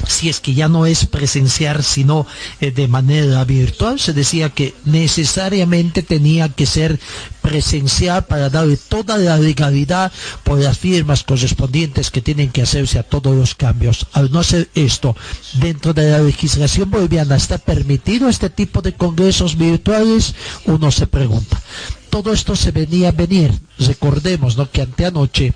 [0.07, 2.25] si es que ya no es presencial sino
[2.59, 6.99] eh, de manera virtual se decía que necesariamente tenía que ser
[7.41, 10.11] presencial para darle toda la legalidad
[10.43, 14.07] por las firmas correspondientes que tienen que hacerse a todos los cambios.
[14.13, 15.15] Al no hacer esto
[15.53, 20.33] dentro de la legislación boliviana está permitido este tipo de congresos virtuales
[20.65, 21.61] uno se pregunta.
[22.09, 23.51] Todo esto se venía a venir.
[23.77, 24.69] Recordemos ¿no?
[24.71, 25.53] que anteanoche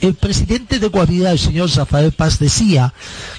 [0.00, 2.92] el presidente de Guavirá, el señor Rafael Paz, decía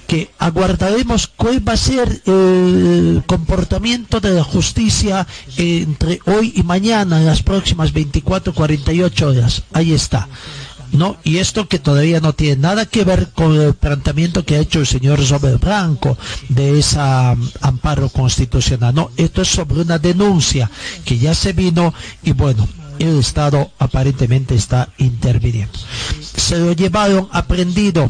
[0.08, 5.28] que aguardaremos cuál va a ser el comportamiento de la justicia
[5.58, 9.64] entre hoy y mañana, en las próximas 24, 48 horas.
[9.74, 10.28] Ahí está.
[10.92, 11.18] ¿no?
[11.24, 14.80] Y esto que todavía no tiene nada que ver con el planteamiento que ha hecho
[14.80, 16.18] el señor Robert Blanco
[16.50, 18.94] de esa um, amparo constitucional.
[18.94, 20.70] No, esto es sobre una denuncia
[21.06, 22.68] que ya se vino y bueno,
[23.00, 25.80] el Estado aparentemente está interviniendo.
[26.22, 28.10] Se lo llevaron aprendido,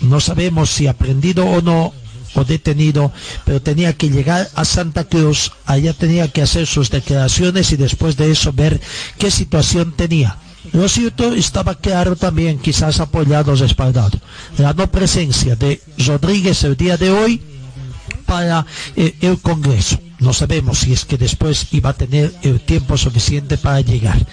[0.00, 1.92] no sabemos si aprendido o no,
[2.34, 3.12] o detenido,
[3.44, 8.16] pero tenía que llegar a Santa Cruz, allá tenía que hacer sus declaraciones y después
[8.16, 8.80] de eso ver
[9.18, 10.38] qué situación tenía.
[10.72, 14.18] Lo cierto estaba claro también, quizás apoyado, respaldado,
[14.58, 17.42] la no presencia de Rodríguez el día de hoy
[18.26, 18.64] para
[18.96, 19.98] eh, el Congreso.
[20.22, 24.24] No sabemos si es que después iba a tener el tiempo suficiente para llegar.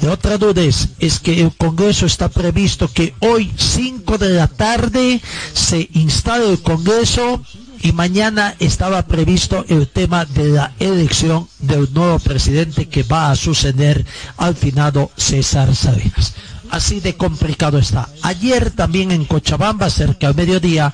[0.00, 4.46] La otra duda es, es que el Congreso está previsto que hoy 5 de la
[4.46, 5.20] tarde
[5.52, 7.42] se instale el Congreso
[7.82, 13.36] y mañana estaba previsto el tema de la elección del nuevo presidente que va a
[13.36, 14.06] suceder
[14.36, 16.34] al finado César Salinas.
[16.72, 18.08] Así de complicado está.
[18.22, 20.90] Ayer también en Cochabamba, cerca del mediodía,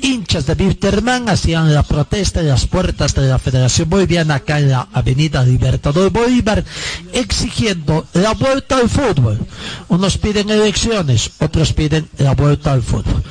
[0.00, 4.70] hinchas de Wilterman hacían la protesta en las puertas de la Federación Boliviana acá en
[4.70, 6.64] la Avenida Libertador Bolívar,
[7.12, 9.40] exigiendo la vuelta al fútbol.
[9.88, 13.24] Unos piden elecciones, otros piden la vuelta al fútbol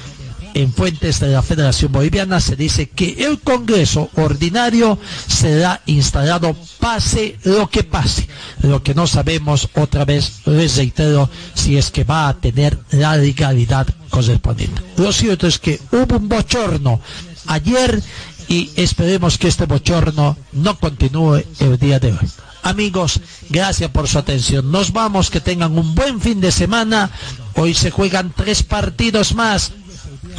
[0.55, 7.37] en fuentes de la Federación Boliviana se dice que el Congreso ordinario será instalado pase
[7.43, 8.27] lo que pase.
[8.61, 13.17] Lo que no sabemos, otra vez les reitero, si es que va a tener la
[13.17, 14.81] legalidad correspondiente.
[14.95, 17.01] Lo cierto es que hubo un bochorno
[17.47, 18.01] ayer
[18.47, 22.29] y esperemos que este bochorno no continúe el día de hoy.
[22.63, 23.19] Amigos,
[23.49, 24.71] gracias por su atención.
[24.71, 27.11] Nos vamos, que tengan un buen fin de semana.
[27.55, 29.73] Hoy se juegan tres partidos más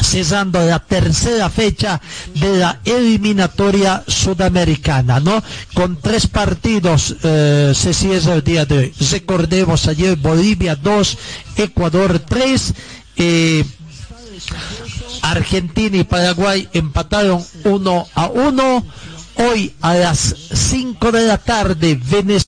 [0.01, 2.01] cesando la tercera fecha
[2.35, 5.43] de la eliminatoria sudamericana, ¿no?
[5.75, 8.95] Con tres partidos eh, se cierra el día de hoy.
[9.11, 11.19] Recordemos ayer Bolivia 2,
[11.57, 12.75] Ecuador 3,
[13.17, 13.65] eh,
[15.23, 18.87] Argentina y Paraguay empataron 1 a 1.
[19.39, 22.43] Hoy a las 5 de la tarde, Venezuela.